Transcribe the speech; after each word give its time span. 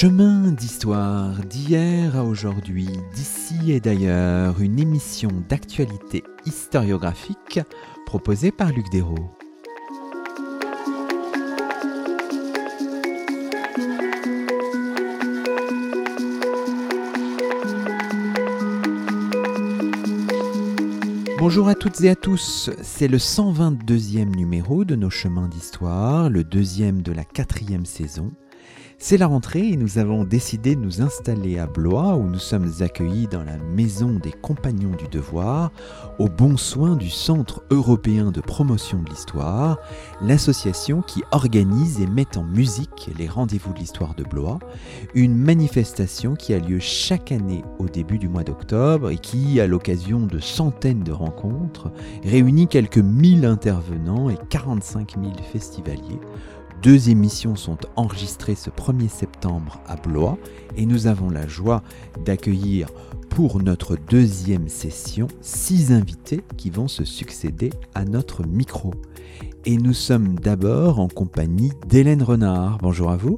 Chemin 0.00 0.52
d'histoire 0.52 1.44
d'hier 1.44 2.16
à 2.16 2.24
aujourd'hui, 2.24 2.88
d'ici 3.14 3.70
et 3.70 3.80
d'ailleurs, 3.80 4.58
une 4.62 4.78
émission 4.78 5.28
d'actualité 5.46 6.24
historiographique 6.46 7.60
proposée 8.06 8.50
par 8.50 8.72
Luc 8.72 8.86
Dérault. 8.90 9.36
Bonjour 21.38 21.68
à 21.68 21.74
toutes 21.74 22.00
et 22.00 22.08
à 22.08 22.16
tous, 22.16 22.70
c'est 22.80 23.08
le 23.08 23.18
122e 23.18 24.34
numéro 24.34 24.86
de 24.86 24.96
nos 24.96 25.10
chemins 25.10 25.48
d'histoire, 25.48 26.30
le 26.30 26.42
deuxième 26.42 27.02
de 27.02 27.12
la 27.12 27.24
quatrième 27.24 27.84
saison. 27.84 28.32
C'est 29.02 29.16
la 29.16 29.28
rentrée 29.28 29.66
et 29.66 29.76
nous 29.78 29.96
avons 29.96 30.24
décidé 30.24 30.76
de 30.76 30.80
nous 30.82 31.00
installer 31.00 31.58
à 31.58 31.66
Blois 31.66 32.16
où 32.16 32.28
nous 32.28 32.38
sommes 32.38 32.70
accueillis 32.80 33.28
dans 33.28 33.42
la 33.42 33.56
maison 33.56 34.18
des 34.22 34.30
compagnons 34.30 34.94
du 34.94 35.08
devoir, 35.08 35.72
au 36.18 36.28
bon 36.28 36.58
soin 36.58 36.96
du 36.96 37.08
Centre 37.08 37.62
européen 37.70 38.30
de 38.30 38.42
promotion 38.42 39.02
de 39.02 39.08
l'histoire, 39.08 39.78
l'association 40.20 41.00
qui 41.00 41.22
organise 41.32 41.98
et 42.02 42.06
met 42.06 42.36
en 42.36 42.44
musique 42.44 43.10
les 43.18 43.26
rendez-vous 43.26 43.72
de 43.72 43.78
l'histoire 43.78 44.14
de 44.14 44.22
Blois, 44.22 44.58
une 45.14 45.34
manifestation 45.34 46.34
qui 46.34 46.52
a 46.52 46.58
lieu 46.58 46.78
chaque 46.78 47.32
année 47.32 47.64
au 47.78 47.88
début 47.88 48.18
du 48.18 48.28
mois 48.28 48.44
d'octobre 48.44 49.08
et 49.08 49.16
qui, 49.16 49.62
à 49.62 49.66
l'occasion 49.66 50.26
de 50.26 50.40
centaines 50.40 51.04
de 51.04 51.12
rencontres, 51.12 51.90
réunit 52.22 52.68
quelques 52.68 52.98
mille 52.98 53.46
intervenants 53.46 54.28
et 54.28 54.36
45 54.50 55.14
000 55.18 55.32
festivaliers 55.50 56.20
deux 56.82 57.10
émissions 57.10 57.56
sont 57.56 57.78
enregistrées 57.96 58.54
ce 58.54 58.70
1er 58.70 59.08
septembre 59.08 59.80
à 59.86 59.96
Blois 59.96 60.38
et 60.76 60.86
nous 60.86 61.06
avons 61.06 61.28
la 61.28 61.46
joie 61.46 61.82
d'accueillir 62.24 62.88
pour 63.28 63.62
notre 63.62 63.96
deuxième 63.96 64.68
session 64.68 65.28
six 65.40 65.92
invités 65.92 66.42
qui 66.56 66.70
vont 66.70 66.88
se 66.88 67.04
succéder 67.04 67.70
à 67.94 68.04
notre 68.04 68.46
micro. 68.46 68.92
Et 69.66 69.76
nous 69.76 69.92
sommes 69.92 70.38
d'abord 70.38 71.00
en 71.00 71.08
compagnie 71.08 71.72
d'Hélène 71.86 72.22
Renard. 72.22 72.78
Bonjour 72.78 73.10
à 73.10 73.16
vous. 73.16 73.36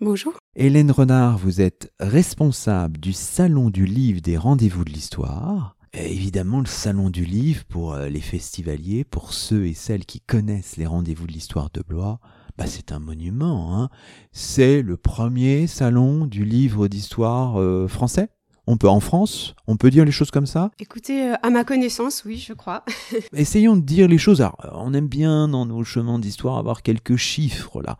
Bonjour. 0.00 0.34
Hélène 0.54 0.90
Renard, 0.90 1.38
vous 1.38 1.60
êtes 1.60 1.92
responsable 1.98 2.98
du 2.98 3.12
Salon 3.12 3.70
du 3.70 3.84
Livre 3.84 4.20
des 4.20 4.36
Rendez-vous 4.36 4.84
de 4.84 4.90
l'Histoire 4.90 5.77
évidemment, 5.92 6.60
le 6.60 6.66
salon 6.66 7.10
du 7.10 7.24
livre 7.24 7.64
pour 7.64 7.94
euh, 7.94 8.08
les 8.08 8.20
festivaliers, 8.20 9.04
pour 9.04 9.32
ceux 9.32 9.66
et 9.66 9.74
celles 9.74 10.04
qui 10.06 10.20
connaissent 10.20 10.76
les 10.76 10.86
rendez-vous 10.86 11.26
de 11.26 11.32
l'histoire 11.32 11.70
de 11.72 11.82
Blois, 11.82 12.20
bah, 12.56 12.66
c'est 12.66 12.92
un 12.92 12.98
monument. 12.98 13.76
Hein. 13.76 13.88
C'est 14.32 14.82
le 14.82 14.96
premier 14.96 15.66
salon 15.66 16.26
du 16.26 16.44
livre 16.44 16.88
d'histoire 16.88 17.60
euh, 17.60 17.86
français. 17.86 18.30
On 18.70 18.76
peut 18.76 18.88
en 18.88 19.00
France, 19.00 19.54
on 19.66 19.78
peut 19.78 19.88
dire 19.88 20.04
les 20.04 20.12
choses 20.12 20.30
comme 20.30 20.44
ça? 20.44 20.70
Écoutez, 20.78 21.30
euh, 21.30 21.36
à 21.42 21.48
ma 21.48 21.64
connaissance, 21.64 22.22
oui, 22.26 22.36
je 22.36 22.52
crois. 22.52 22.84
Essayons 23.32 23.76
de 23.76 23.80
dire 23.80 24.08
les 24.08 24.18
choses. 24.18 24.42
Alors, 24.42 24.58
on 24.74 24.92
aime 24.92 25.08
bien 25.08 25.48
dans 25.48 25.64
nos 25.64 25.84
chemins 25.84 26.18
d'histoire 26.18 26.58
avoir 26.58 26.82
quelques 26.82 27.16
chiffres 27.16 27.80
là. 27.80 27.96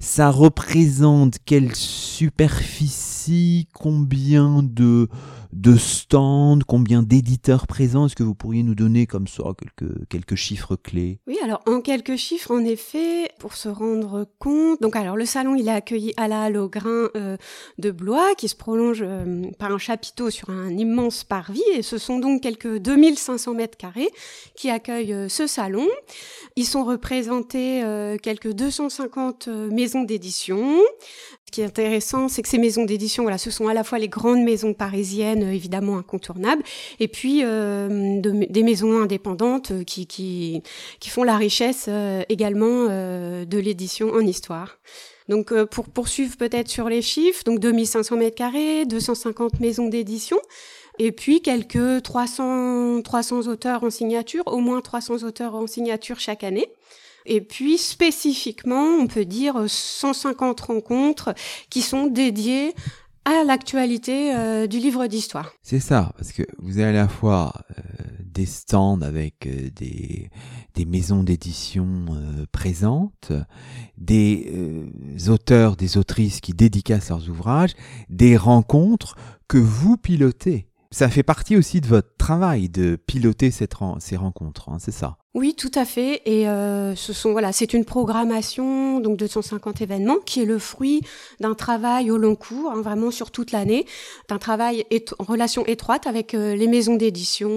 Ça 0.00 0.30
représente 0.30 1.36
quelle 1.44 1.76
superficie, 1.76 3.68
combien 3.72 4.64
de 4.64 5.08
de 5.52 5.76
stands, 5.76 6.60
combien 6.66 7.02
d'éditeurs 7.02 7.66
présents 7.66 8.06
Est-ce 8.06 8.14
que 8.14 8.22
vous 8.22 8.34
pourriez 8.34 8.62
nous 8.62 8.74
donner 8.74 9.06
comme 9.06 9.26
ça 9.26 9.42
quelques, 9.58 10.08
quelques 10.08 10.34
chiffres 10.36 10.76
clés? 10.76 11.18
Oui, 11.26 11.38
alors 11.42 11.60
en 11.66 11.80
quelques 11.80 12.16
chiffres, 12.16 12.54
en 12.54 12.64
effet, 12.64 13.30
pour 13.38 13.54
se 13.54 13.68
rendre 13.68 14.26
compte. 14.38 14.80
Donc 14.80 14.96
alors 14.96 15.16
le 15.16 15.26
salon, 15.26 15.54
il 15.56 15.68
a 15.68 15.74
accueilli 15.74 16.14
à 16.16 16.28
la 16.28 16.42
halle 16.42 16.56
au 16.56 16.68
grain 16.68 17.08
euh, 17.16 17.36
de 17.78 17.90
Blois, 17.90 18.34
qui 18.36 18.48
se 18.48 18.56
prolonge 18.56 19.02
euh, 19.02 19.42
par 19.58 19.72
un 19.72 19.78
chapiteau 19.78 20.30
sur 20.30 20.50
un 20.50 20.70
immense 20.70 21.24
parvis, 21.24 21.62
et 21.74 21.82
ce 21.82 21.98
sont 21.98 22.18
donc 22.18 22.42
quelques 22.42 22.78
2500 22.78 23.54
mètres 23.54 23.76
carrés 23.76 24.10
qui 24.54 24.70
accueillent 24.70 25.12
euh, 25.12 25.28
ce 25.28 25.46
salon. 25.46 25.88
Ils 26.56 26.66
sont 26.66 26.84
représentés 26.84 27.82
quelques 28.22 28.52
250 28.52 29.48
maisons 29.48 30.02
d'édition, 30.02 30.80
ce 31.50 31.52
qui 31.52 31.62
est 31.62 31.64
intéressant, 31.64 32.28
c'est 32.28 32.42
que 32.42 32.48
ces 32.48 32.58
maisons 32.58 32.84
d'édition, 32.84 33.24
voilà, 33.24 33.36
ce 33.36 33.50
sont 33.50 33.66
à 33.66 33.74
la 33.74 33.82
fois 33.82 33.98
les 33.98 34.06
grandes 34.06 34.44
maisons 34.44 34.72
parisiennes, 34.72 35.42
euh, 35.42 35.52
évidemment 35.52 35.98
incontournables, 35.98 36.62
et 37.00 37.08
puis 37.08 37.40
euh, 37.42 38.20
des 38.20 38.62
maisons 38.62 39.02
indépendantes 39.02 39.72
euh, 39.72 39.82
qui, 39.82 40.06
qui, 40.06 40.62
qui, 41.00 41.10
font 41.10 41.24
la 41.24 41.36
richesse 41.36 41.88
également 42.28 42.86
de 42.86 43.58
l'édition 43.58 44.12
en 44.12 44.20
histoire. 44.20 44.78
Donc 45.28 45.52
pour 45.64 45.88
poursuivre 45.88 46.36
peut-être 46.36 46.68
sur 46.68 46.88
les 46.88 47.02
chiffres, 47.02 47.42
donc 47.44 47.58
2500 47.58 48.16
mètres 48.16 48.36
carrés, 48.36 48.84
250 48.86 49.58
maisons 49.58 49.88
d'édition, 49.88 50.38
et 51.00 51.10
puis 51.10 51.40
quelques 51.40 52.02
300, 52.02 53.02
300 53.02 53.48
auteurs 53.48 53.82
en 53.82 53.90
signature, 53.90 54.44
au 54.46 54.58
moins 54.58 54.80
300 54.80 55.24
auteurs 55.24 55.56
en 55.56 55.66
signature 55.66 56.20
chaque 56.20 56.44
année. 56.44 56.68
Et 57.26 57.40
puis 57.40 57.78
spécifiquement, 57.78 58.84
on 59.00 59.06
peut 59.06 59.24
dire 59.24 59.64
150 59.66 60.60
rencontres 60.60 61.34
qui 61.68 61.82
sont 61.82 62.06
dédiées 62.06 62.74
à 63.24 63.44
l'actualité 63.44 64.34
euh, 64.34 64.66
du 64.66 64.78
livre 64.78 65.06
d'histoire. 65.06 65.52
C'est 65.62 65.80
ça, 65.80 66.12
parce 66.16 66.32
que 66.32 66.42
vous 66.58 66.78
avez 66.78 66.88
à 66.88 67.02
la 67.02 67.08
fois 67.08 67.52
euh, 67.70 67.82
des 68.24 68.46
stands 68.46 69.02
avec 69.02 69.46
euh, 69.46 69.70
des, 69.76 70.30
maisons 70.86 71.22
d'édition 71.22 72.06
présentes, 72.52 73.32
des 73.98 74.50
auteurs, 75.28 75.76
des 75.76 75.98
autrices 75.98 76.40
qui 76.40 76.54
dédicacent 76.54 77.10
leurs 77.10 77.28
ouvrages, 77.28 77.74
des 78.08 78.38
rencontres 78.38 79.14
que 79.46 79.58
vous 79.58 79.98
pilotez. 79.98 80.68
Ça 80.90 81.10
fait 81.10 81.22
partie 81.22 81.58
aussi 81.58 81.82
de 81.82 81.86
votre 81.86 82.16
travail 82.16 82.70
de 82.70 82.96
piloter 82.96 83.50
ces 83.50 83.68
rencontres, 84.16 84.70
hein, 84.70 84.78
c'est 84.80 84.90
ça 84.90 85.19
oui, 85.32 85.54
tout 85.54 85.70
à 85.76 85.84
fait. 85.84 86.22
Et 86.24 86.48
euh, 86.48 86.96
ce 86.96 87.12
sont 87.12 87.30
voilà, 87.30 87.52
c'est 87.52 87.72
une 87.72 87.84
programmation 87.84 88.98
donc 88.98 89.16
de 89.16 89.26
250 89.26 89.80
événements 89.80 90.18
qui 90.18 90.42
est 90.42 90.44
le 90.44 90.58
fruit 90.58 91.02
d'un 91.38 91.54
travail 91.54 92.10
au 92.10 92.16
long 92.16 92.34
cours, 92.34 92.72
hein, 92.72 92.82
vraiment 92.82 93.12
sur 93.12 93.30
toute 93.30 93.52
l'année, 93.52 93.86
d'un 94.28 94.38
travail 94.38 94.84
en 95.20 95.24
relation 95.24 95.64
étroite 95.66 96.08
avec 96.08 96.34
euh, 96.34 96.56
les 96.56 96.66
maisons 96.66 96.96
d'édition, 96.96 97.48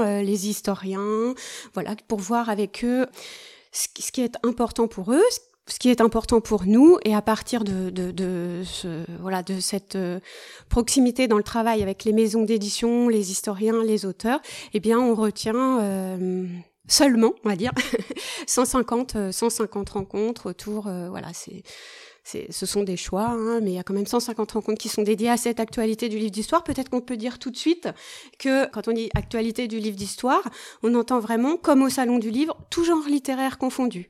euh, 0.00 0.22
les 0.22 0.48
historiens, 0.48 1.34
voilà, 1.74 1.96
pour 2.08 2.18
voir 2.18 2.48
avec 2.48 2.82
eux 2.82 3.06
ce 3.72 3.88
qui 3.88 4.22
est 4.22 4.36
important 4.42 4.88
pour 4.88 5.12
eux, 5.12 5.24
ce 5.66 5.78
qui 5.78 5.90
est 5.90 6.00
important 6.00 6.40
pour 6.40 6.64
nous 6.64 6.98
et 7.04 7.14
à 7.14 7.22
partir 7.22 7.62
de, 7.62 8.62
voilà 9.20 9.42
de 9.42 9.60
cette 9.60 9.98
proximité 10.68 11.28
dans 11.28 11.36
le 11.38 11.42
travail 11.42 11.82
avec 11.82 12.04
les 12.04 12.12
maisons 12.12 12.42
d'édition, 12.42 13.08
les 13.08 13.30
historiens, 13.30 13.82
les 13.84 14.04
auteurs, 14.06 14.40
eh 14.74 14.80
bien 14.80 14.98
on 14.98 15.14
retient 15.14 15.78
seulement, 16.92 17.34
on 17.44 17.48
va 17.48 17.56
dire, 17.56 17.72
150 18.46 19.32
150 19.32 19.88
euh, 19.88 19.92
rencontres 19.92 20.50
autour 20.50 20.90
voilà, 21.10 21.28
c'est 21.32 21.62
ce 22.24 22.66
sont 22.66 22.84
des 22.84 22.96
choix, 22.96 23.26
hein, 23.30 23.60
mais 23.62 23.72
il 23.72 23.74
y 23.74 23.78
a 23.78 23.82
quand 23.82 23.94
même 23.94 24.06
150 24.06 24.52
rencontres 24.52 24.78
qui 24.78 24.88
sont 24.88 25.02
dédiées 25.02 25.30
à 25.30 25.36
cette 25.36 25.60
actualité 25.60 26.08
du 26.08 26.18
livre 26.18 26.30
d'histoire. 26.30 26.62
Peut-être 26.62 26.88
qu'on 26.88 27.00
peut 27.00 27.16
dire 27.16 27.38
tout 27.38 27.50
de 27.50 27.56
suite 27.56 27.88
que 28.38 28.68
quand 28.70 28.88
on 28.88 28.92
dit 28.92 29.10
actualité 29.14 29.66
du 29.66 29.78
livre 29.78 29.96
d'histoire, 29.96 30.42
on 30.82 30.94
entend 30.94 31.18
vraiment, 31.18 31.56
comme 31.56 31.82
au 31.82 31.88
salon 31.88 32.18
du 32.18 32.30
livre, 32.30 32.56
tout 32.70 32.84
genre 32.84 33.06
littéraire 33.08 33.58
confondu. 33.58 34.08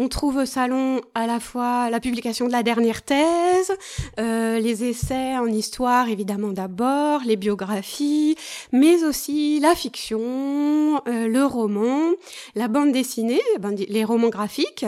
On 0.00 0.08
trouve 0.08 0.36
au 0.36 0.46
salon 0.46 1.00
à 1.14 1.26
la 1.26 1.40
fois 1.40 1.90
la 1.90 1.98
publication 1.98 2.46
de 2.46 2.52
la 2.52 2.62
dernière 2.62 3.02
thèse, 3.02 3.72
euh, 4.20 4.60
les 4.60 4.84
essais 4.84 5.36
en 5.36 5.46
histoire 5.46 6.08
évidemment 6.08 6.52
d'abord, 6.52 7.22
les 7.24 7.34
biographies, 7.34 8.36
mais 8.70 9.02
aussi 9.02 9.58
la 9.58 9.74
fiction, 9.74 11.02
euh, 11.08 11.26
le 11.26 11.44
roman, 11.44 12.12
la 12.54 12.68
bande 12.68 12.92
dessinée, 12.92 13.40
les 13.88 14.04
romans 14.04 14.28
graphiques, 14.28 14.86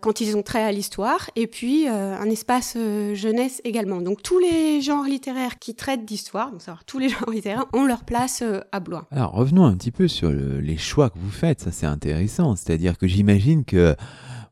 quand 0.00 0.20
ils 0.20 0.36
ont 0.36 0.42
trait 0.42 0.62
à 0.62 0.72
l'histoire, 0.72 1.30
et 1.36 1.46
puis 1.46 1.88
euh, 1.88 2.18
un 2.18 2.28
espace 2.30 2.74
euh, 2.76 3.14
jeunesse 3.14 3.60
également. 3.64 4.00
Donc 4.00 4.22
tous 4.22 4.38
les 4.38 4.80
genres 4.80 5.04
littéraires 5.04 5.58
qui 5.58 5.74
traitent 5.74 6.04
d'histoire, 6.04 6.50
donc 6.50 6.62
savoir 6.62 6.84
tous 6.84 6.98
les 6.98 7.08
genres 7.10 7.30
littéraires, 7.30 7.66
ont 7.72 7.84
leur 7.84 8.04
place 8.04 8.42
euh, 8.42 8.60
à 8.72 8.80
Blois. 8.80 9.06
Alors 9.10 9.32
revenons 9.32 9.64
un 9.64 9.74
petit 9.74 9.90
peu 9.90 10.08
sur 10.08 10.30
les 10.30 10.76
choix 10.76 11.10
que 11.10 11.18
vous 11.18 11.30
faites, 11.30 11.60
ça 11.60 11.72
c'est 11.72 11.86
intéressant, 11.86 12.56
c'est-à-dire 12.56 12.98
que 12.98 13.06
j'imagine 13.06 13.64
que 13.64 13.96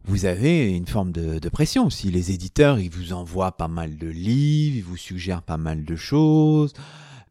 vous 0.06 0.26
avez 0.26 0.70
une 0.70 0.86
forme 0.86 1.12
de, 1.12 1.38
de, 1.38 1.48
pression 1.48 1.86
aussi. 1.86 2.10
Les 2.10 2.30
éditeurs, 2.30 2.78
ils 2.78 2.90
vous 2.90 3.14
envoient 3.14 3.52
pas 3.52 3.68
mal 3.68 3.96
de 3.96 4.06
livres, 4.06 4.76
ils 4.76 4.84
vous 4.84 4.98
suggèrent 4.98 5.42
pas 5.42 5.56
mal 5.56 5.84
de 5.84 5.96
choses. 5.96 6.74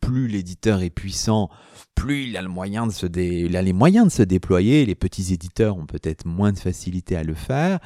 Plus 0.05 0.27
l'éditeur 0.27 0.81
est 0.81 0.89
puissant, 0.89 1.49
plus 1.95 2.25
il 2.25 2.37
a, 2.37 2.41
les 2.41 2.47
moyens 2.47 2.87
de 2.87 4.11
se 4.11 4.23
déployer. 4.23 4.85
Les 4.85 4.95
petits 4.95 5.33
éditeurs 5.33 5.77
ont 5.77 5.85
peut-être 5.85 6.25
moins 6.25 6.51
de 6.51 6.59
facilité 6.59 7.15
à 7.15 7.23
le 7.23 7.33
faire. 7.33 7.79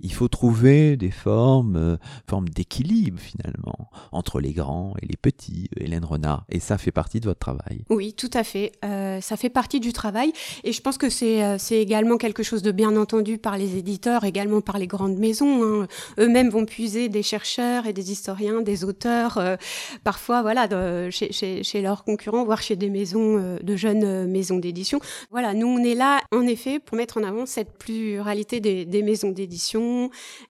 Il 0.00 0.12
faut 0.12 0.28
trouver 0.28 0.96
des 0.96 1.10
formes, 1.10 1.76
euh, 1.76 1.96
formes 2.28 2.48
d'équilibre 2.48 3.18
finalement 3.20 3.90
entre 4.12 4.40
les 4.40 4.52
grands 4.52 4.94
et 5.02 5.06
les 5.06 5.16
petits, 5.16 5.68
Hélène 5.76 6.04
Renard. 6.04 6.44
Et 6.50 6.60
ça 6.60 6.78
fait 6.78 6.90
partie 6.90 7.20
de 7.20 7.26
votre 7.26 7.38
travail. 7.38 7.84
Oui, 7.90 8.12
tout 8.12 8.30
à 8.32 8.44
fait. 8.44 8.72
Euh, 8.84 9.20
ça 9.20 9.36
fait 9.36 9.48
partie 9.48 9.80
du 9.80 9.92
travail. 9.92 10.32
Et 10.62 10.72
je 10.72 10.80
pense 10.80 10.98
que 10.98 11.08
c'est 11.08 11.42
euh, 11.42 11.56
également 11.70 12.16
quelque 12.16 12.42
chose 12.42 12.62
de 12.62 12.72
bien 12.72 12.96
entendu 12.96 13.38
par 13.38 13.58
les 13.58 13.76
éditeurs, 13.76 14.24
également 14.24 14.60
par 14.60 14.78
les 14.78 14.86
grandes 14.86 15.18
maisons. 15.18 15.62
Hein. 15.62 15.86
Eux-mêmes 16.18 16.50
vont 16.50 16.64
puiser 16.64 17.08
des 17.08 17.22
chercheurs 17.22 17.86
et 17.86 17.92
des 17.92 18.12
historiens, 18.12 18.60
des 18.60 18.84
auteurs, 18.84 19.40
parfois 20.04 20.42
voilà, 20.42 20.68
chez, 21.10 21.32
chez, 21.32 21.82
leurs 21.82 22.04
concurrents, 22.04 22.44
voire 22.44 22.62
chez 22.62 22.76
des 22.76 22.90
maisons, 22.90 23.58
de 23.62 23.76
jeunes 23.76 24.26
maisons 24.26 24.58
d'édition. 24.58 25.00
Voilà, 25.30 25.54
nous 25.54 25.66
on 25.66 25.78
est 25.78 25.94
là 25.94 26.20
en 26.32 26.42
effet 26.42 26.78
pour 26.78 26.96
mettre 26.96 27.18
en 27.18 27.22
avant 27.22 27.46
cette 27.46 27.76
pluralité 27.78 28.60
des 28.60 29.02
maisons 29.02 29.30
d'édition. 29.30 29.93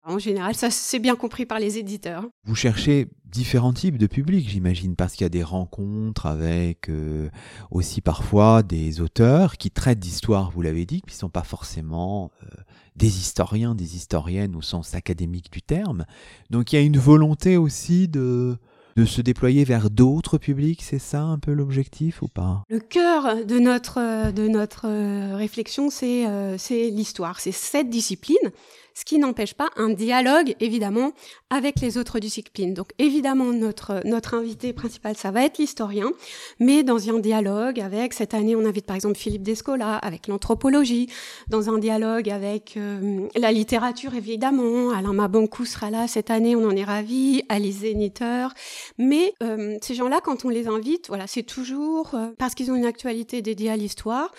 En 0.04 0.18
général, 0.18 0.54
ça 0.54 0.70
c'est 0.70 0.98
bien 0.98 1.16
compris 1.16 1.46
par 1.46 1.58
les 1.58 1.78
éditeurs. 1.78 2.24
Vous 2.44 2.54
cherchez 2.54 3.08
différents 3.26 3.72
types 3.72 3.98
de 3.98 4.06
publics, 4.06 4.48
j'imagine, 4.48 4.94
parce 4.94 5.14
qu'il 5.14 5.24
y 5.24 5.26
a 5.26 5.30
des 5.30 5.42
rencontres 5.42 6.26
avec 6.26 6.88
euh, 6.88 7.28
aussi 7.70 8.00
parfois 8.00 8.62
des 8.62 9.00
auteurs 9.00 9.56
qui 9.56 9.70
traitent 9.70 9.98
d'histoire, 9.98 10.50
vous 10.52 10.62
l'avez 10.62 10.86
dit, 10.86 11.00
qui 11.00 11.14
ne 11.14 11.18
sont 11.18 11.28
pas 11.28 11.42
forcément 11.42 12.30
euh, 12.42 12.46
des 12.94 13.18
historiens, 13.18 13.74
des 13.74 13.96
historiennes 13.96 14.54
au 14.54 14.62
sens 14.62 14.94
académique 14.94 15.50
du 15.50 15.62
terme. 15.62 16.06
Donc 16.50 16.72
il 16.72 16.76
y 16.76 16.78
a 16.78 16.82
une 16.82 16.98
volonté 16.98 17.56
aussi 17.56 18.06
de 18.08 18.56
de 18.96 19.04
se 19.04 19.20
déployer 19.20 19.64
vers 19.64 19.90
d'autres 19.90 20.38
publics, 20.38 20.82
c'est 20.82 20.98
ça 20.98 21.22
un 21.22 21.38
peu 21.38 21.52
l'objectif 21.52 22.22
ou 22.22 22.28
pas? 22.28 22.62
Le 22.68 22.80
cœur 22.80 23.44
de 23.44 23.58
notre, 23.58 24.32
de 24.32 24.48
notre 24.48 24.86
euh, 24.88 25.36
réflexion, 25.36 25.90
c'est 25.90 26.24
c'est 26.58 26.90
l'histoire, 26.90 27.40
c'est 27.40 27.52
cette 27.52 27.90
discipline 27.90 28.50
ce 28.94 29.04
qui 29.04 29.18
n'empêche 29.18 29.54
pas 29.54 29.70
un 29.76 29.90
dialogue, 29.90 30.54
évidemment, 30.60 31.12
avec 31.50 31.80
les 31.80 31.98
autres 31.98 32.20
disciplines. 32.20 32.74
Donc, 32.74 32.90
évidemment, 32.98 33.52
notre, 33.52 34.00
notre 34.04 34.34
invité 34.34 34.72
principal, 34.72 35.16
ça 35.16 35.32
va 35.32 35.44
être 35.44 35.58
l'historien, 35.58 36.12
mais 36.60 36.84
dans 36.84 37.10
un 37.10 37.18
dialogue 37.18 37.80
avec, 37.80 38.12
cette 38.12 38.34
année, 38.34 38.54
on 38.54 38.64
invite 38.64 38.86
par 38.86 38.94
exemple 38.94 39.16
Philippe 39.16 39.42
Descola, 39.42 39.96
avec 39.96 40.28
l'anthropologie, 40.28 41.08
dans 41.48 41.70
un 41.70 41.78
dialogue 41.78 42.30
avec 42.30 42.76
euh, 42.76 43.26
la 43.36 43.50
littérature, 43.50 44.14
évidemment. 44.14 44.90
Alain 44.90 45.12
Mabankou 45.12 45.64
sera 45.64 45.90
là 45.90 46.06
cette 46.06 46.30
année, 46.30 46.54
on 46.54 46.64
en 46.64 46.76
est 46.76 46.84
ravis, 46.84 47.42
Alice 47.48 47.78
Zéniteur. 47.78 48.54
Mais 48.98 49.34
euh, 49.42 49.78
ces 49.82 49.94
gens-là, 49.94 50.20
quand 50.22 50.44
on 50.44 50.48
les 50.48 50.68
invite, 50.68 51.08
voilà, 51.08 51.26
c'est 51.26 51.42
toujours 51.42 52.14
euh, 52.14 52.28
parce 52.38 52.54
qu'ils 52.54 52.70
ont 52.70 52.76
une 52.76 52.86
actualité 52.86 53.42
dédiée 53.42 53.70
à 53.70 53.76
l'histoire 53.76 54.30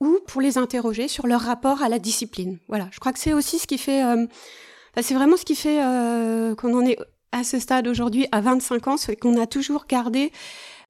ou 0.00 0.18
pour 0.26 0.40
les 0.40 0.58
interroger 0.58 1.08
sur 1.08 1.26
leur 1.26 1.40
rapport 1.40 1.82
à 1.82 1.88
la 1.88 1.98
discipline. 1.98 2.58
Voilà, 2.68 2.88
je 2.90 2.98
crois 2.98 3.12
que 3.12 3.18
c'est 3.18 3.32
aussi 3.32 3.58
ce 3.58 3.66
qui 3.66 3.78
fait, 3.78 4.04
euh, 4.04 4.26
c'est 5.00 5.14
vraiment 5.14 5.36
ce 5.36 5.44
qui 5.44 5.54
fait 5.54 5.78
qu'on 6.56 6.74
en 6.74 6.84
est 6.84 6.98
à 7.30 7.44
ce 7.44 7.58
stade 7.58 7.88
aujourd'hui 7.88 8.26
à 8.32 8.40
25 8.40 8.88
ans, 8.88 8.96
c'est 8.96 9.16
qu'on 9.16 9.40
a 9.40 9.46
toujours 9.46 9.86
gardé 9.88 10.32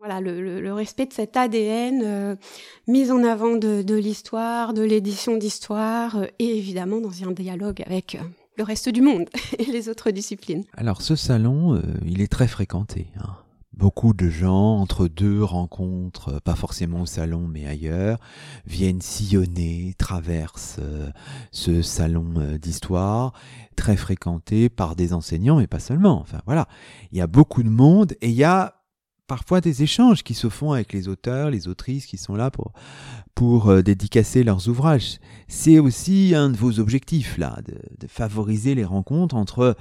voilà, 0.05 0.21
le, 0.21 0.73
respect 0.73 1.07
de 1.07 1.13
cet 1.13 1.37
ADN 1.37 2.03
euh, 2.05 2.35
mis 2.89 3.13
en 3.13 3.23
avant 3.23 3.55
de, 3.55 3.95
l'histoire, 3.95 4.75
de 4.75 4.83
l'édition 4.83 5.37
d'histoire, 5.37 6.25
et 6.41 6.59
évidemment 6.59 7.01
dans 7.01 7.23
un 7.23 7.31
dialogue 7.31 7.81
avec 7.87 8.19
le 8.57 8.65
reste 8.65 8.89
du 8.89 9.03
monde 9.03 9.29
et 9.59 9.65
les 9.65 9.89
autres 9.89 10.11
disciplines. 10.11 10.65
Alors 10.77 11.03
ce 11.03 11.17
salon, 11.17 11.81
il 12.05 12.21
est 12.21 12.31
très 12.31 12.49
fréquenté. 12.49 13.09
Hein. 13.19 13.37
Beaucoup 13.75 14.13
de 14.13 14.29
gens, 14.29 14.77
entre 14.77 15.09
deux 15.09 15.43
rencontres, 15.43 16.35
euh, 16.35 16.41
pas 16.41 16.55
forcément 16.55 17.01
au 17.01 17.07
salon 17.07 17.49
mais 17.49 17.67
ailleurs, 17.67 18.19
viennent 18.67 19.01
sillonner, 19.01 19.95
traversent 19.97 20.77
euh, 20.79 21.09
ce 21.53 21.81
salon 21.81 22.35
euh, 22.37 22.59
d'histoire, 22.59 23.33
très 23.75 23.97
fréquenté 23.97 24.69
par 24.69 24.95
des 24.95 25.15
enseignants, 25.15 25.57
mais 25.57 25.67
pas 25.67 25.79
seulement. 25.79 26.21
Enfin 26.21 26.43
voilà, 26.45 26.69
il 27.13 27.19
y 27.19 27.23
a 27.23 27.27
beaucoup 27.27 27.63
de 27.63 27.71
monde 27.71 28.13
et 28.21 28.29
il 28.29 28.35
y 28.35 28.45
a 28.45 28.82
parfois 29.33 29.63
des 29.63 29.83
échanges 29.83 30.23
qui 30.23 30.35
se 30.35 30.51
font 30.51 30.73
avec 30.73 30.93
les 30.93 31.09
auteurs, 31.09 31.49
les 31.49 31.67
autrices 31.67 32.05
qui 32.05 32.19
sont 32.19 32.35
là 32.35 32.51
pour, 32.51 32.75
pour 33.35 33.83
dédicacer 33.83 34.45
leurs 34.45 34.69
ouvrages. 34.69 35.21
C'est 35.49 35.79
aussi 35.79 36.35
un 36.37 36.51
de 36.51 36.57
vos 36.59 36.79
objectifs 36.79 37.39
là, 37.39 37.59
de, 37.67 37.79
de 37.99 38.07
favoriser 38.09 38.75
les 38.75 38.85
rencontres 38.85 39.35
entre 39.35 39.75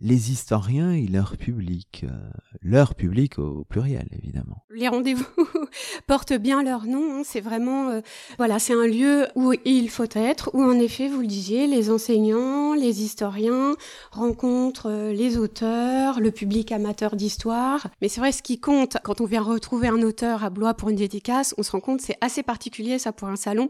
les 0.00 0.32
historiens 0.32 0.92
et 0.92 1.06
leur 1.06 1.36
public, 1.36 2.04
euh, 2.04 2.30
leur 2.62 2.94
public 2.94 3.38
au 3.38 3.64
pluriel 3.64 4.08
évidemment. 4.12 4.64
Les 4.70 4.88
rendez-vous 4.88 5.24
portent 6.06 6.32
bien 6.32 6.62
leur 6.62 6.86
nom. 6.86 7.18
Hein. 7.18 7.22
c'est 7.24 7.40
vraiment, 7.40 7.90
euh, 7.90 8.00
voilà, 8.38 8.58
c'est 8.58 8.72
un 8.72 8.86
lieu 8.86 9.26
où 9.34 9.52
il 9.64 9.90
faut 9.90 10.08
être, 10.14 10.50
où 10.54 10.62
en 10.62 10.78
effet, 10.78 11.08
vous 11.08 11.20
le 11.20 11.26
disiez, 11.26 11.66
les 11.66 11.90
enseignants, 11.90 12.74
les 12.74 13.02
historiens 13.02 13.74
rencontrent 14.10 14.90
euh, 14.90 15.12
les 15.12 15.36
auteurs, 15.36 16.20
le 16.20 16.30
public 16.30 16.72
amateur 16.72 17.14
d'histoire. 17.14 17.86
Mais 18.00 18.08
c'est 18.08 18.20
vrai, 18.20 18.32
ce 18.32 18.42
qui 18.42 18.58
compte 18.58 18.96
quand 19.04 19.20
on 19.20 19.26
vient 19.26 19.42
retrouver 19.42 19.88
un 19.88 20.02
auteur 20.02 20.44
à 20.44 20.50
Blois 20.50 20.74
pour 20.74 20.88
une 20.88 20.96
dédicace, 20.96 21.54
on 21.58 21.62
se 21.62 21.72
rend 21.72 21.80
compte, 21.80 22.00
c'est 22.00 22.16
assez 22.20 22.42
particulier 22.42 22.98
ça 22.98 23.12
pour 23.12 23.28
un 23.28 23.36
salon 23.36 23.68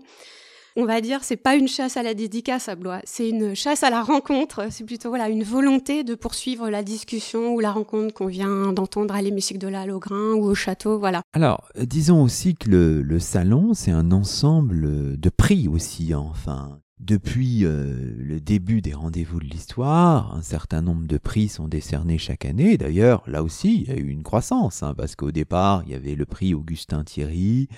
on 0.77 0.87
va 0.87 1.01
dire, 1.01 1.23
c'est 1.23 1.37
pas 1.37 1.57
une 1.57 1.69
chasse 1.69 1.97
à 1.97 2.03
la 2.03 2.15
dédicace 2.15 2.69
à 2.69 2.77
Blois, 2.77 3.01
c'est 3.05 3.29
une 3.29 3.55
chasse 3.55 3.83
à 3.83 3.91
la 3.91 4.03
rencontre. 4.03 4.69
C'est 4.71 4.85
plutôt 4.85 5.11
voilà 5.11 5.29
une 5.29 5.43
volonté 5.43 6.05
de 6.05 6.15
poursuivre 6.15 6.71
la 6.71 6.83
discussion 6.83 7.55
ou 7.55 7.61
la 7.61 7.73
rencontre 7.73 8.15
qu'on 8.15 8.27
vient 8.27 8.73
d'entendre 8.73 9.15
à 9.15 9.21
l'hémicycle 9.21 9.59
de 9.59 9.69
la 9.69 9.81
ou 9.91 10.45
au 10.45 10.55
château, 10.55 10.99
voilà. 10.99 11.23
Alors, 11.33 11.69
disons 11.77 12.23
aussi 12.23 12.55
que 12.55 12.71
le, 12.71 13.19
salon, 13.19 13.75
c'est 13.75 13.91
un 13.91 14.13
ensemble 14.13 15.19
de 15.19 15.31
prix 15.31 15.69
aussi, 15.69 16.15
enfin. 16.15 16.81
Depuis 16.99 17.65
euh, 17.65 18.15
le 18.19 18.41
début 18.41 18.83
des 18.83 18.93
rendez-vous 18.93 19.41
de 19.41 19.47
l'histoire, 19.47 20.37
un 20.37 20.43
certain 20.43 20.83
nombre 20.83 21.07
de 21.07 21.17
prix 21.17 21.49
sont 21.49 21.67
décernés 21.67 22.19
chaque 22.19 22.45
année. 22.45 22.77
D'ailleurs, 22.77 23.23
là 23.27 23.43
aussi, 23.43 23.81
il 23.81 23.89
y 23.89 23.91
a 23.91 23.97
eu 23.97 24.09
une 24.09 24.23
croissance, 24.23 24.83
hein, 24.83 24.93
parce 24.95 25.17
qu'au 25.17 25.31
départ, 25.31 25.83
il 25.87 25.93
y 25.93 25.95
avait 25.95 26.15
le 26.15 26.27
prix 26.27 26.53
Augustin 26.53 27.03
Thierry, 27.03 27.69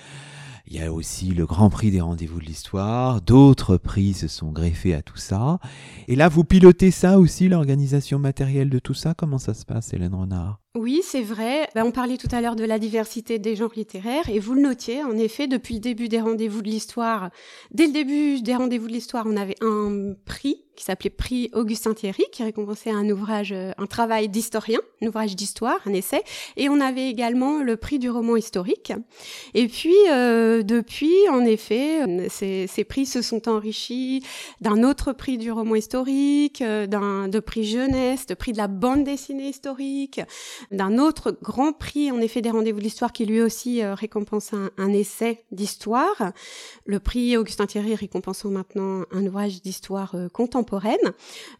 il 0.65 0.77
y 0.77 0.81
a 0.81 0.93
aussi 0.93 1.31
le 1.31 1.45
Grand 1.45 1.69
Prix 1.69 1.91
des 1.91 2.01
rendez-vous 2.01 2.39
de 2.39 2.45
l'histoire, 2.45 3.21
d'autres 3.21 3.77
prix 3.77 4.13
se 4.13 4.27
sont 4.27 4.51
greffés 4.51 4.93
à 4.93 5.01
tout 5.01 5.17
ça. 5.17 5.59
Et 6.07 6.15
là, 6.15 6.29
vous 6.29 6.43
pilotez 6.43 6.91
ça 6.91 7.19
aussi, 7.19 7.49
l'organisation 7.49 8.17
matérielle 8.17 8.69
de 8.69 8.79
tout 8.79 8.93
ça? 8.93 9.13
Comment 9.13 9.39
ça 9.39 9.53
se 9.53 9.65
passe, 9.65 9.93
Hélène 9.93 10.15
Renard? 10.15 10.62
Oui, 10.75 11.01
c'est 11.03 11.21
vrai. 11.21 11.69
Ben, 11.75 11.83
on 11.85 11.91
parlait 11.91 12.17
tout 12.17 12.27
à 12.31 12.41
l'heure 12.41 12.55
de 12.55 12.63
la 12.63 12.79
diversité 12.79 13.37
des 13.37 13.55
genres 13.55 13.73
littéraires 13.75 14.27
et 14.27 14.39
vous 14.39 14.55
le 14.55 14.61
notiez, 14.61 15.03
en 15.03 15.15
effet, 15.19 15.45
depuis 15.45 15.75
le 15.75 15.79
début 15.79 16.07
des 16.09 16.19
rendez-vous 16.19 16.63
de 16.63 16.69
l'histoire, 16.69 17.29
dès 17.69 17.85
le 17.85 17.93
début 17.93 18.41
des 18.41 18.55
rendez-vous 18.55 18.87
de 18.87 18.93
l'histoire, 18.93 19.25
on 19.27 19.37
avait 19.37 19.55
un 19.61 20.15
prix 20.25 20.63
qui 20.75 20.85
s'appelait 20.85 21.09
Prix 21.09 21.49
Augustin 21.53 21.93
Thierry, 21.93 22.23
qui 22.31 22.43
récompensait 22.43 22.89
un 22.89 23.07
ouvrage, 23.09 23.53
un 23.53 23.85
travail 23.85 24.29
d'historien, 24.29 24.79
un 25.01 25.07
ouvrage 25.07 25.35
d'histoire, 25.35 25.77
un 25.85 25.93
essai. 25.93 26.23
Et 26.57 26.69
on 26.69 26.79
avait 26.79 27.09
également 27.09 27.61
le 27.61 27.77
prix 27.77 27.99
du 27.99 28.09
roman 28.09 28.35
historique. 28.35 28.91
Et 29.53 29.67
puis, 29.67 29.95
euh, 30.09 30.63
depuis, 30.63 31.13
en 31.29 31.45
effet, 31.45 32.27
ces, 32.29 32.83
prix 32.83 33.05
se 33.05 33.21
sont 33.21 33.47
enrichis 33.47 34.23
d'un 34.61 34.83
autre 34.83 35.13
prix 35.13 35.37
du 35.37 35.51
roman 35.51 35.75
historique, 35.75 36.61
euh, 36.61 36.87
de 36.87 37.39
prix 37.39 37.63
jeunesse, 37.63 38.25
de 38.25 38.33
prix 38.33 38.51
de 38.51 38.57
la 38.57 38.67
bande 38.67 39.03
dessinée 39.03 39.49
historique, 39.49 40.21
d'un 40.71 40.97
autre 40.97 41.37
grand 41.41 41.73
prix, 41.73 42.11
en 42.11 42.19
effet, 42.21 42.41
des 42.41 42.49
rendez-vous 42.49 42.79
de 42.79 42.83
l'histoire, 42.83 43.13
qui 43.13 43.25
lui 43.25 43.41
aussi 43.41 43.83
récompense 43.83 44.51
un, 44.53 44.93
essai 44.93 45.43
d'histoire. 45.51 46.31
Le 46.85 46.99
prix 46.99 47.37
Augustin 47.37 47.65
Thierry 47.65 47.95
récompensant 47.95 48.49
maintenant 48.49 49.03
un 49.11 49.25
ouvrage 49.25 49.61
d'histoire 49.61 50.15
contemporaine 50.33 50.97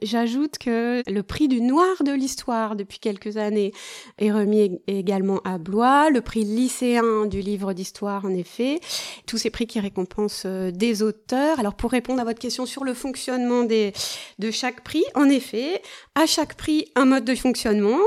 J'ajoute 0.02 0.58
que 0.58 1.02
le 1.10 1.24
prix 1.24 1.48
du 1.48 1.62
noir 1.62 2.04
de 2.04 2.12
l'histoire 2.12 2.76
depuis 2.76 3.00
quelques 3.00 3.38
années 3.38 3.72
est 4.18 4.32
remis 4.32 4.80
également 4.88 5.40
à 5.44 5.58
Blois, 5.58 6.10
le 6.10 6.22
prix 6.22 6.44
lycéen 6.44 7.26
du 7.26 7.42
livre 7.42 7.74
d'histoire 7.74 8.26
en 8.26 8.34
effet, 8.34 8.80
tous 9.26 9.38
ces 9.38 9.50
prix 9.50 9.68
qui 9.68 9.80
récompensent 9.80 10.44
euh, 10.46 10.72
des 10.72 11.02
auteurs. 11.02 11.60
Alors 11.60 11.76
pour 11.76 11.92
répondre 11.92 12.22
à 12.22 12.24
votre 12.24 12.40
question 12.40 12.66
sur 12.66 12.84
le 12.84 12.94
fonctionnement 12.94 13.64
des, 13.64 13.94
de 14.40 14.52
chaque 14.52 14.84
prix, 14.84 15.04
en 15.16 15.30
effet, 15.30 15.82
à 16.16 16.26
chaque 16.26 16.56
prix 16.56 16.92
un 16.96 17.06
mode 17.06 17.26
de 17.26 17.36
fonctionnement, 17.36 18.00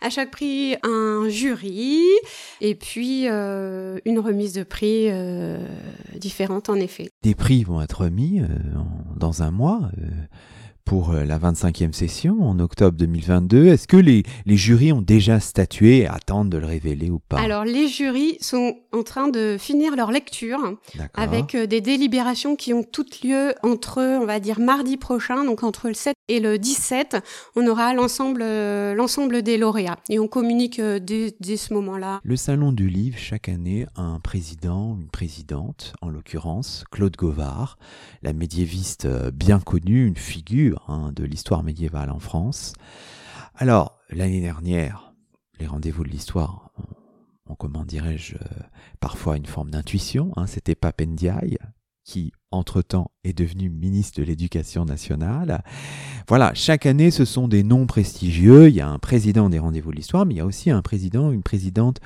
à 0.00 0.10
chaque 0.10 0.30
un 0.82 1.28
jury 1.28 2.02
et 2.60 2.74
puis 2.74 3.28
euh, 3.28 3.98
une 4.04 4.18
remise 4.18 4.54
de 4.54 4.62
prix 4.62 5.08
euh, 5.10 5.58
différente 6.16 6.68
en 6.68 6.76
effet. 6.76 7.10
Des 7.22 7.34
prix 7.34 7.64
vont 7.64 7.80
être 7.82 8.02
remis 8.02 8.42
dans 9.16 9.42
un 9.42 9.50
mois 9.50 9.90
pour 10.84 11.10
euh, 11.10 11.24
la 11.24 11.38
25e 11.38 11.92
session 11.92 12.42
en 12.42 12.58
octobre 12.58 12.96
2022. 12.96 13.66
Est-ce 13.66 13.86
que 13.86 13.96
les, 13.96 14.22
les 14.46 14.56
jurys 14.56 14.92
ont 14.92 15.02
déjà 15.02 15.40
statué 15.40 15.98
et 15.98 16.06
attendent 16.06 16.50
de 16.50 16.58
le 16.58 16.66
révéler 16.66 17.10
ou 17.10 17.18
pas? 17.18 17.38
Alors 17.38 17.64
les 17.64 17.88
jurys 17.88 18.36
sont 18.40 18.76
en 18.92 19.02
train 19.02 19.28
de 19.28 19.56
finir 19.58 19.96
leur 19.96 20.10
lecture 20.10 20.58
avec 21.14 21.54
euh, 21.54 21.66
des 21.66 21.80
délibérations 21.80 22.56
qui 22.56 22.74
ont 22.74 22.82
toutes 22.82 23.22
lieu 23.22 23.54
entre, 23.62 24.00
on 24.00 24.26
va 24.26 24.40
dire, 24.40 24.60
mardi 24.60 24.96
prochain, 24.96 25.44
donc 25.44 25.62
entre 25.62 25.88
le 25.88 25.94
7 25.94 26.14
et 26.28 26.40
le 26.40 26.58
17, 26.58 27.16
on 27.56 27.66
aura 27.66 27.94
l'ensemble 27.94 28.42
euh, 28.42 28.94
l'ensemble 28.94 29.42
des 29.42 29.58
lauréats 29.58 29.98
et 30.08 30.18
on 30.18 30.28
communique 30.28 30.80
dès, 30.80 31.34
dès 31.40 31.56
ce 31.56 31.74
moment-là. 31.74 32.20
Le 32.24 32.36
Salon 32.36 32.72
du 32.72 32.88
Livre, 32.88 33.18
chaque 33.18 33.48
année, 33.48 33.86
a 33.96 34.02
un 34.02 34.20
président, 34.20 34.96
une 35.00 35.08
présidente, 35.08 35.94
en 36.00 36.08
l'occurrence 36.08 36.84
Claude 36.90 37.16
Govard, 37.16 37.78
la 38.22 38.32
médiéviste 38.32 39.08
bien 39.32 39.60
connue, 39.60 40.06
une 40.06 40.16
figure 40.16 40.71
hein, 40.88 41.12
de 41.14 41.24
l'histoire 41.24 41.62
médiévale 41.62 42.10
en 42.10 42.18
France. 42.18 42.72
Alors, 43.56 43.98
l'année 44.10 44.40
dernière, 44.40 45.14
les 45.58 45.66
rendez-vous 45.66 46.04
de 46.04 46.08
l'histoire 46.08 46.70
ont, 47.48 47.54
comment 47.54 47.84
dirais-je, 47.84 48.36
parfois 49.00 49.36
une 49.36 49.46
forme 49.46 49.70
d'intuition. 49.70 50.32
Hein, 50.36 50.46
C'était 50.46 50.74
Papendiaï 50.74 51.58
qui, 52.04 52.32
entre-temps, 52.50 53.10
est 53.22 53.32
devenu 53.32 53.70
ministre 53.70 54.20
de 54.20 54.24
l'Éducation 54.24 54.84
nationale. 54.84 55.62
Voilà, 56.28 56.52
chaque 56.54 56.86
année, 56.86 57.10
ce 57.10 57.24
sont 57.24 57.46
des 57.46 57.62
noms 57.62 57.86
prestigieux. 57.86 58.68
Il 58.68 58.74
y 58.74 58.80
a 58.80 58.88
un 58.88 58.98
président 58.98 59.48
des 59.48 59.58
rendez-vous 59.58 59.92
de 59.92 59.96
l'histoire, 59.96 60.26
mais 60.26 60.34
il 60.34 60.38
y 60.38 60.40
a 60.40 60.46
aussi 60.46 60.70
un 60.70 60.82
président, 60.82 61.30
une 61.30 61.42
présidente 61.42 62.00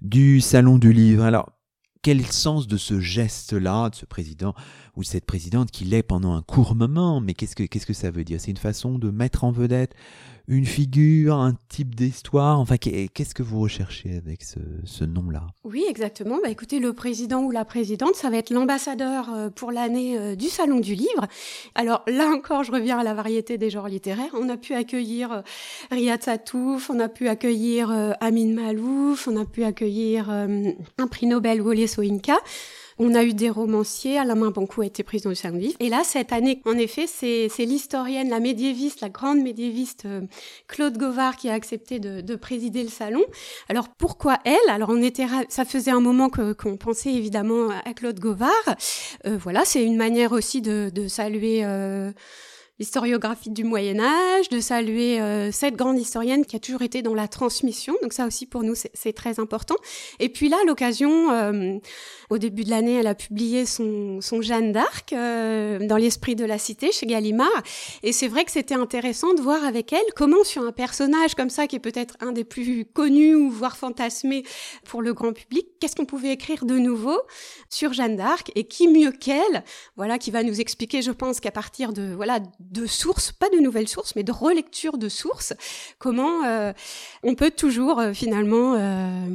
du 0.00 0.40
Salon 0.40 0.78
du 0.78 0.92
Livre. 0.92 1.24
Alors, 1.24 1.52
quel 2.04 2.26
sens 2.26 2.68
de 2.68 2.76
ce 2.76 3.00
geste-là, 3.00 3.88
de 3.88 3.94
ce 3.94 4.04
président 4.04 4.54
ou 4.94 5.02
cette 5.02 5.24
présidente 5.24 5.70
qui 5.70 5.84
l'est 5.84 6.02
pendant 6.02 6.34
un 6.34 6.42
court 6.42 6.74
moment? 6.74 7.18
Mais 7.22 7.32
qu'est-ce 7.32 7.56
que, 7.56 7.62
qu'est-ce 7.62 7.86
que 7.86 7.94
ça 7.94 8.10
veut 8.10 8.24
dire? 8.24 8.42
C'est 8.42 8.50
une 8.50 8.58
façon 8.58 8.98
de 8.98 9.10
mettre 9.10 9.42
en 9.42 9.50
vedette 9.50 9.94
une 10.46 10.66
figure, 10.66 11.36
un 11.36 11.54
type 11.68 11.94
d'histoire 11.94 12.60
Enfin, 12.60 12.76
qu'est-ce 12.76 13.34
que 13.34 13.42
vous 13.42 13.60
recherchez 13.60 14.16
avec 14.16 14.42
ce, 14.42 15.04
nom-là? 15.04 15.46
Oui, 15.64 15.84
exactement. 15.88 16.38
Bah, 16.42 16.50
écoutez, 16.50 16.80
le 16.80 16.92
président 16.92 17.42
ou 17.42 17.50
la 17.50 17.64
présidente, 17.64 18.14
ça 18.14 18.30
va 18.30 18.36
être 18.36 18.50
l'ambassadeur 18.50 19.32
euh, 19.32 19.50
pour 19.50 19.72
l'année 19.72 20.18
euh, 20.18 20.34
du 20.34 20.48
Salon 20.48 20.80
du 20.80 20.94
Livre. 20.94 21.26
Alors 21.74 22.02
là 22.06 22.28
encore, 22.28 22.64
je 22.64 22.72
reviens 22.72 22.98
à 22.98 23.04
la 23.04 23.14
variété 23.14 23.58
des 23.58 23.70
genres 23.70 23.88
littéraires. 23.88 24.34
On 24.34 24.48
a 24.48 24.56
pu 24.56 24.74
accueillir 24.74 25.32
euh, 25.32 25.40
Riyad 25.90 26.22
Satouf, 26.22 26.90
on 26.90 27.00
a 27.00 27.08
pu 27.08 27.28
accueillir 27.28 27.90
Amin 28.20 28.54
Malouf, 28.54 29.28
on 29.28 29.36
a 29.36 29.44
pu 29.44 29.64
accueillir 29.64 30.30
un 30.30 31.06
prix 31.10 31.26
Nobel, 31.26 31.60
Wole 31.60 31.86
Soyinka. 31.88 32.36
On 32.98 33.14
a 33.14 33.24
eu 33.24 33.34
des 33.34 33.50
romanciers, 33.50 34.18
Alain 34.18 34.36
Banco 34.36 34.82
a 34.82 34.86
été 34.86 35.02
président 35.02 35.30
du 35.30 35.36
Salon 35.36 35.60
Et 35.80 35.88
là, 35.88 36.02
cette 36.04 36.32
année, 36.32 36.62
en 36.64 36.76
effet, 36.76 37.06
c'est 37.06 37.48
l'historienne, 37.58 38.28
la 38.28 38.40
médiéviste, 38.40 39.00
la 39.00 39.08
grande 39.08 39.40
médiéviste 39.40 40.04
euh, 40.06 40.22
Claude 40.68 40.96
Govard 40.96 41.36
qui 41.36 41.48
a 41.48 41.54
accepté 41.54 41.98
de, 41.98 42.34
présider 42.36 42.82
le 42.82 42.88
salon. 42.88 43.22
Alors 43.68 43.88
pourquoi 43.88 44.38
elle? 44.44 44.54
Alors 44.68 44.90
on 44.90 45.02
était, 45.02 45.26
ça 45.48 45.64
faisait 45.64 45.92
un 45.92 46.00
moment 46.00 46.28
qu'on 46.28 46.76
pensait 46.76 47.12
évidemment 47.12 47.70
à 47.84 47.94
Claude 47.94 48.18
Govard. 48.18 48.50
Euh, 49.26 49.38
voilà, 49.38 49.64
c'est 49.64 49.84
une 49.84 49.96
manière 49.96 50.32
aussi 50.32 50.60
de, 50.60 50.90
saluer. 51.08 51.64
Euh, 51.64 52.12
l'historiographie 52.80 53.50
du 53.50 53.62
Moyen 53.62 54.00
Âge, 54.00 54.48
de 54.48 54.58
saluer 54.58 55.20
euh, 55.20 55.52
cette 55.52 55.76
grande 55.76 55.98
historienne 55.98 56.44
qui 56.44 56.56
a 56.56 56.58
toujours 56.58 56.82
été 56.82 57.02
dans 57.02 57.14
la 57.14 57.28
transmission. 57.28 57.94
Donc 58.02 58.12
ça 58.12 58.26
aussi 58.26 58.46
pour 58.46 58.64
nous 58.64 58.74
c'est 58.74 59.12
très 59.12 59.38
important. 59.38 59.76
Et 60.18 60.28
puis 60.28 60.48
là, 60.48 60.56
l'occasion, 60.66 61.30
euh, 61.30 61.78
au 62.30 62.38
début 62.38 62.64
de 62.64 62.70
l'année, 62.70 62.94
elle 62.94 63.06
a 63.06 63.14
publié 63.14 63.64
son, 63.64 64.20
son 64.20 64.42
Jeanne 64.42 64.72
d'Arc 64.72 65.12
euh, 65.12 65.86
dans 65.86 65.96
l'esprit 65.96 66.34
de 66.34 66.44
la 66.44 66.58
cité 66.58 66.90
chez 66.90 67.06
Gallimard. 67.06 67.62
Et 68.02 68.12
c'est 68.12 68.28
vrai 68.28 68.44
que 68.44 68.50
c'était 68.50 68.74
intéressant 68.74 69.34
de 69.34 69.40
voir 69.40 69.64
avec 69.64 69.92
elle 69.92 70.00
comment 70.16 70.42
sur 70.42 70.62
un 70.62 70.72
personnage 70.72 71.34
comme 71.36 71.50
ça 71.50 71.68
qui 71.68 71.76
est 71.76 71.80
peut-être 71.80 72.16
un 72.20 72.32
des 72.32 72.44
plus 72.44 72.84
connus 72.86 73.36
ou 73.36 73.50
voire 73.50 73.76
fantasmés 73.76 74.42
pour 74.84 75.00
le 75.00 75.14
grand 75.14 75.32
public, 75.32 75.66
qu'est-ce 75.80 75.94
qu'on 75.94 76.06
pouvait 76.06 76.32
écrire 76.32 76.64
de 76.64 76.78
nouveau 76.78 77.20
sur 77.70 77.92
Jeanne 77.92 78.16
d'Arc 78.16 78.50
et 78.56 78.64
qui 78.64 78.88
mieux 78.88 79.12
qu'elle, 79.12 79.64
voilà, 79.96 80.18
qui 80.18 80.30
va 80.30 80.42
nous 80.42 80.60
expliquer, 80.60 81.02
je 81.02 81.12
pense 81.12 81.38
qu'à 81.38 81.52
partir 81.52 81.92
de 81.92 82.12
voilà 82.14 82.40
de 82.70 82.86
sources, 82.86 83.32
pas 83.32 83.48
de 83.50 83.60
nouvelles 83.60 83.88
sources, 83.88 84.16
mais 84.16 84.22
de 84.22 84.32
relecture 84.32 84.98
de 84.98 85.08
sources, 85.08 85.54
comment 85.98 86.44
euh, 86.44 86.72
on 87.22 87.34
peut 87.34 87.50
toujours 87.50 88.00
euh, 88.00 88.12
finalement 88.12 88.74
euh, 88.74 89.26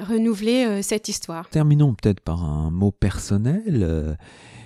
renouveler 0.00 0.82
cette 0.82 1.08
histoire? 1.08 1.48
Terminons 1.50 1.94
peut-être 1.94 2.20
par 2.20 2.44
un 2.44 2.70
mot 2.70 2.90
personnel. 2.90 4.16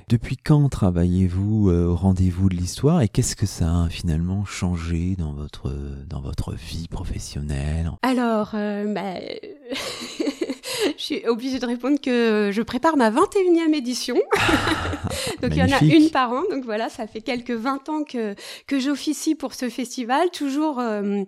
Depuis 0.09 0.37
quand 0.37 0.69
travaillez-vous 0.69 1.71
au 1.71 1.95
rendez-vous 1.95 2.49
de 2.49 2.57
l'histoire 2.57 3.00
et 3.00 3.09
qu'est-ce 3.09 3.37
que 3.37 3.47
ça 3.47 3.85
a 3.85 3.88
finalement 3.88 4.45
changé 4.45 5.16
dans 5.16 5.33
votre, 5.33 5.73
dans 6.07 6.21
votre 6.21 6.52
vie 6.52 6.88
professionnelle? 6.88 7.90
Alors, 8.02 8.50
bah, 8.52 9.14
je 10.97 11.03
suis 11.03 11.27
obligée 11.27 11.59
de 11.59 11.67
répondre 11.67 12.01
que 12.01 12.51
je 12.53 12.62
prépare 12.62 12.97
ma 12.97 13.11
21e 13.11 13.75
édition. 13.75 14.17
donc 15.43 15.53
il 15.53 15.59
y 15.59 15.62
en 15.62 15.73
a 15.73 15.83
une 15.83 16.11
par 16.11 16.33
an. 16.33 16.43
Donc 16.51 16.65
voilà, 16.65 16.89
ça 16.89 17.07
fait 17.07 17.21
quelques 17.21 17.51
20 17.51 17.89
ans 17.89 18.05
que, 18.05 18.35
que 18.67 18.79
j'officie 18.79 19.35
pour 19.35 19.55
ce 19.55 19.69
festival. 19.69 20.31
Toujours, 20.31 20.79
euh, 20.79 21.23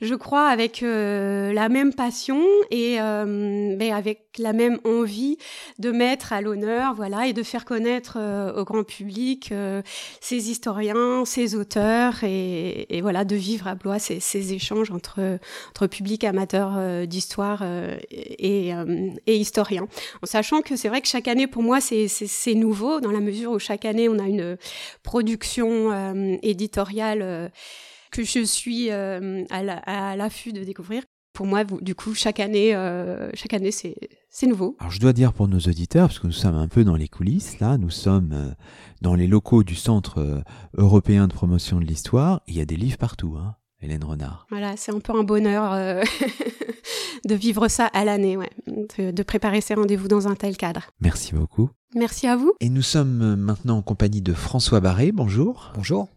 je 0.00 0.14
crois, 0.14 0.48
avec 0.48 0.82
euh, 0.82 1.52
la 1.52 1.68
même 1.68 1.94
passion 1.94 2.42
et 2.70 3.00
euh, 3.00 3.74
mais 3.78 3.92
avec 3.92 4.20
la 4.38 4.52
même 4.52 4.78
envie 4.84 5.36
de 5.78 5.90
mettre 5.90 6.32
à 6.32 6.40
l'honneur, 6.40 6.94
voilà, 6.94 7.26
et 7.26 7.32
de 7.32 7.42
faire 7.42 7.64
connaître 7.64 8.18
au 8.56 8.64
grand 8.64 8.82
public 8.82 9.52
ces 10.20 10.50
historiens, 10.50 11.24
ces 11.26 11.54
auteurs 11.54 12.24
et, 12.24 12.86
et, 12.88 13.02
voilà, 13.02 13.24
de 13.24 13.36
vivre 13.36 13.66
à 13.66 13.74
Blois 13.74 13.98
ces, 13.98 14.20
ces 14.20 14.54
échanges 14.54 14.90
entre, 14.90 15.38
entre 15.70 15.86
public 15.86 16.24
amateur 16.24 17.06
d'histoire 17.06 17.62
et, 18.10 18.72
et 19.26 19.36
historien. 19.36 19.86
En 20.22 20.26
sachant 20.26 20.62
que 20.62 20.76
c'est 20.76 20.88
vrai 20.88 21.00
que 21.00 21.08
chaque 21.08 21.28
année, 21.28 21.46
pour 21.46 21.62
moi, 21.62 21.80
c'est 21.80 22.54
nouveau, 22.54 23.00
dans 23.00 23.10
la 23.10 23.20
mesure 23.20 23.52
où 23.52 23.58
chaque 23.58 23.84
année, 23.84 24.08
on 24.08 24.18
a 24.18 24.28
une 24.28 24.56
production 25.02 25.92
euh, 25.92 26.36
éditoriale 26.42 27.22
euh, 27.22 27.48
que 28.10 28.24
je 28.24 28.44
suis 28.44 28.90
euh, 28.90 29.44
à 29.50 30.16
l'affût 30.16 30.52
de 30.52 30.64
découvrir. 30.64 31.02
Pour 31.32 31.46
moi, 31.46 31.64
du 31.64 31.94
coup, 31.94 32.14
chaque 32.14 32.40
année, 32.40 32.72
chaque 33.32 33.54
année, 33.54 33.70
c'est 33.70 34.46
nouveau. 34.46 34.76
Alors, 34.80 34.92
je 34.92 35.00
dois 35.00 35.14
dire 35.14 35.32
pour 35.32 35.48
nos 35.48 35.60
auditeurs, 35.60 36.08
parce 36.08 36.18
que 36.18 36.26
nous 36.26 36.32
sommes 36.34 36.56
un 36.56 36.68
peu 36.68 36.84
dans 36.84 36.94
les 36.94 37.08
coulisses, 37.08 37.58
là, 37.58 37.78
nous 37.78 37.88
sommes 37.88 38.54
dans 39.00 39.14
les 39.14 39.26
locaux 39.26 39.62
du 39.62 39.74
Centre 39.74 40.44
européen 40.76 41.28
de 41.28 41.32
promotion 41.32 41.80
de 41.80 41.86
l'histoire. 41.86 42.42
Il 42.48 42.54
y 42.54 42.60
a 42.60 42.66
des 42.66 42.76
livres 42.76 42.98
partout, 42.98 43.36
hein. 43.38 43.56
Hélène 43.82 44.04
Renard. 44.04 44.46
Voilà, 44.50 44.76
c'est 44.76 44.92
un 44.92 45.00
peu 45.00 45.12
un 45.12 45.24
bonheur 45.24 45.72
euh, 45.72 46.02
de 47.28 47.34
vivre 47.34 47.68
ça 47.68 47.86
à 47.86 48.04
l'année, 48.04 48.36
ouais, 48.36 48.50
de, 48.66 49.22
préparer 49.22 49.60
ces 49.60 49.74
rendez-vous 49.74 50.08
dans 50.08 50.28
un 50.28 50.34
tel 50.34 50.56
cadre. 50.56 50.82
Merci 51.00 51.34
beaucoup. 51.34 51.70
Merci 51.94 52.26
à 52.26 52.36
vous. 52.36 52.52
Et 52.60 52.68
nous 52.68 52.82
sommes 52.82 53.36
maintenant 53.36 53.78
en 53.78 53.82
compagnie 53.82 54.22
de 54.22 54.32
François 54.32 54.80
Barré. 54.80 55.12
Bonjour. 55.12 55.72
Bonjour. 55.74 56.08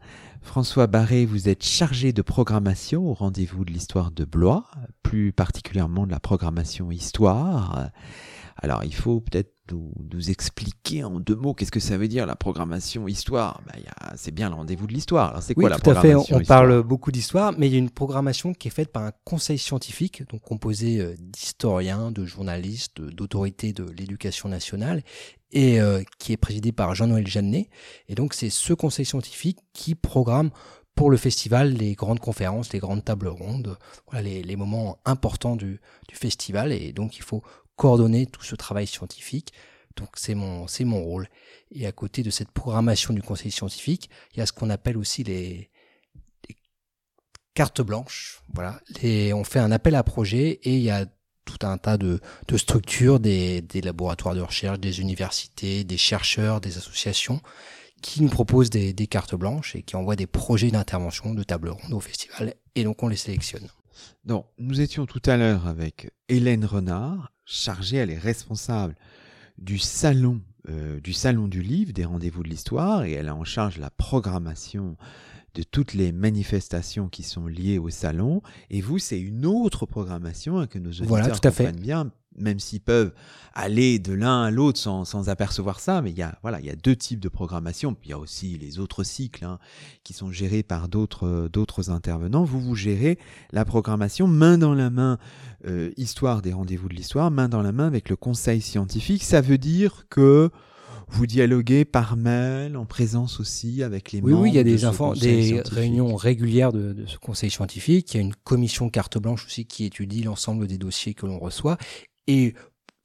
François 0.42 0.86
Barré, 0.88 1.26
vous 1.26 1.50
êtes 1.50 1.64
chargé 1.64 2.14
de 2.14 2.22
programmation 2.22 3.10
au 3.10 3.14
rendez-vous 3.14 3.66
de 3.66 3.74
l'histoire 3.74 4.12
de 4.12 4.26
Blois, 4.26 4.66
plus 5.02 5.34
particulièrement 5.34 6.06
de 6.06 6.12
la 6.12 6.20
programmation 6.20 6.92
histoire. 6.92 7.90
Alors, 8.58 8.84
il 8.84 8.94
faut 8.96 9.20
peut-être 9.20 9.52
nous, 9.72 10.30
expliquer 10.30 11.04
en 11.04 11.20
deux 11.20 11.36
mots 11.36 11.54
qu'est-ce 11.54 11.72
que 11.72 11.80
ça 11.80 11.98
veut 11.98 12.08
dire 12.08 12.26
la 12.26 12.36
programmation 12.36 13.08
histoire 13.08 13.62
bah, 13.66 13.74
C'est 14.16 14.34
bien 14.34 14.50
le 14.50 14.56
rendez-vous 14.56 14.88
de 14.88 14.94
l'histoire. 14.94 15.32
Alors, 15.32 15.44
c'est 15.44 15.56
quoi 15.56 15.70
la 15.70 15.78
programmation 15.78 16.36
à 16.36 16.40
fait. 16.40 16.46
On, 16.46 16.48
parle 16.48 16.84
beaucoup 16.84 17.12
d'histoire, 17.12 17.54
mais 17.58 17.68
il 17.68 17.74
y 17.74 17.76
a 17.76 17.80
une 17.80 17.90
programmation 17.90 18.54
qui 18.54 18.68
est 18.68 18.72
faite 18.72 18.92
par 18.92 19.04
un 19.04 19.12
conseil 19.24 19.58
scientifique, 19.58 20.28
donc 20.30 20.42
composé 20.42 21.00
euh, 21.00 21.16
d'historiens, 21.20 22.12
de 22.12 22.26
journalistes, 22.26 23.02
d'autorités 23.02 23.74
de 23.74 23.86
l'éducation 23.98 24.50
nationale, 24.50 25.04
et 25.52 25.82
euh, 25.82 26.02
qui 26.20 26.34
est 26.34 26.38
présidé 26.38 26.72
par 26.72 26.96
Jean-Noël 26.96 27.28
Jeannet. 27.28 27.70
Et 28.08 28.16
donc, 28.16 28.34
c'est 28.34 28.50
ce 28.50 28.74
conseil 28.74 29.06
scientifique 29.06 29.60
qui 29.74 29.96
programme 29.96 30.52
pour 30.96 31.12
le 31.12 31.18
festival 31.18 31.74
les 31.74 31.94
grandes 31.94 32.20
conférences, 32.20 32.72
les 32.72 32.80
grandes 32.80 33.04
tables 33.04 33.28
rondes, 33.28 33.78
voilà 34.10 34.24
les, 34.24 34.44
les 34.44 34.56
moments 34.56 34.98
importants 35.04 35.58
du, 35.58 35.82
du, 36.08 36.16
festival. 36.16 36.72
Et 36.72 36.94
donc 36.94 37.18
il 37.18 37.22
faut 37.22 37.44
coordonner 37.76 38.26
tout 38.26 38.44
ce 38.44 38.56
travail 38.56 38.88
scientifique. 38.88 39.54
Donc 39.96 40.10
c'est 40.16 40.36
mon 40.36 40.68
c'est 40.68 40.86
mon 40.86 41.04
rôle. 41.04 41.28
Et 41.72 41.86
à 41.86 41.92
côté 41.92 42.24
de 42.24 42.30
cette 42.30 42.52
programmation 42.52 43.14
du 43.14 43.22
conseil 43.22 43.52
scientifique, 43.52 44.10
il 44.34 44.40
y 44.40 44.42
a 44.42 44.46
ce 44.46 44.54
qu'on 44.54 44.70
appelle 44.70 44.98
aussi 44.98 45.24
les, 45.24 45.70
cartes 47.54 47.82
blanches. 47.82 48.42
Voilà, 48.54 48.80
on 49.34 49.44
fait 49.44 49.60
un 49.60 49.72
appel 49.72 49.96
à 49.96 50.04
projet 50.04 50.60
et 50.64 50.76
il 50.76 50.84
y 50.84 50.92
a 50.92 51.06
tout 51.46 51.66
un 51.66 51.78
tas 51.78 51.98
de, 51.98 52.20
de 52.48 52.58
structures, 52.58 53.20
des, 53.20 53.64
laboratoires 53.84 54.36
de 54.36 54.42
recherche, 54.42 54.80
des 54.80 55.00
universités, 55.00 55.84
des 55.84 55.98
chercheurs, 55.98 56.60
des 56.60 56.78
associations 56.78 57.40
qui 58.02 58.22
nous 58.22 58.30
proposent 58.30 58.70
des, 58.70 58.94
des 58.94 59.08
cartes 59.08 59.36
blanches 59.36 59.76
et 59.76 59.82
qui 59.82 59.96
envoient 59.96 60.16
des 60.16 60.28
projets 60.28 60.70
d'intervention, 60.70 61.34
de 61.34 61.44
table 61.44 61.70
ronde 61.70 61.94
au 61.94 62.00
festival. 62.00 62.56
Et 62.76 62.84
donc 62.84 63.02
on 63.02 63.08
les 63.08 63.16
sélectionne. 63.16 63.70
Donc, 64.26 64.48
nous 64.58 64.82
étions 64.82 65.06
tout 65.06 65.22
à 65.26 65.38
l'heure 65.38 65.68
avec 65.68 66.12
Hélène 66.28 66.66
Renard, 66.66 67.32
chargée, 67.46 67.98
elle 67.98 68.12
est 68.12 68.18
responsable 68.18 68.96
du 69.58 69.78
salon, 69.78 70.42
euh, 70.70 71.00
du 71.00 71.14
salon 71.14 71.48
du 71.48 71.62
livre, 71.62 71.94
des 71.94 72.06
rendez-vous 72.06 72.44
de 72.44 72.50
l'histoire, 72.50 73.06
et 73.06 73.14
elle 73.14 73.30
a 73.30 73.36
en 73.36 73.44
charge 73.44 73.78
la 73.78 73.90
programmation 73.90 74.98
de 75.54 75.64
toutes 75.64 75.94
les 75.94 76.12
manifestations 76.12 77.08
qui 77.08 77.24
sont 77.24 77.48
liées 77.48 77.80
au 77.80 77.90
salon. 77.90 78.42
Et 78.70 78.82
vous, 78.82 79.00
c'est 79.00 79.20
une 79.20 79.46
autre 79.46 79.86
programmation 79.86 80.60
hein, 80.60 80.68
que 80.68 80.80
nos 80.80 80.90
auditeurs 80.90 81.08
voilà, 81.08 81.30
tout 81.30 81.48
à 81.48 81.52
fait. 81.52 81.72
bien, 81.72 82.12
même 82.38 82.60
s'ils 82.60 82.82
peuvent 82.82 83.14
aller 83.54 84.00
de 84.00 84.14
l'un 84.14 84.44
à 84.44 84.52
l'autre 84.52 84.78
sans, 84.78 85.06
sans, 85.06 85.30
apercevoir 85.30 85.80
ça. 85.80 86.02
Mais 86.02 86.12
il 86.12 86.18
y 86.18 86.22
a 86.22 86.38
voilà, 86.42 86.60
il 86.60 86.66
y 86.66 86.70
a 86.70 86.76
deux 86.76 86.96
types 86.96 87.20
de 87.20 87.30
programmation. 87.30 87.94
Puis 87.94 88.10
il 88.10 88.12
y 88.12 88.14
a 88.14 88.20
aussi 88.20 88.58
les 88.58 88.80
autres 88.80 89.04
cycles 89.04 89.46
hein, 89.46 89.60
qui 90.04 90.14
sont 90.14 90.32
gérés 90.32 90.64
par 90.64 90.88
d'autres 90.90 91.50
d'autres 91.52 91.90
intervenants. 91.90 92.44
Vous 92.44 92.60
vous 92.60 92.76
gérez 92.76 93.18
la 93.52 93.66
programmation 93.66 94.28
main 94.28 94.58
dans 94.58 94.74
la 94.74 94.90
main, 94.90 95.18
euh, 95.66 95.92
histoire 95.98 96.42
des 96.42 96.54
rendez-vous 96.54 96.90
de 96.90 96.96
l'histoire, 96.96 97.32
main 97.32 97.50
dans 97.50 97.62
la 97.62 97.72
main 97.72 97.88
avec 97.88 98.10
le 98.10 98.16
conseil 98.16 98.62
scientifique. 98.62 99.24
Ça 99.24 99.42
veut 99.42 99.58
dire 99.58 100.06
que 100.10 100.50
Vous 101.08 101.28
dialoguez 101.28 101.86
par 101.86 102.18
mail, 102.18 102.76
en 102.76 102.86
présence 102.86 103.40
aussi 103.40 103.84
avec 103.84 104.12
les 104.12 104.22
oui, 104.22 104.32
membres 104.32 104.44
Oui, 104.44 104.50
il 104.50 104.56
y 104.56 104.60
a 104.60 104.64
de 104.64 104.70
des, 104.70 104.78
ce 104.78 105.20
des 105.20 105.62
réunions 105.70 106.16
régulières 106.16 106.74
de, 106.74 106.94
de, 106.94 107.06
ce 107.06 107.18
conseil 107.18 107.52
scientifique. 107.52 108.14
Il 108.14 108.18
y 108.18 108.20
a 108.20 108.24
une 108.24 108.36
commission 108.36 108.90
carte 108.90 109.20
blanche 109.20 109.46
aussi 109.46 109.66
qui 109.66 109.86
étudie 109.86 110.24
l'ensemble 110.24 110.68
des 110.68 110.78
dossiers 110.78 111.14
que 111.14 111.26
l'on 111.28 111.38
reçoit. 111.38 111.78
Et 112.28 112.54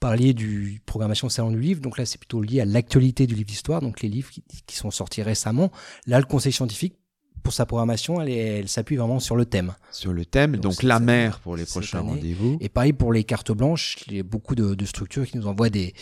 parliez 0.01 0.33
du 0.33 0.81
programmation 0.87 1.29
salon 1.29 1.51
du 1.51 1.61
livre, 1.61 1.81
donc 1.81 1.99
là 1.99 2.07
c'est 2.07 2.19
plutôt 2.19 2.43
lié 2.43 2.61
à 2.61 2.65
l'actualité 2.65 3.27
du 3.27 3.35
livre 3.35 3.47
d'histoire, 3.47 3.81
donc 3.83 4.01
les 4.01 4.09
livres 4.09 4.31
qui, 4.31 4.43
qui, 4.67 4.77
sont 4.77 4.91
sortis 4.91 5.23
récemment. 5.23 5.71
Là, 6.07 6.19
le 6.19 6.25
conseil 6.25 6.53
scientifique 6.53 6.95
pour 7.43 7.53
sa 7.53 7.67
programmation, 7.67 8.21
elle, 8.21 8.31
elle 8.31 8.69
s'appuie 8.69 8.97
vraiment 8.97 9.21
sur 9.21 9.37
le 9.37 9.45
thème. 9.45 9.75
Sur 9.93 10.13
le 10.13 10.25
thème, 10.25 10.53
donc, 10.53 10.63
donc 10.63 10.83
la 10.83 11.01
mer 11.01 11.41
pour 11.41 11.57
les 11.57 11.67
prochains 11.67 12.01
rendez-vous. 12.01 12.59
Et 12.61 12.69
pareil 12.69 12.93
pour 12.93 13.13
les 13.13 13.25
cartes 13.25 13.53
blanches, 13.53 13.99
il 14.07 14.17
y 14.17 14.21
a 14.21 14.23
beaucoup 14.23 14.55
de, 14.55 14.75
de 14.75 14.85
structures 14.85 15.27
qui 15.27 15.37
nous 15.37 15.47
envoient 15.47 15.71
des, 15.71 15.95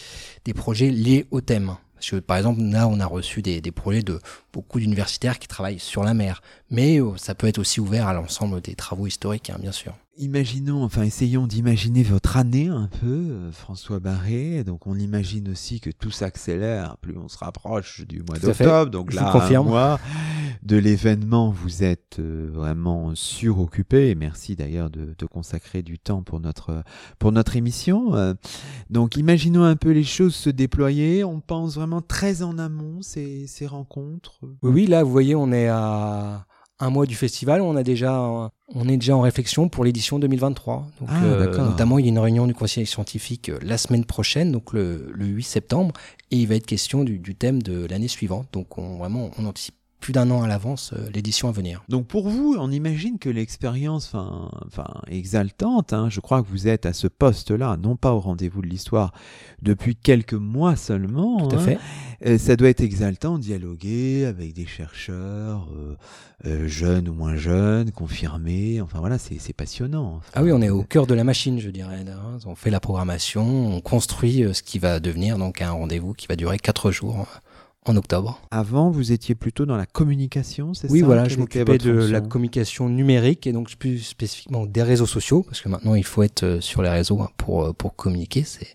des 0.45 0.55
projets 0.55 0.91
liés 0.91 1.27
au 1.31 1.41
thème. 1.41 1.77
Parce 1.95 2.11
que, 2.11 2.17
par 2.17 2.37
exemple, 2.37 2.63
là, 2.63 2.87
on 2.87 3.01
a 3.01 3.07
reçu 3.07 3.43
des, 3.43 3.61
des 3.61 3.73
projets 3.73 4.03
de 4.03 4.21
beaucoup 4.53 4.79
d'universitaires 4.79 5.41
qui 5.41 5.49
travaillent 5.49 5.81
sur 5.81 6.05
la 6.05 6.15
mer. 6.15 6.43
Mais 6.71 7.01
euh, 7.01 7.17
ça 7.17 7.35
peut 7.35 7.49
être 7.49 7.59
aussi 7.59 7.81
ouvert 7.81 8.07
à 8.07 8.15
l'ensemble 8.15 8.61
des 8.61 8.77
travaux 8.77 9.09
historiques, 9.09 9.51
hein, 9.51 9.59
bien 9.61 9.73
sûr. 9.73 9.95
Imaginons, 10.21 10.83
enfin, 10.83 11.03
essayons 11.03 11.47
d'imaginer 11.47 12.03
votre 12.03 12.37
année 12.37 12.67
un 12.67 12.89
peu, 13.01 13.07
euh, 13.07 13.53
François 13.53 14.01
Barré. 14.01 14.65
Donc, 14.65 14.89
on 14.89 14.97
imagine 14.99 15.49
aussi 15.49 15.79
que 15.79 15.91
tout 15.91 16.11
s'accélère, 16.11 16.97
plus 16.97 17.17
on 17.17 17.29
se 17.29 17.39
rapproche 17.39 18.05
du 18.05 18.25
mois 18.27 18.37
d'octobre. 18.37 18.91
Donc 18.91 19.13
Je 19.13 19.17
là, 19.17 19.31
confirme. 19.31 19.69
un 19.69 19.71
mois 19.71 20.01
de 20.65 20.77
l'événement, 20.77 21.51
vous 21.51 21.85
êtes 21.85 22.19
euh, 22.19 22.51
vraiment 22.53 23.15
suroccupé. 23.15 24.17
Merci 24.17 24.57
d'ailleurs 24.57 24.91
de, 24.91 25.15
de, 25.17 25.27
consacrer 25.27 25.83
du 25.83 26.01
temps 26.01 26.25
pour 26.25 26.41
notre 26.41 26.83
pour 27.21 27.31
notre 27.31 27.55
émission. 27.55 28.17
Euh, 28.17 28.35
donc, 28.91 29.17
imaginons 29.17 29.63
un 29.63 29.77
peu 29.77 29.91
les 29.93 30.03
choses 30.03 30.35
se 30.35 30.51
déployer. 30.51 31.23
On 31.23 31.39
pense 31.39 31.77
vraiment 31.77 32.03
très 32.03 32.43
en 32.43 32.59
amont 32.59 33.03
ces, 33.03 33.47
ces 33.47 33.69
rencontres. 33.69 34.41
Oui, 34.63 34.73
oui, 34.73 34.87
là, 34.87 35.05
vous 35.05 35.13
voyez, 35.13 35.37
on 35.37 35.53
est 35.53 35.69
à 35.69 36.45
un 36.81 36.91
mois 36.91 37.07
du 37.07 37.15
festival, 37.15 37.61
on 37.61 37.77
a 37.77 37.83
déjà, 37.83 38.51
on 38.75 38.89
est 38.89 38.97
déjà 38.97 39.17
en 39.17 39.21
réflexion 39.21 39.69
pour 39.69 39.85
l'édition 39.85 40.19
2023. 40.19 40.87
Donc, 41.01 41.09
ah, 41.11 41.25
euh, 41.25 41.59
notamment, 41.59 41.99
il 41.99 42.05
y 42.05 42.09
a 42.09 42.11
une 42.11 42.19
réunion 42.19 42.47
du 42.47 42.55
conseil 42.55 42.87
scientifique 42.87 43.49
euh, 43.49 43.59
la 43.63 43.79
semaine 43.79 44.05
prochaine, 44.05 44.53
donc 44.53 44.73
le, 44.73 45.11
le 45.13 45.27
8 45.27 45.43
septembre, 45.43 45.93
et 46.31 46.37
il 46.37 46.47
va 46.47 46.55
être 46.55 46.67
question 46.67 47.05
du, 47.05 47.19
du 47.19 47.35
thème 47.35 47.63
de 47.63 47.87
l'année 47.87 48.09
suivante. 48.09 48.47
Donc, 48.53 48.79
on, 48.79 48.99
vraiment, 48.99 49.31
on 49.39 49.47
anticipe 49.47 49.75
plus 50.00 50.12
d'un 50.12 50.31
an 50.31 50.43
à 50.43 50.49
l'avance 50.49 50.93
euh, 50.93 51.09
l'édition 51.12 51.49
à 51.49 51.52
venir. 51.52 51.83
Donc 51.88 52.07
pour 52.07 52.28
vous, 52.28 52.57
on 52.59 52.71
imagine 52.71 53.19
que 53.19 53.28
l'expérience, 53.28 54.14
enfin, 54.14 55.02
exaltante, 55.09 55.93
hein, 55.93 56.09
je 56.11 56.21
crois 56.21 56.43
que 56.43 56.49
vous 56.49 56.69
êtes 56.69 56.87
à 56.87 56.93
ce 56.93 57.07
poste-là, 57.07 57.76
non 57.76 57.97
pas 57.97 58.12
au 58.12 58.21
rendez-vous 58.21 58.62
de 58.62 58.67
l'histoire, 58.67 59.12
depuis 59.62 59.97
quelques 59.97 60.35
mois 60.35 60.76
seulement. 60.76 61.49
Tout 61.49 61.57
à 61.57 61.59
hein. 61.59 61.62
fait. 61.62 61.78
Euh, 62.26 62.37
ça 62.37 62.57
doit 62.57 62.69
être 62.69 62.81
exaltant 62.81 63.38
dialoguer 63.38 64.26
avec 64.26 64.52
des 64.52 64.67
chercheurs, 64.67 65.69
euh, 65.76 65.97
euh, 66.47 66.67
jeunes 66.67 67.09
ou 67.09 67.14
moins 67.14 67.37
jeunes, 67.37 67.93
confirmés. 67.93 68.81
Enfin 68.81 68.99
voilà, 68.99 69.19
c'est 69.19 69.52
passionnant. 69.52 70.17
Enfin, 70.17 70.31
ah 70.35 70.43
oui, 70.43 70.50
on 70.52 70.61
est 70.61 70.71
au 70.71 70.83
cœur 70.83 71.07
de 71.07 71.14
la 71.14 71.25
machine, 71.25 71.61
je 71.61 71.71
dirais. 71.71 72.05
Hein. 72.09 72.38
On 72.45 72.57
fait 72.57 72.71
la 72.71 72.81
programmation, 72.81 73.45
on 73.45 73.81
construit 73.81 74.45
ce 74.52 74.62
qui 74.62 74.78
va 74.78 74.99
devenir 74.99 75.38
donc 75.38 75.62
un 75.62 75.71
rendez-vous 75.71 76.12
qui 76.12 76.26
va 76.26 76.37
durer 76.37 76.59
quatre 76.59 76.90
jours 76.90 77.26
en 77.87 77.97
octobre. 77.97 78.41
Avant, 78.51 78.91
vous 78.91 79.13
étiez 79.13 79.35
plutôt 79.35 79.67
dans 79.67 79.77
la 79.77 79.87
communication, 79.87 80.75
c'est 80.75 80.91
oui, 80.91 81.01
ça 81.01 81.03
Oui, 81.03 81.03
voilà, 81.03 81.29
je 81.29 81.39
m'occupais 81.39 81.79
de 81.79 81.93
fonction 81.93 82.13
la 82.13 82.21
communication 82.21 82.89
numérique 82.89 83.47
et 83.47 83.53
donc 83.53 83.75
plus 83.77 84.01
spécifiquement 84.01 84.67
des 84.67 84.83
réseaux 84.83 85.07
sociaux, 85.07 85.43
parce 85.43 85.61
que 85.61 85.69
maintenant 85.69 85.95
il 85.95 86.05
faut 86.05 86.23
être 86.23 86.43
euh, 86.43 86.61
sur 86.61 86.83
les 86.83 86.91
réseaux 86.91 87.21
hein, 87.21 87.31
pour, 87.37 87.65
euh, 87.65 87.73
pour 87.73 87.97
communiquer, 87.97 88.45
c'est, 88.45 88.75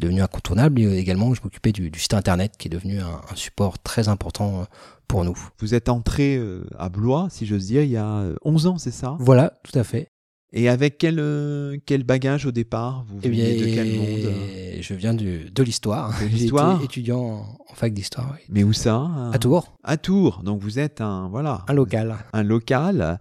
devenu 0.00 0.22
incontournable. 0.22 0.80
Et 0.80 0.98
également, 0.98 1.32
je 1.34 1.42
m'occupais 1.42 1.72
du, 1.72 1.90
du 1.90 1.98
site 1.98 2.14
internet 2.14 2.54
qui 2.58 2.68
est 2.68 2.70
devenu 2.70 3.00
un, 3.00 3.20
un 3.30 3.36
support 3.36 3.78
très 3.78 4.08
important 4.08 4.60
euh, 4.60 4.64
pour 5.08 5.24
nous. 5.24 5.36
Vous 5.58 5.74
êtes 5.74 5.88
entré 5.88 6.36
euh, 6.36 6.64
à 6.78 6.88
Blois, 6.88 7.28
si 7.30 7.46
j'ose 7.46 7.66
dire, 7.66 7.82
il 7.82 7.90
y 7.90 7.96
a 7.96 8.06
euh, 8.06 8.36
11 8.44 8.66
ans, 8.66 8.78
c'est 8.78 8.90
ça? 8.90 9.16
Voilà, 9.20 9.52
tout 9.62 9.78
à 9.78 9.84
fait. 9.84 10.08
Et 10.56 10.70
avec 10.70 10.96
quel, 10.96 11.18
euh, 11.20 11.76
quel 11.84 12.02
bagage 12.02 12.46
au 12.46 12.50
départ 12.50 13.04
Vous 13.06 13.18
Eh 13.22 13.28
bien, 13.28 13.44
veniez 13.44 13.60
de 13.60 13.74
quel 13.74 13.96
monde? 13.98 14.32
je 14.80 14.94
viens 14.94 15.12
du, 15.12 15.50
de 15.50 15.62
l'histoire. 15.62 16.10
De 16.10 16.14
J'ai 16.28 16.28
l'histoire 16.28 16.76
été 16.76 16.84
étudiant 16.86 17.44
en, 17.68 17.74
fac 17.74 17.92
d'histoire. 17.92 18.30
Oui. 18.32 18.40
Mais 18.48 18.64
où 18.64 18.72
ça? 18.72 19.06
À 19.32 19.38
Tours, 19.38 19.76
À 19.84 19.98
Tours. 19.98 20.42
Donc 20.42 20.62
vous 20.62 20.78
êtes 20.78 21.02
un 21.02 21.28
voilà 21.28 21.62
un 21.68 21.74
local. 21.74 22.16
un 22.32 22.42
local. 22.42 23.20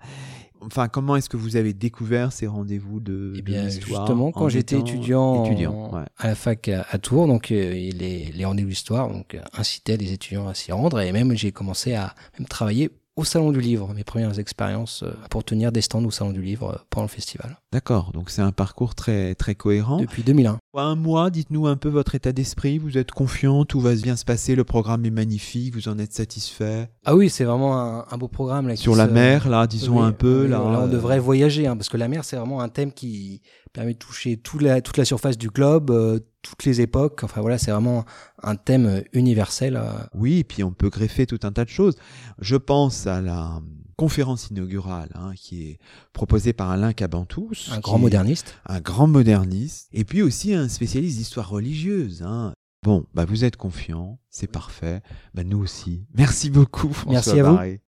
Enfin, 0.61 0.87
comment 0.87 1.17
est-ce 1.17 1.29
que 1.29 1.37
vous 1.37 1.57
avez 1.57 1.73
découvert 1.73 2.31
ces 2.31 2.47
rendez-vous 2.47 3.01
de, 3.01 3.33
Eh 3.35 3.41
de 3.41 3.51
l'histoire 3.51 4.07
justement, 4.07 4.31
quand 4.31 4.49
j'étais 4.49 4.79
étudiant, 4.79 5.45
étudiant, 5.45 5.93
ouais. 5.93 6.05
à 6.17 6.27
la 6.27 6.35
fac 6.35 6.69
à, 6.69 6.85
à 6.89 6.97
Tours, 6.97 7.27
donc 7.27 7.51
euh, 7.51 7.71
les, 7.71 8.31
les 8.33 8.45
rendez-vous 8.45 8.69
d'histoire 8.69 9.09
donc 9.11 9.35
euh, 9.35 9.41
incitaient 9.53 9.97
les 9.97 10.13
étudiants 10.13 10.47
à 10.47 10.55
s'y 10.55 10.71
rendre 10.71 11.01
et 11.01 11.11
même 11.11 11.35
j'ai 11.35 11.51
commencé 11.51 11.93
à 11.93 12.15
même 12.39 12.47
travailler 12.47 12.89
au 13.17 13.23
salon 13.23 13.51
du 13.51 13.61
livre, 13.61 13.93
mes 13.93 14.03
premières 14.03 14.39
expériences 14.39 15.03
euh, 15.03 15.11
pour 15.29 15.43
tenir 15.43 15.71
des 15.71 15.81
stands 15.81 16.03
au 16.03 16.11
salon 16.11 16.31
du 16.31 16.41
livre 16.41 16.71
euh, 16.71 16.77
pendant 16.89 17.05
le 17.05 17.09
festival. 17.09 17.57
D'accord. 17.71 18.11
Donc 18.13 18.29
c'est 18.29 18.41
un 18.41 18.51
parcours 18.51 18.93
très 18.93 19.35
très 19.35 19.55
cohérent. 19.55 19.99
Depuis 19.99 20.23
2001. 20.23 20.57
Un 20.77 20.95
mois, 20.95 21.29
dites-nous 21.29 21.67
un 21.67 21.77
peu 21.77 21.87
votre 21.87 22.15
état 22.15 22.33
d'esprit. 22.33 22.77
Vous 22.77 22.97
êtes 22.97 23.11
confiant, 23.11 23.63
tout 23.63 23.79
va 23.79 23.95
bien 23.95 24.17
se 24.17 24.25
passer, 24.25 24.55
le 24.55 24.65
programme 24.65 25.05
est 25.05 25.11
magnifique, 25.11 25.73
vous 25.75 25.87
en 25.87 25.97
êtes 25.97 26.11
satisfait. 26.13 26.89
Ah 27.05 27.15
oui, 27.15 27.29
c'est 27.29 27.45
vraiment 27.45 27.79
un, 27.79 28.05
un 28.11 28.17
beau 28.17 28.27
programme 28.27 28.67
là. 28.67 28.75
Sur 28.75 28.95
la 28.95 29.07
mer, 29.07 29.47
là, 29.47 29.67
disons 29.67 30.01
Oui, 30.01 30.05
un 30.05 30.11
peu. 30.11 30.43
oui, 30.43 30.49
là, 30.49 30.61
on 30.61 30.73
euh, 30.83 30.87
devrait 30.87 31.19
voyager, 31.19 31.67
hein, 31.67 31.77
parce 31.77 31.87
que 31.87 31.97
la 31.97 32.09
mer, 32.09 32.25
c'est 32.25 32.35
vraiment 32.35 32.59
un 32.59 32.69
thème 32.69 32.91
qui 32.91 33.41
permet 33.71 33.93
de 33.93 33.99
toucher 33.99 34.37
toute 34.37 34.61
la, 34.61 34.81
toute 34.81 34.97
la 34.97 35.05
surface 35.05 35.37
du 35.37 35.49
globe, 35.49 35.91
euh, 35.91 36.19
toutes 36.45 36.63
les 36.63 36.79
époques. 36.81 37.23
Enfin 37.23 37.41
voilà, 37.41 37.57
c'est 37.57 37.71
vraiment 37.71 38.05
un 38.43 38.55
thème 38.55 38.85
euh, 38.85 39.01
universel. 39.13 39.75
euh. 39.75 39.83
Oui, 40.13 40.39
et 40.39 40.43
puis 40.43 40.63
on 40.63 40.71
peut 40.71 40.89
greffer 40.89 41.25
tout 41.25 41.39
un 41.43 41.51
tas 41.51 41.65
de 41.65 41.69
choses. 41.69 41.95
Je 42.39 42.55
pense 42.55 43.07
à 43.07 43.19
la 43.21 43.61
conférence 43.97 44.49
inaugurale 44.49 45.09
hein, 45.15 45.31
qui 45.35 45.69
est 45.69 45.79
proposée 46.13 46.53
par 46.53 46.69
Alain 46.69 46.93
Cabantous, 46.93 47.69
un 47.71 47.79
grand 47.79 47.97
moderniste. 47.97 48.55
un 48.65 48.81
grand 48.81 49.07
moderniste, 49.07 49.87
et 49.93 50.03
puis 50.03 50.21
aussi 50.21 50.53
un 50.53 50.67
spécialiste 50.67 51.17
d'histoire 51.17 51.49
religieuse. 51.49 52.21
Hein. 52.21 52.53
Bon, 52.83 53.05
bah 53.13 53.25
vous 53.25 53.43
êtes 53.45 53.55
confiant, 53.57 54.19
c'est 54.29 54.51
parfait. 54.51 55.01
Bah 55.33 55.43
nous 55.43 55.57
aussi. 55.59 56.05
Merci 56.13 56.49
beaucoup, 56.51 56.91
François 56.93 57.33
Merci 57.33 57.39
à 57.39 57.43
vous. 57.43 57.84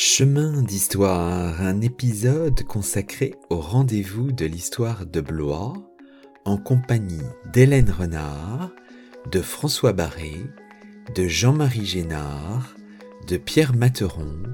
Chemin 0.00 0.62
d'histoire, 0.62 1.60
un 1.60 1.80
épisode 1.80 2.62
consacré 2.62 3.34
au 3.50 3.56
rendez-vous 3.56 4.30
de 4.30 4.46
l'histoire 4.46 5.06
de 5.06 5.20
Blois, 5.20 5.72
en 6.44 6.56
compagnie 6.56 7.26
d'Hélène 7.52 7.90
Renard, 7.90 8.70
de 9.32 9.40
François 9.40 9.92
Barré, 9.92 10.36
de 11.16 11.26
Jean-Marie 11.26 11.84
Génard, 11.84 12.76
de 13.26 13.38
Pierre 13.38 13.74
Materon, 13.74 14.44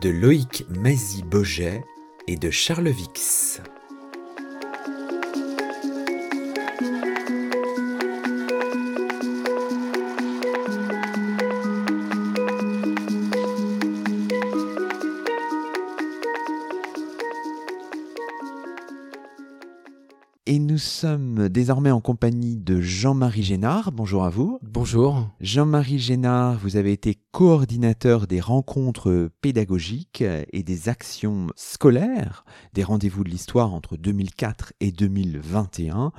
de 0.00 0.08
Loïc 0.08 0.66
Mazy-Boget 0.68 1.84
et 2.26 2.34
de 2.34 2.50
Charles 2.50 2.90
Vix. 2.90 3.62
Sommes 20.82 21.48
désormais 21.48 21.92
en 21.92 22.00
compagnie 22.00 22.56
de 22.56 22.80
Jean-Marie 22.80 23.44
Génard. 23.44 23.92
Bonjour 23.92 24.24
à 24.24 24.30
vous. 24.30 24.58
Bonjour. 24.62 25.28
Jean-Marie 25.40 26.00
Génard, 26.00 26.58
vous 26.58 26.76
avez 26.76 26.92
été 26.92 27.18
coordinateur 27.30 28.26
des 28.26 28.40
rencontres 28.40 29.30
pédagogiques 29.40 30.24
et 30.52 30.62
des 30.62 30.88
actions 30.88 31.46
scolaires 31.54 32.44
des 32.74 32.82
rendez-vous 32.82 33.22
de 33.22 33.30
l'histoire 33.30 33.72
entre 33.72 33.96
2004 33.96 34.72
et 34.80 34.90
2021. 34.90 36.12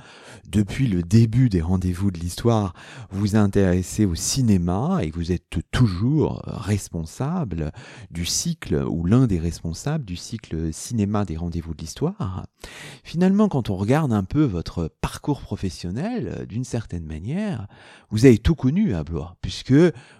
Depuis 0.48 0.86
le 0.86 1.02
début 1.02 1.50
des 1.50 1.60
rendez-vous 1.60 2.10
de 2.10 2.18
l'histoire, 2.18 2.72
vous 3.10 3.36
intéressez 3.36 4.06
au 4.06 4.14
cinéma 4.14 5.00
et 5.02 5.10
vous 5.10 5.30
êtes 5.30 5.58
toujours 5.70 6.42
responsable 6.46 7.70
du 8.10 8.24
cycle 8.24 8.82
ou 8.88 9.04
l'un 9.04 9.26
des 9.26 9.38
responsables 9.38 10.04
du 10.04 10.16
cycle 10.16 10.72
cinéma 10.72 11.24
des 11.24 11.36
rendez-vous 11.36 11.74
de 11.74 11.80
l'histoire. 11.80 12.46
Finalement, 13.02 13.48
quand 13.48 13.68
on 13.68 13.76
regarde 13.76 14.12
un 14.12 14.24
peu 14.24 14.53
votre 14.54 14.88
parcours 15.00 15.40
professionnel, 15.40 16.28
euh, 16.28 16.46
d'une 16.46 16.64
certaine 16.64 17.04
manière, 17.04 17.66
vous 18.10 18.24
avez 18.24 18.38
tout 18.38 18.54
connu 18.54 18.94
à 18.94 19.02
Blois, 19.02 19.36
puisque 19.40 19.74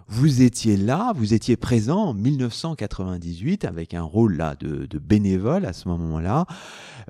vous 0.08 0.42
étiez 0.42 0.76
là, 0.76 1.12
vous 1.16 1.34
étiez 1.34 1.56
présent 1.56 1.98
en 1.98 2.14
1998 2.14 3.64
avec 3.64 3.94
un 3.94 4.02
rôle 4.02 4.36
là 4.36 4.54
de, 4.54 4.86
bénévole 4.98 5.64
à 5.66 5.72
ce 5.72 5.88
moment-là, 5.88 6.46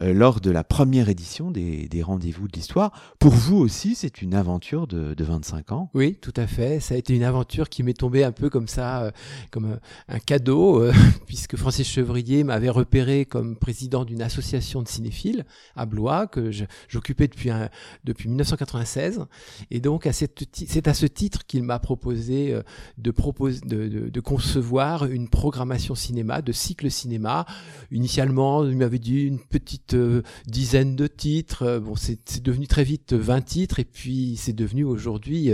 euh, 0.02 0.12
lors 0.12 0.40
de 0.40 0.50
la 0.50 0.64
première 0.64 1.09
édition 1.09 1.50
des, 1.50 1.88
Rendez-vous 2.04 2.48
de 2.48 2.52
l'Histoire. 2.52 2.92
Pour 3.18 3.33
vous 3.33 3.57
aussi, 3.57 3.94
c'est 3.94 4.20
une 4.20 4.35
aventure 4.35 4.87
de, 4.87 5.14
25 5.18 5.72
ans? 5.72 5.90
Oui, 5.94 6.18
tout 6.20 6.35
à 6.37 6.46
fait. 6.46 6.80
Ça 6.80 6.94
a 6.94 6.98
été 6.98 7.14
une 7.14 7.22
aventure 7.22 7.70
qui 7.70 7.83
m'est 7.83 7.98
tombée 7.98 8.24
un 8.24 8.33
peu 8.33 8.50
comme 8.50 8.68
ça, 8.68 9.04
euh, 9.04 9.11
comme 9.50 9.78
un 10.09 10.18
cadeau, 10.18 10.85
puisque 11.26 11.57
Francis 11.57 11.88
Chevrier 11.88 12.44
m'avait 12.44 12.68
repéré 12.68 13.24
comme 13.24 13.57
président 13.57 14.04
d'une 14.04 14.20
association 14.20 14.83
de 14.83 14.88
cinéphiles 14.88 15.46
à 15.76 15.87
Blois, 15.87 16.26
que 16.26 16.50
j'occupais 16.88 17.28
depuis, 17.28 17.50
depuis 18.04 18.28
1996. 18.28 19.24
Et 19.70 19.80
donc, 19.80 20.07
c'est 20.12 20.88
à 20.88 20.94
ce 20.94 21.07
titre 21.07 21.46
qu'il 21.46 21.62
m'a 21.62 21.78
proposé 21.78 22.52
euh, 22.52 22.62
de, 22.99 23.11
propose, 23.11 23.61
de, 23.62 24.09
de, 24.09 24.20
concevoir 24.20 25.07
une 25.07 25.29
programmation 25.29 25.94
cinéma, 25.94 26.42
de 26.42 26.53
cycle 26.53 26.90
cinéma. 26.90 27.47
Initialement, 27.90 28.64
il 28.64 28.77
m'avait 28.77 28.99
dit 28.99 29.23
une 29.23 29.38
petite 29.38 29.94
euh, 29.94 30.23
dizaine 30.47 30.97
de 30.97 31.07
titres. 31.07 31.62
Euh, 31.62 31.81
bon, 31.81 31.97
c'est 31.97 32.42
devenu 32.42 32.66
très 32.66 32.85
vite 32.85 33.12
20 33.12 33.40
titres. 33.42 33.81
Et 33.81 33.85
puis, 33.85 34.37
c'est 34.37 34.53
devenu 34.53 34.85
aujourd'hui 34.85 35.53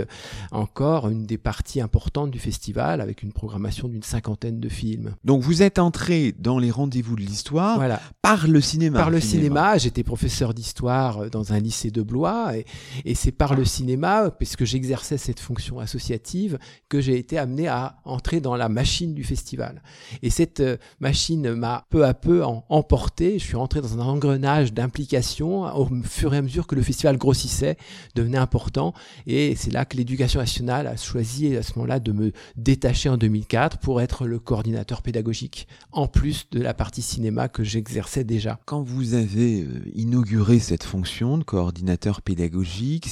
encore 0.51 1.09
une 1.09 1.25
des 1.25 1.37
parties 1.37 1.81
importantes 1.81 2.31
du 2.31 2.39
festival 2.39 3.01
avec 3.01 3.23
une 3.23 3.33
programmation 3.33 3.87
d'une 3.87 4.03
cinquantaine 4.03 4.59
de 4.59 4.69
films. 4.69 5.15
Donc, 5.23 5.41
vous 5.41 5.61
êtes 5.61 5.79
entré 5.79 6.33
dans 6.37 6.59
les 6.59 6.71
rendez-vous 6.71 7.15
de 7.15 7.21
l'histoire 7.21 7.77
voilà. 7.77 8.01
par 8.21 8.47
le 8.47 8.61
cinéma. 8.61 8.99
Par 8.99 9.09
le 9.09 9.19
cinéma, 9.19 9.77
j'étais 9.77 10.03
professeur 10.03 10.53
d'histoire 10.53 11.29
dans 11.29 11.53
un 11.53 11.59
lycée 11.59 11.91
de 11.91 12.01
Blois 12.01 12.57
et, 12.57 12.65
et 13.05 13.15
c'est 13.15 13.31
par 13.31 13.55
le 13.55 13.65
cinéma, 13.65 14.31
puisque 14.31 14.65
j'exerçais 14.65 15.17
cette 15.17 15.39
fonction 15.39 15.79
associative, 15.79 16.57
que 16.89 17.01
j'ai 17.01 17.17
été 17.21 17.37
amené 17.37 17.67
à 17.67 17.97
entrer 18.05 18.41
dans 18.41 18.55
la 18.55 18.69
machine 18.69 19.13
du 19.13 19.23
festival. 19.23 19.81
Et 20.21 20.29
cette 20.29 20.59
euh, 20.59 20.77
machine 20.99 21.53
m'a 21.53 21.85
peu 21.89 22.05
à 22.05 22.13
peu 22.13 22.43
emporté, 22.69 23.39
je 23.39 23.43
suis 23.45 23.55
rentré 23.55 23.81
dans 23.81 23.97
un 23.99 24.01
engrenage 24.01 24.73
d'implication 24.73 25.63
au 25.75 25.87
fur 26.03 26.33
et 26.33 26.37
à 26.37 26.41
mesure 26.41 26.67
que 26.67 26.75
le 26.75 26.81
festival 26.81 27.17
grossissait, 27.17 27.77
devenait 28.15 28.37
important 28.37 28.93
et 29.27 29.55
c'est 29.55 29.71
là 29.71 29.85
que 29.85 29.97
l'éducation 29.97 30.39
nationale 30.39 30.87
a 30.87 30.97
choisi 30.97 31.55
à 31.55 31.63
ce 31.63 31.73
moment-là 31.75 31.99
de 31.99 32.11
me 32.11 32.31
détacher 32.55 33.09
en 33.09 33.17
2004 33.17 33.77
pour 33.77 34.01
être 34.01 34.25
le 34.25 34.39
coordinateur 34.39 35.01
pédagogique, 35.01 35.67
en 35.91 36.07
plus 36.07 36.47
de 36.51 36.59
la 36.59 36.73
partie 36.73 37.01
cinéma 37.01 37.47
que 37.47 37.63
j'exerçais 37.63 38.23
déjà. 38.23 38.59
Quand 38.65 38.81
vous 38.81 39.13
avez 39.13 39.61
euh, 39.61 39.81
inauguré 39.93 40.59
cette 40.59 40.83
fonction 40.83 41.37
de 41.37 41.43
coordinateur 41.43 42.21
pédagogique, 42.21 43.09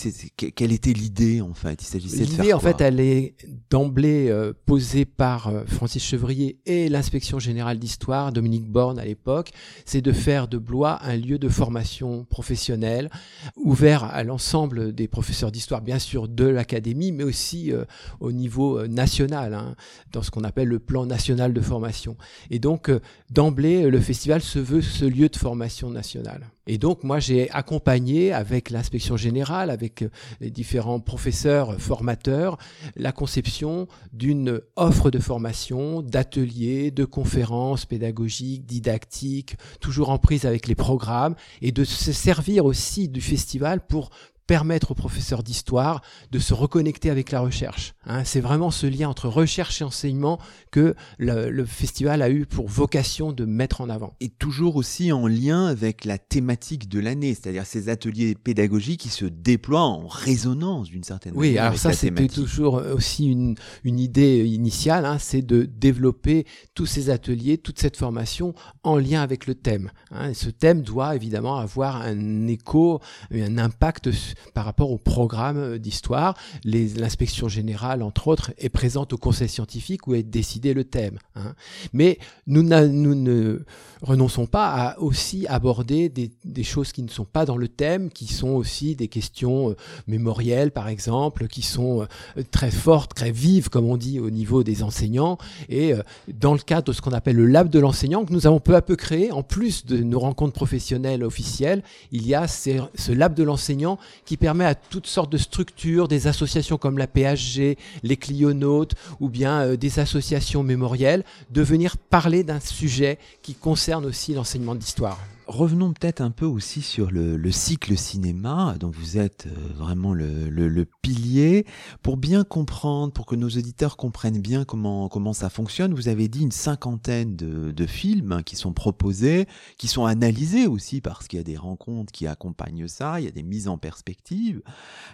quelle 0.55 0.71
était 0.71 0.93
l'idée 0.93 1.41
en 1.41 1.53
fait? 1.53 1.81
Il 1.81 1.85
s'agissait 1.85 2.19
de 2.19 2.25
faire 2.25 2.39
L'idée 2.39 2.53
en 2.53 2.59
fait, 2.59 2.81
elle 2.81 2.99
est 2.99 3.35
d'emblée 3.69 3.98
euh, 4.07 4.53
posée 4.65 5.05
par 5.05 5.47
euh, 5.47 5.63
Francis 5.65 6.03
Chevrier 6.03 6.59
et 6.65 6.89
l'inspection 6.89 7.39
générale 7.39 7.79
d'histoire, 7.79 8.31
Dominique 8.31 8.67
Borne 8.67 8.99
à 8.99 9.05
l'époque, 9.05 9.51
c'est 9.85 10.01
de 10.01 10.11
faire 10.11 10.47
de 10.47 10.57
Blois 10.57 10.99
un 11.03 11.15
lieu 11.15 11.37
de 11.37 11.49
formation 11.49 12.23
professionnelle 12.25 13.09
ouvert 13.57 14.03
à 14.03 14.23
l'ensemble 14.23 14.93
des 14.93 15.07
professeurs 15.07 15.51
d'histoire, 15.51 15.81
bien 15.81 15.99
sûr 15.99 16.27
de 16.27 16.45
l'académie, 16.45 17.11
mais 17.11 17.23
aussi 17.23 17.71
au 18.19 18.31
niveau 18.31 18.87
national, 18.87 19.53
hein, 19.53 19.75
dans 20.11 20.21
ce 20.21 20.31
qu'on 20.31 20.43
appelle 20.43 20.67
le 20.67 20.79
plan 20.79 21.05
national 21.05 21.53
de 21.53 21.61
formation. 21.61 22.15
Et 22.49 22.59
donc 22.59 22.91
d'emblée, 23.29 23.89
le 23.89 23.99
festival 23.99 24.41
se 24.41 24.59
veut 24.59 24.81
ce 24.81 25.05
lieu 25.05 25.29
de 25.29 25.35
formation 25.35 25.89
nationale. 25.89 26.49
Et 26.69 26.77
donc, 26.77 27.03
moi, 27.03 27.19
j'ai 27.19 27.49
accompagné 27.49 28.31
avec 28.31 28.69
l'inspection 28.69 29.17
générale, 29.17 29.71
avec 29.71 30.03
euh, 30.03 30.11
les 30.39 30.51
différents 30.51 30.99
professeurs, 30.99 31.71
euh, 31.71 31.77
formateurs, 31.79 32.59
la 32.95 33.11
conception 33.11 33.87
d'une 34.13 34.61
offre 34.75 35.11
de 35.11 35.19
formation, 35.19 36.01
d'ateliers, 36.01 36.91
de 36.91 37.05
conférences 37.05 37.85
pédagogiques, 37.85 38.65
didactiques, 38.65 39.55
toujours 39.79 40.09
en 40.09 40.17
prise 40.17 40.45
avec 40.45 40.67
les 40.67 40.75
programmes, 40.75 41.35
et 41.61 41.71
de 41.71 41.83
se 41.83 42.11
servir 42.11 42.65
aussi 42.65 43.09
du 43.09 43.21
festival 43.21 43.85
pour 43.85 44.09
permettre 44.49 44.89
aux 44.89 44.95
professeurs 44.95 45.43
d'histoire 45.43 46.01
de 46.31 46.39
se 46.39 46.55
reconnecter 46.55 47.11
avec 47.11 47.29
la 47.29 47.39
recherche. 47.39 47.93
Hein. 48.07 48.23
c'est 48.23 48.39
vraiment 48.39 48.71
ce 48.71 48.87
lien 48.87 49.07
entre 49.07 49.27
recherche 49.27 49.79
et 49.79 49.83
enseignement 49.83 50.39
que 50.71 50.95
le, 51.19 51.65
festival 51.65 52.23
a 52.23 52.31
eu 52.31 52.47
pour 52.47 52.67
vocation 52.67 53.31
de 53.31 53.45
mettre 53.45 53.81
en 53.81 53.89
avant. 53.89 54.15
Et 54.21 54.29
toujours 54.29 54.75
aussi 54.75 55.11
en 55.11 55.27
lien 55.27 55.67
avec 55.67 56.03
la 56.03 56.17
thématique 56.17 56.89
de 56.89 56.99
l'année, 56.99 57.35
c'est-à-dire 57.35 57.67
ces 57.67 57.89
ateliers 57.89 58.33
pédagogiques 58.33 59.01
qui 59.01 59.09
se 59.09 59.25
déploient 59.25 59.83
en 59.83 60.07
résonance 60.07 60.89
d'une 60.89 61.03
certaine 61.03 61.35
manière. 61.35 61.51
Oui, 61.51 61.57
alors 61.59 61.77
ça 61.77 61.93
c'était 61.93 62.27
toujours 62.27 62.81
aussi 62.91 63.27
une, 63.27 63.53
une 63.83 63.99
idée 63.99 64.47
initiale, 64.47 65.05
hein, 65.05 65.17
c'est 65.19 65.43
de 65.43 65.61
développer 65.61 66.47
tous 66.73 66.87
ces 66.87 67.11
ateliers, 67.11 67.59
toute 67.59 67.77
cette 67.77 67.97
formation 67.97 68.55
en 68.81 68.97
lien 68.97 69.21
avec 69.21 69.45
le 69.45 69.53
thème. 69.53 69.91
Hein. 70.09 70.33
ce 70.33 70.49
thème 70.49 70.81
doit 70.81 71.15
évidemment 71.15 71.57
avoir 71.57 71.97
un 71.97 72.47
écho, 72.47 72.99
un 73.31 73.59
impact 73.59 74.09
par 74.53 74.65
rapport 74.65 74.91
au 74.91 74.97
programme 74.97 75.77
d'histoire. 75.77 76.35
L'inspection 76.63 77.47
générale, 77.47 78.01
entre 78.03 78.27
autres, 78.27 78.51
est 78.57 78.69
présente 78.69 79.13
au 79.13 79.17
conseil 79.17 79.49
scientifique 79.49 80.07
où 80.07 80.15
est 80.15 80.23
décidé 80.23 80.73
le 80.73 80.83
thème. 80.83 81.19
Hein. 81.35 81.53
Mais 81.93 82.19
nous, 82.47 82.63
ne 82.63 83.59
renonçons 84.01 84.45
pas 84.45 84.67
à 84.67 84.99
aussi 84.99 85.45
aborder 85.47 86.09
des, 86.09 86.63
choses 86.63 86.91
qui 86.91 87.03
ne 87.03 87.09
sont 87.09 87.25
pas 87.25 87.45
dans 87.45 87.57
le 87.57 87.67
thème, 87.67 88.09
qui 88.09 88.27
sont 88.27 88.49
aussi 88.49 88.95
des 88.95 89.07
questions 89.07 89.71
euh, 89.71 89.75
mémorielles, 90.07 90.71
par 90.71 90.87
exemple, 90.87 91.47
qui 91.47 91.61
sont 91.61 92.01
euh, 92.01 92.43
très 92.51 92.71
fortes, 92.71 93.13
très 93.13 93.31
vives, 93.31 93.69
comme 93.69 93.85
on 93.85 93.97
dit, 93.97 94.19
au 94.19 94.29
niveau 94.29 94.63
des 94.63 94.83
enseignants. 94.83 95.37
Et 95.67 95.93
euh, 95.93 96.01
dans 96.33 96.53
le 96.53 96.59
cadre 96.59 96.85
de 96.85 96.93
ce 96.93 97.01
qu'on 97.01 97.11
appelle 97.11 97.35
le 97.35 97.45
lab 97.45 97.69
de 97.69 97.79
l'enseignant, 97.79 98.25
que 98.25 98.33
nous 98.33 98.47
avons 98.47 98.59
peu 98.59 98.75
à 98.75 98.81
peu 98.81 98.95
créé, 98.95 99.31
en 99.31 99.43
plus 99.43 99.85
de 99.85 99.97
nos 99.97 100.19
rencontres 100.19 100.53
professionnelles 100.53 101.23
officielles, 101.23 101.83
il 102.11 102.27
y 102.27 102.35
a 102.35 102.47
ce 102.47 103.11
lab 103.11 103.33
de 103.33 103.43
l'enseignant 103.43 103.97
qui 104.25 104.37
permet 104.37 104.65
à 104.65 104.75
toutes 104.75 105.07
sortes 105.07 105.31
de 105.31 105.37
structures, 105.37 106.07
des 106.07 106.27
associations 106.27 106.77
comme 106.77 106.97
la 106.97 107.07
PHG, 107.07 107.77
les 108.03 108.17
clionautes 108.17 108.95
ou 109.19 109.29
bien 109.29 109.75
des 109.75 109.99
associations 109.99 110.63
mémorielles, 110.63 111.23
de 111.51 111.61
venir 111.61 111.97
parler 111.97 112.43
d'un 112.43 112.59
sujet 112.59 113.17
qui 113.41 113.53
concerne 113.55 113.88
aussi 113.97 114.33
l'enseignement 114.33 114.75
d'histoire 114.75 115.17
revenons 115.49 115.93
peut-être 115.93 116.21
un 116.21 116.29
peu 116.29 116.45
aussi 116.45 116.81
sur 116.81 117.09
le, 117.11 117.51
cycle 117.51 117.97
cinéma, 117.97 118.75
dont 118.79 118.91
vous 118.91 119.17
êtes 119.17 119.47
euh, 119.47 119.73
vraiment 119.75 120.13
le, 120.13 120.85
pilier. 121.01 121.65
Pour 122.03 122.17
bien 122.17 122.43
comprendre, 122.43 123.11
pour 123.11 123.25
que 123.25 123.35
nos 123.35 123.49
auditeurs 123.49 123.97
comprennent 123.97 124.39
bien 124.39 124.63
comment, 124.63 125.09
comment 125.09 125.33
ça 125.33 125.49
fonctionne, 125.49 125.93
vous 125.93 126.07
avez 126.07 126.27
dit 126.27 126.43
une 126.43 126.51
cinquantaine 126.51 127.35
de, 127.35 127.85
films 127.87 128.33
hein, 128.33 128.43
qui 128.43 128.55
sont 128.55 128.71
proposés, 128.71 129.47
qui 129.77 129.87
sont 129.87 130.05
analysés 130.05 130.67
aussi, 130.67 131.01
parce 131.01 131.27
qu'il 131.27 131.37
y 131.37 131.39
a 131.39 131.43
des 131.43 131.57
rencontres 131.57 132.11
qui 132.11 132.27
accompagnent 132.27 132.87
ça, 132.87 133.19
il 133.19 133.25
y 133.25 133.27
a 133.27 133.31
des 133.31 133.41
mises 133.41 133.67
en 133.67 133.77
perspective. 133.77 134.61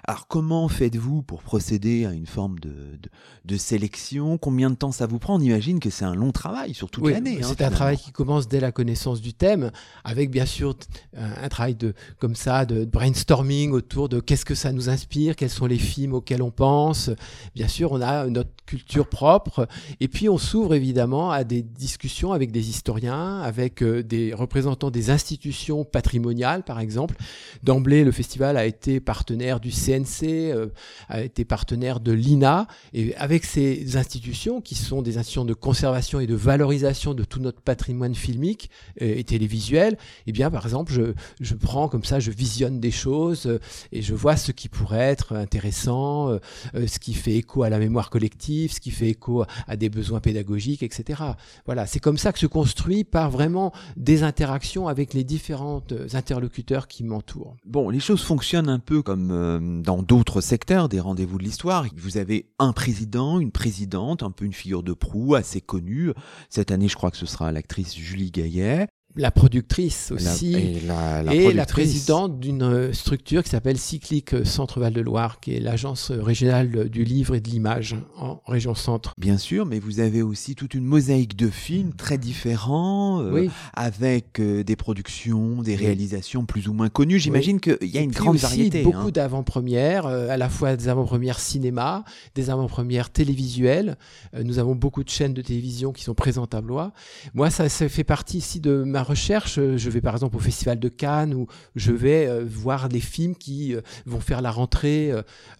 Alors 0.04 0.28
comment 0.28 0.68
faites-vous 0.68 1.22
pour 1.22 1.42
procéder 1.42 2.06
à 2.06 2.12
une 2.12 2.26
forme 2.26 2.60
de, 2.60 3.00
de, 3.46 3.58
sélection? 3.58 4.38
Combien 4.38 4.70
de 4.70 4.76
temps 4.76 4.92
ça 4.92 5.08
vous 5.08 5.20
prend? 5.20 5.36
On 5.36 5.42
imagine 5.42 5.80
que 5.80 5.90
c'est 5.90 6.06
un 6.06 6.16
long 6.16 6.32
travail 6.32 6.74
sur 6.74 6.90
toute 6.90 7.08
l'année. 7.08 7.40
Hein, 7.42 7.48
c'est 7.48 7.64
un 7.64 7.72
travail 7.72 7.98
qui 7.98 8.12
commence 8.12 8.48
dès 8.50 8.60
la 8.60 8.74
connaissance 8.74 9.22
du 9.22 9.34
thème, 9.34 9.72
avec 10.04 10.25
bien 10.32 10.46
sûr 10.46 10.76
un 11.16 11.48
travail 11.50 11.76
de 11.76 11.94
comme 12.20 12.36
ça 12.36 12.66
de 12.66 12.86
brainstorming 12.86 13.72
autour 13.72 14.10
de 14.10 14.20
qu'est-ce 14.20 14.46
que 14.46 14.56
ça 14.56 14.72
nous 14.72 14.90
inspire, 14.90 15.36
quels 15.36 15.50
sont 15.50 15.66
les 15.66 15.78
films 15.78 16.14
auxquels 16.14 16.42
on 16.42 16.52
pense. 16.52 17.10
Bien 17.56 17.68
sûr, 17.68 17.92
on 17.92 18.02
a 18.02 18.28
notre 18.28 18.50
culture 18.66 19.08
propre 19.08 19.68
et 20.00 20.08
puis 20.08 20.28
on 20.28 20.38
s'ouvre 20.38 20.74
évidemment 20.74 21.32
à 21.32 21.44
des 21.44 21.62
discussions 21.62 22.34
avec 22.34 22.52
des 22.52 22.70
historiens, 22.70 23.40
avec 23.42 23.84
euh, 23.84 24.02
des 24.02 24.34
représentants 24.34 24.92
des 24.92 25.10
institutions 25.10 25.84
patrimoniales 25.86 26.64
par 26.64 26.80
exemple. 26.80 27.16
D'emblée, 27.64 28.04
le 28.04 28.12
festival 28.12 28.58
a 28.58 28.66
été 28.66 29.00
partenaire 29.00 29.60
du 29.60 29.72
CNC, 29.72 30.24
euh, 30.24 30.68
a 31.10 31.22
été 31.22 31.46
partenaire 31.46 32.00
de 32.00 32.12
l'INA 32.12 32.68
et 32.94 33.16
avec 33.16 33.46
ces 33.46 33.98
institutions 33.98 34.62
qui 34.62 34.76
sont 34.76 35.02
des 35.02 35.18
institutions 35.18 35.46
de 35.46 35.54
conservation 35.54 36.20
et 36.20 36.28
de 36.28 36.36
valorisation 36.36 37.14
de 37.14 37.24
tout 37.24 37.40
notre 37.40 37.62
patrimoine 37.62 38.16
filmique 38.16 38.70
et 38.98 39.24
télévisuel, 39.24 39.98
eh 40.28 40.32
bien, 40.32 40.50
par 40.50 40.66
exemple, 40.66 40.92
je, 40.92 41.14
je, 41.40 41.56
prends 41.56 41.88
comme 41.88 42.04
ça, 42.04 42.20
je 42.20 42.32
visionne 42.32 42.80
des 42.80 42.92
choses 42.92 43.48
euh, 43.48 43.60
et 43.92 44.02
je 44.02 44.14
vois 44.14 44.38
ce 44.38 44.52
qui 44.52 44.70
pourrait 44.70 45.00
être 45.00 45.36
intéressant, 45.36 46.30
euh, 46.30 46.40
euh, 46.76 46.88
ce 46.88 47.00
qui 47.00 47.14
fait 47.14 47.36
écho 47.36 47.64
à 47.64 47.70
la 47.70 47.80
mémoire 47.80 48.10
collective, 48.10 48.74
ce 48.74 48.80
qui 48.80 48.92
fait 48.92 49.10
écho 49.10 49.46
à 49.68 49.78
des 49.78 49.90
besoins 49.90 50.20
pédagogiques, 50.20 50.84
etc. 50.84 51.22
Voilà, 51.66 51.86
c'est 51.86 52.00
comme 52.00 52.18
ça 52.18 52.34
que 52.34 52.40
se 52.40 52.48
construit 52.48 53.04
par 53.04 53.30
vraiment 53.30 53.72
des 53.98 54.24
interactions 54.24 54.88
avec 54.88 55.14
les 55.14 55.24
différents 55.24 55.84
interlocuteurs 56.14 56.88
qui 56.88 57.04
m'entourent. 57.04 57.56
Bon, 57.66 57.90
les 57.90 58.00
choses 58.00 58.22
fonctionnent 58.22 58.70
un 58.70 58.80
peu 58.80 59.02
comme 59.02 59.82
dans 59.84 60.02
d'autres 60.02 60.42
secteurs 60.42 60.90
des 60.90 61.00
rendez-vous 61.00 61.38
de 61.38 61.44
l'histoire. 61.44 61.86
Vous 61.96 62.18
avez 62.18 62.48
un 62.60 62.74
président, 62.74 63.40
une 63.40 63.52
présidente, 63.52 64.24
un 64.24 64.32
peu 64.32 64.46
une 64.46 64.54
figure 64.54 64.84
de 64.84 64.94
proue 64.94 65.36
assez 65.36 65.62
connue. 65.62 66.12
Cette 66.50 66.72
année, 66.72 66.88
je 66.88 66.96
crois 66.96 67.12
que 67.12 67.18
ce 67.18 67.26
sera 67.26 67.52
l'actrice 67.52 67.96
Julie 67.96 68.32
Gaillet. 68.32 68.88
La 69.16 69.32
productrice 69.32 70.12
aussi, 70.12 70.54
et 70.54 70.82
la, 70.82 71.24
la 71.24 71.34
et 71.34 71.38
la 71.38 71.66
productrice. 71.66 71.68
présidente 71.72 72.40
d'une 72.40 72.64
euh, 72.64 72.94
structure 72.94 73.44
qui 73.44 73.50
s'appelle 73.50 73.78
Cyclique 73.78 74.46
Centre 74.46 74.80
Val 74.80 74.94
de 74.94 75.02
Loire, 75.02 75.40
qui 75.40 75.56
est 75.56 75.60
l'agence 75.60 76.12
régionale 76.12 76.90
du 76.90 77.04
livre 77.04 77.36
et 77.36 77.40
de 77.40 77.50
l'image 77.50 77.96
en 78.18 78.42
région 78.48 78.76
centre. 78.76 79.14
Bien 79.18 79.38
sûr, 79.38 79.66
mais 79.66 79.80
vous 79.80 80.00
avez 80.00 80.22
aussi 80.22 80.56
toute 80.56 80.74
une 80.74 80.84
mosaïque 80.86 81.36
de 81.36 81.50
films 81.50 81.94
très 81.94 82.18
différents, 82.18 83.22
euh, 83.22 83.32
Oui. 83.32 83.50
avec 83.74 84.40
euh, 84.40 84.64
des 84.64 84.76
productions, 84.76 85.62
des 85.62 85.76
réalisations 85.76 86.46
plus 86.46 86.68
ou 86.68 86.74
moins 86.74 86.90
connues. 86.90 87.20
J'imagine 87.20 87.60
qu'il 87.60 87.78
y 87.84 87.98
a 87.98 88.02
une 88.02 88.12
grande 88.12 88.36
aussi 88.36 88.44
variété. 88.46 88.84
Beaucoup 88.84 89.08
hein. 89.08 89.12
d'avant-premières, 89.12 90.06
euh, 90.08 90.30
à 90.30 90.38
la 90.38 90.50
fois 90.50 90.76
des 90.76 90.90
avant-premières 90.90 91.40
cinéma, 91.40 92.04
des 92.36 92.50
avant-premières 92.50 93.10
télévisuelles. 93.10 93.98
Euh, 94.36 94.44
nous 94.44 94.60
avons 94.60 94.76
beaucoup 94.76 95.04
de 95.04 95.10
chaînes 95.10 95.34
de 95.34 95.42
télévision 95.42 95.94
qui 95.94 96.04
sont 96.04 96.16
présentes 96.16 96.54
à 96.54 96.62
Blois. 96.62 96.92
Moi, 97.34 97.50
ça, 97.50 97.70
ça 97.70 97.88
fait 97.88 98.04
partie 98.04 98.40
ici 98.40 98.60
de 98.60 98.84
ma 98.84 99.05
recherche. 99.06 99.58
Euh, 99.60 99.78
Je 99.78 99.90
vais 99.90 100.02
par 100.02 100.14
exemple 100.14 100.36
au 100.36 100.40
Festival 100.40 100.80
de 100.80 100.90
Cannes 100.90 101.34
où 101.34 101.48
je 101.76 101.92
vais 101.94 102.28
euh, 102.28 102.44
voir 102.46 102.90
des 102.90 103.00
films 103.00 103.36
qui 103.36 103.74
euh, 103.74 103.82
vont 104.06 104.20
faire 104.20 104.42
la 104.42 104.52
rentrée 104.52 105.12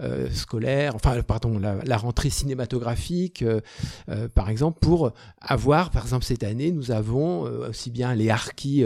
euh, 0.02 0.30
scolaire, 0.32 0.96
enfin, 0.96 1.22
pardon, 1.22 1.58
la, 1.60 1.76
la 1.86 1.98
rentrée 1.98 2.30
cinématographique, 2.30 3.44
par 4.34 4.50
exemple, 4.50 4.80
pour 4.82 5.12
avoir, 5.42 5.92
par 5.92 6.04
exemple, 6.04 6.26
cette 6.26 6.44
année, 6.44 6.72
nous 6.72 6.92
avons 6.92 7.42
aussi 7.70 7.90
bien 7.92 8.14
les 8.16 8.30
Harkis, 8.30 8.84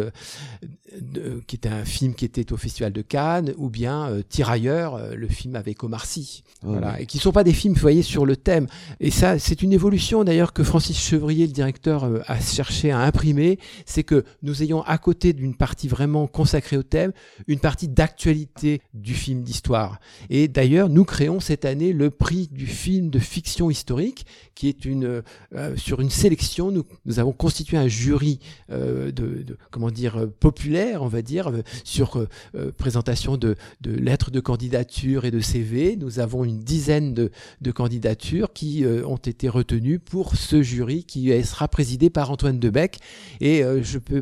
de- 1.00 1.42
qui 1.48 1.56
était 1.56 1.70
un 1.70 1.86
film 1.86 2.14
qui 2.14 2.26
était 2.26 2.52
au 2.52 2.58
Festival 2.58 2.92
de 2.92 3.02
Cannes, 3.02 3.54
ou 3.58 3.70
bien 3.70 4.10
Tirailleurs, 4.30 5.00
le 5.16 5.28
film 5.28 5.56
avec 5.56 5.84
Omar 5.84 6.06
Sy. 6.06 6.44
Voilà. 6.62 6.96
oui. 6.98 7.04
Et 7.04 7.06
qui 7.06 7.18
ne 7.18 7.22
sont 7.22 7.32
pas 7.32 7.44
des 7.44 7.54
films, 7.54 7.74
vous 7.74 7.80
voyez, 7.82 8.02
sur 8.02 8.26
le 8.26 8.36
thème. 8.36 8.68
Et 9.00 9.12
ça, 9.12 9.40
c'est 9.40 9.62
une 9.62 9.72
évolution 9.74 10.24
d'ailleurs 10.24 10.54
que 10.54 10.64
Francis 10.64 11.00
Chevrier, 11.00 11.48
le 11.48 11.54
directeur, 11.54 12.10
a 12.28 12.40
cherché 12.40 12.92
à 12.92 13.00
imprimer. 13.00 13.60
C'est 13.86 14.04
que 14.04 14.26
nous 14.44 14.49
ayons 14.64 14.82
à 14.84 14.98
côté 14.98 15.34
d'une 15.34 15.56
partie 15.56 15.88
vraiment 15.88 16.28
consacrée 16.28 16.78
au 16.78 16.84
thème, 16.84 17.12
une 17.48 17.60
partie 17.60 17.88
d'actualité 17.88 18.82
du 18.94 19.14
film 19.14 19.42
d'histoire. 19.42 20.00
Et 20.30 20.48
d'ailleurs, 20.48 20.90
nous 20.90 21.06
créons 21.06 21.40
cette 21.40 21.66
année 21.66 21.94
le 21.94 22.10
prix 22.10 22.48
du 22.52 22.68
film 22.68 23.10
de 23.10 23.20
fiction 23.20 23.70
historique, 23.70 24.26
qui 24.56 24.68
est 24.68 24.86
une 24.86 25.22
euh, 25.56 25.78
sur 25.78 26.02
une 26.02 26.10
sélection. 26.10 26.72
Nous, 26.72 26.84
nous 27.06 27.20
avons 27.20 27.32
constitué 27.32 27.78
un 27.78 27.88
jury 27.88 28.40
euh, 28.72 29.12
de, 29.12 29.46
comment 29.72 29.92
dire 29.92 30.18
euh, 30.18 30.28
populaire, 30.28 31.02
on 31.02 31.08
va 31.08 31.22
dire, 31.22 31.50
euh, 31.50 31.62
sur 31.84 32.18
euh, 32.18 32.28
euh, 32.56 32.72
présentation 32.72 33.38
de, 33.38 33.56
de 33.82 33.92
lettres 33.92 34.32
de 34.32 34.40
candidature 34.40 35.26
et 35.26 35.32
de 35.32 35.40
CV. 35.40 35.96
Nous 35.96 36.20
avons 36.20 36.44
une 36.44 36.60
dizaine 36.60 37.14
de, 37.14 37.32
de 37.62 37.72
candidatures 37.72 38.54
qui 38.54 38.84
euh, 38.84 39.06
ont 39.06 39.18
été 39.18 39.50
retenues 39.50 40.00
pour 40.00 40.36
ce 40.36 40.62
jury 40.62 41.04
qui 41.04 41.32
euh, 41.32 41.44
sera 41.44 41.68
présidé 41.68 42.10
par 42.10 42.32
Antoine 42.32 42.60
Debec. 42.60 43.00
Et 43.42 43.64
euh, 43.64 43.82
je 43.84 43.98
peux 43.98 44.22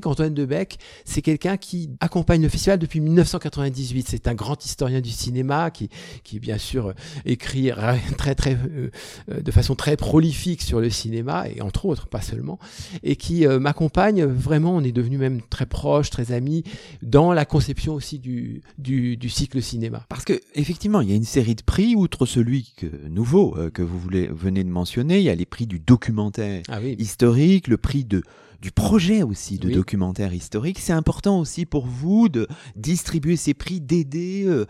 qu'Antoine 0.00 0.34
Debec, 0.34 0.78
c'est 1.04 1.22
quelqu'un 1.22 1.56
qui 1.56 1.90
accompagne 2.00 2.42
le 2.42 2.48
festival 2.48 2.78
depuis 2.78 3.00
1998. 3.00 4.06
C'est 4.08 4.28
un 4.28 4.34
grand 4.34 4.62
historien 4.64 5.00
du 5.00 5.10
cinéma 5.10 5.70
qui, 5.70 5.88
qui 6.24 6.38
bien 6.40 6.58
sûr 6.58 6.88
euh, 6.88 6.92
écrit 7.24 7.70
très 8.16 8.34
très 8.34 8.54
euh, 8.54 8.90
euh, 9.30 9.40
de 9.40 9.50
façon 9.50 9.74
très 9.74 9.96
prolifique 9.96 10.62
sur 10.62 10.80
le 10.80 10.90
cinéma 10.90 11.46
et 11.48 11.60
entre 11.60 11.86
autres 11.86 12.06
pas 12.06 12.20
seulement 12.20 12.58
et 13.02 13.16
qui 13.16 13.46
euh, 13.46 13.58
m'accompagne 13.58 14.24
vraiment. 14.24 14.76
On 14.76 14.82
est 14.82 14.92
devenus 14.92 15.18
même 15.18 15.40
très 15.42 15.66
proches, 15.66 16.10
très 16.10 16.32
amis 16.32 16.64
dans 17.02 17.32
la 17.32 17.44
conception 17.44 17.94
aussi 17.94 18.18
du, 18.18 18.62
du, 18.78 19.16
du 19.16 19.28
cycle 19.28 19.62
cinéma. 19.62 20.04
Parce 20.08 20.24
que 20.24 20.40
effectivement, 20.54 21.00
il 21.00 21.10
y 21.10 21.12
a 21.12 21.16
une 21.16 21.24
série 21.24 21.54
de 21.54 21.62
prix, 21.62 21.94
outre 21.94 22.26
celui 22.26 22.72
que, 22.76 22.86
nouveau 23.08 23.56
euh, 23.56 23.70
que 23.70 23.82
vous 23.82 23.98
voulez, 23.98 24.28
venez 24.30 24.64
de 24.64 24.68
mentionner, 24.68 25.18
il 25.18 25.24
y 25.24 25.30
a 25.30 25.34
les 25.34 25.46
prix 25.46 25.66
du 25.66 25.78
documentaire 25.78 26.62
Ah 26.68 26.78
oui. 26.82 26.96
historique, 26.98 27.68
le 27.68 27.76
prix 27.76 28.04
de 28.04 28.22
du 28.60 28.70
projet 28.72 29.22
aussi 29.22 29.58
de 29.58 29.68
Oui. 29.68 29.74
documentaire 29.74 30.34
historique. 30.34 30.78
C'est 30.80 30.92
important 30.92 31.38
aussi 31.40 31.64
pour 31.66 31.86
vous 31.86 32.28
de 32.28 32.46
distribuer 32.76 33.36
ces 33.36 33.54
prix, 33.54 33.80
d'aider, 33.80 34.44
euh, 34.46 34.66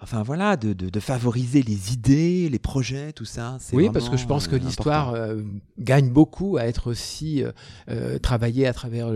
enfin 0.00 0.22
voilà, 0.22 0.56
de, 0.56 0.72
de, 0.72 0.88
de 0.88 1.00
favoriser 1.00 1.60
les 1.62 1.92
idées, 1.92 2.48
les 2.48 2.58
projets, 2.60 3.12
tout 3.12 3.24
ça. 3.24 3.58
Oui, 3.72 3.90
parce 3.92 4.08
que 4.08 4.16
je 4.16 4.26
pense 4.26 4.46
que 4.48 4.54
euh, 4.54 4.58
l'histoire 4.60 5.12
euh, 5.12 5.42
gagne 5.78 6.08
beaucoup 6.10 6.56
à 6.56 6.66
être 6.66 6.88
aussi 6.88 7.42
euh, 7.90 8.18
travaillée 8.20 8.66
à 8.66 8.72
travers 8.72 9.08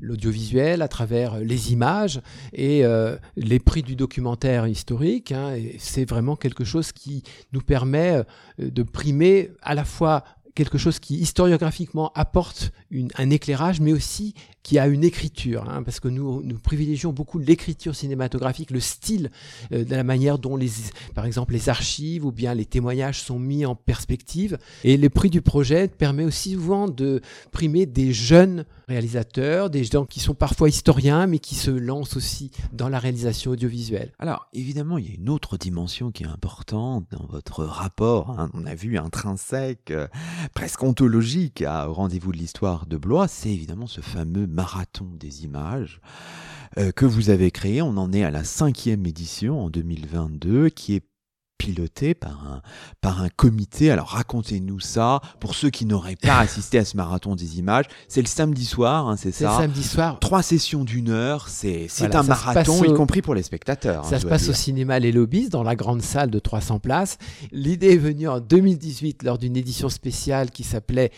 l'audiovisuel, 0.00 0.82
à 0.82 0.88
travers 0.88 1.38
les 1.38 1.72
images 1.72 2.20
et 2.52 2.84
euh, 2.84 3.16
les 3.36 3.58
prix 3.60 3.82
du 3.82 3.96
documentaire 3.96 4.66
historique. 4.66 5.32
hein, 5.32 5.56
c'est 5.78 6.08
vraiment 6.08 6.36
quelque 6.36 6.64
chose 6.64 6.92
qui 6.92 7.22
nous 7.52 7.60
permet 7.62 8.22
de 8.58 8.82
primer 8.82 9.52
à 9.62 9.74
la 9.74 9.84
fois 9.84 10.24
quelque 10.54 10.78
chose 10.78 10.98
qui 10.98 11.16
historiographiquement 11.16 12.12
apporte 12.14 12.72
une- 12.90 13.10
un 13.16 13.30
éclairage, 13.30 13.80
mais 13.80 13.92
aussi 13.92 14.34
qui 14.62 14.78
a 14.78 14.86
une 14.86 15.04
écriture, 15.04 15.68
hein, 15.68 15.82
parce 15.82 16.00
que 16.00 16.08
nous, 16.08 16.42
nous 16.42 16.58
privilégions 16.58 17.12
beaucoup 17.12 17.38
l'écriture 17.38 17.94
cinématographique, 17.94 18.70
le 18.70 18.80
style, 18.80 19.30
euh, 19.72 19.84
de 19.84 19.94
la 19.94 20.04
manière 20.04 20.38
dont, 20.38 20.56
les, 20.56 20.70
par 21.14 21.26
exemple, 21.26 21.52
les 21.52 21.68
archives 21.68 22.24
ou 22.24 22.32
bien 22.32 22.54
les 22.54 22.64
témoignages 22.64 23.20
sont 23.20 23.38
mis 23.38 23.66
en 23.66 23.74
perspective. 23.74 24.56
Et 24.84 24.96
le 24.96 25.10
prix 25.10 25.28
du 25.28 25.42
projet 25.42 25.88
permet 25.88 26.24
aussi 26.24 26.54
souvent 26.54 26.88
de 26.88 27.20
primer 27.52 27.84
des 27.84 28.12
jeunes 28.12 28.64
réalisateurs, 28.88 29.70
des 29.70 29.84
gens 29.84 30.04
qui 30.06 30.20
sont 30.20 30.34
parfois 30.34 30.68
historiens, 30.68 31.26
mais 31.26 31.38
qui 31.38 31.54
se 31.54 31.70
lancent 31.70 32.16
aussi 32.16 32.50
dans 32.72 32.88
la 32.88 32.98
réalisation 32.98 33.50
audiovisuelle. 33.52 34.12
Alors, 34.18 34.46
évidemment, 34.52 34.98
il 34.98 35.08
y 35.08 35.10
a 35.10 35.14
une 35.14 35.28
autre 35.30 35.56
dimension 35.56 36.10
qui 36.10 36.22
est 36.24 36.28
importante 36.28 37.06
dans 37.10 37.26
votre 37.26 37.64
rapport. 37.64 38.30
hein. 38.38 38.50
On 38.54 38.66
a 38.66 38.74
vu 38.74 38.96
intrinsèque, 38.98 39.90
euh, 39.90 40.06
presque 40.52 40.82
ontologique 40.82 41.62
à 41.62 41.86
Rendez-vous 41.86 42.32
de 42.32 42.36
l'Histoire 42.36 42.86
de 42.86 42.96
Blois. 42.96 43.28
C'est 43.28 43.50
évidemment 43.50 43.86
ce 43.86 44.00
fameux 44.00 44.46
marathon 44.46 45.08
des 45.18 45.44
images 45.44 46.00
euh, 46.78 46.92
que 46.92 47.06
vous 47.06 47.30
avez 47.30 47.50
créé. 47.50 47.82
On 47.82 47.96
en 47.96 48.12
est 48.12 48.24
à 48.24 48.30
la 48.30 48.44
cinquième 48.44 49.06
édition 49.06 49.64
en 49.64 49.70
2022 49.70 50.68
qui 50.68 50.94
est 50.94 51.04
piloté 51.64 52.14
par 52.14 52.44
un, 52.46 52.62
par 53.00 53.22
un 53.22 53.28
comité. 53.28 53.90
Alors 53.90 54.08
racontez-nous 54.08 54.80
ça. 54.80 55.20
Pour 55.40 55.54
ceux 55.54 55.70
qui 55.70 55.86
n'auraient 55.86 56.16
pas 56.16 56.38
assisté 56.40 56.78
à 56.78 56.84
ce 56.84 56.96
marathon 56.96 57.34
des 57.34 57.58
images, 57.58 57.86
c'est 58.08 58.20
le 58.20 58.26
samedi 58.26 58.64
soir, 58.64 59.08
hein, 59.08 59.16
c'est 59.16 59.32
C'est 59.32 59.44
le 59.44 59.50
ça 59.50 59.58
samedi 59.58 59.82
soir. 59.82 60.18
Trois 60.20 60.42
sessions 60.42 60.84
d'une 60.84 61.10
heure, 61.10 61.48
c'est 61.48 61.86
Voilà, 61.98 62.18
un 62.18 62.22
ça 62.22 62.28
marathon, 62.28 62.84
y 62.84 62.92
compris 62.94 63.22
pour 63.22 63.34
les 63.34 63.42
spectateurs. 63.42 64.04
hein, 64.04 64.10
Ça 64.10 64.18
se 64.20 64.26
passe 64.26 64.48
au 64.48 64.52
cinéma 64.52 64.98
Les 64.98 65.12
Lobbies, 65.12 65.48
dans 65.48 65.62
la 65.62 65.74
grande 65.76 66.02
salle 66.02 66.30
de 66.30 66.38
300 66.38 66.78
places. 66.80 67.18
L'idée 67.52 67.92
est 67.94 67.98
venue 67.98 68.28
en 68.28 68.40
2018 68.40 69.22
lors 69.22 69.38
d'une 69.38 69.56
édition 69.56 69.88
spéciale 69.88 70.50
qui 70.50 70.64
s'appelait 70.64 71.10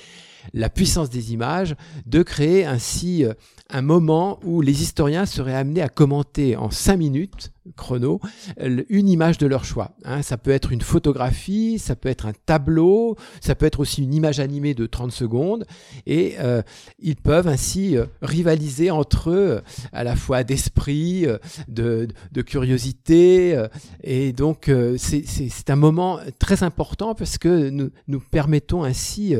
La 0.54 0.68
puissance 0.70 1.10
des 1.10 1.32
images, 1.32 1.74
de 2.06 2.22
créer 2.22 2.64
ainsi 2.66 3.24
euh, 3.24 3.32
un 3.70 3.82
moment 3.82 4.38
où 4.44 4.60
les 4.60 4.82
historiens 4.82 5.26
seraient 5.26 5.54
amenés 5.54 5.82
à 5.82 5.88
commenter 5.88 6.56
en 6.56 6.70
5 6.70 6.96
minutes 6.96 7.52
chrono 7.74 8.20
une 8.88 9.08
image 9.08 9.38
de 9.38 9.46
leur 9.48 9.64
choix. 9.64 9.96
hein. 10.04 10.22
ça 10.22 10.36
peut 10.36 10.52
être 10.52 10.70
une 10.70 10.82
photographie, 10.82 11.80
ça 11.80 11.96
peut 11.96 12.08
être 12.08 12.26
un 12.26 12.32
tableau, 12.46 13.16
ça 13.40 13.56
peut 13.56 13.66
être 13.66 13.80
aussi 13.80 14.04
une 14.04 14.14
image 14.14 14.38
animée 14.38 14.72
de 14.72 14.86
30 14.86 15.10
secondes, 15.10 15.66
et 16.06 16.36
euh, 16.38 16.62
ils 17.00 17.16
peuvent 17.16 17.48
ainsi 17.48 17.96
euh, 17.96 18.06
rivaliser 18.22 18.92
entre 18.92 19.30
eux 19.30 19.62
à 19.92 20.04
la 20.04 20.14
fois 20.14 20.44
d'esprit, 20.44 21.26
de, 21.66 22.06
de 22.30 22.42
curiosité, 22.42 23.60
et 24.04 24.32
donc 24.32 24.70
c'est- 24.96 25.24
un 25.68 25.74
moment 25.76 26.20
très 26.38 26.62
important 26.62 27.16
parce 27.16 27.36
que 27.36 27.68
nous, 27.70 27.90
nous 28.06 28.20
permettons 28.20 28.84
ainsi 28.84 29.34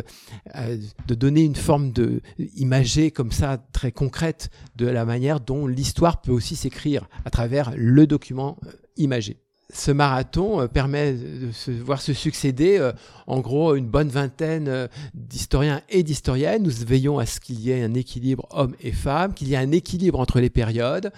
de 1.06 1.14
donner 1.14 1.42
une 1.42 1.56
forme 1.56 1.92
de 1.92 2.20
imagée 2.56 3.10
comme 3.10 3.32
ça 3.32 3.58
très 3.72 3.92
concrète 3.92 4.50
de 4.76 4.86
la 4.86 5.04
manière 5.04 5.40
dont 5.40 5.66
l'histoire 5.66 6.20
peut 6.20 6.32
aussi 6.32 6.56
s'écrire 6.56 7.08
à 7.24 7.30
travers 7.30 7.72
le 7.76 8.06
document 8.06 8.56
euh, 8.66 8.70
imagé. 8.96 9.38
Ce 9.72 9.90
marathon 9.90 10.60
euh, 10.60 10.68
permet 10.68 11.12
de 11.12 11.72
voir 11.82 12.00
se 12.00 12.12
succéder 12.12 12.78
euh, 12.78 12.92
en 13.26 13.40
gros 13.40 13.74
une 13.74 13.86
bonne 13.86 14.08
vingtaine 14.08 14.88
d'historiens 15.14 15.82
et 15.88 16.02
d'historiennes. 16.02 16.62
Nous 16.62 16.86
veillons 16.86 17.18
à 17.18 17.26
ce 17.26 17.40
qu'il 17.40 17.60
y 17.60 17.70
ait 17.70 17.82
un 17.82 17.94
équilibre 17.94 18.46
hommes 18.50 18.76
et 18.80 18.92
femmes, 18.92 19.34
qu'il 19.34 19.48
y 19.48 19.54
ait 19.54 19.58
un 19.58 19.72
équilibre 19.72 20.20
entre 20.20 20.40
les 20.40 20.50
périodes. 20.50 21.12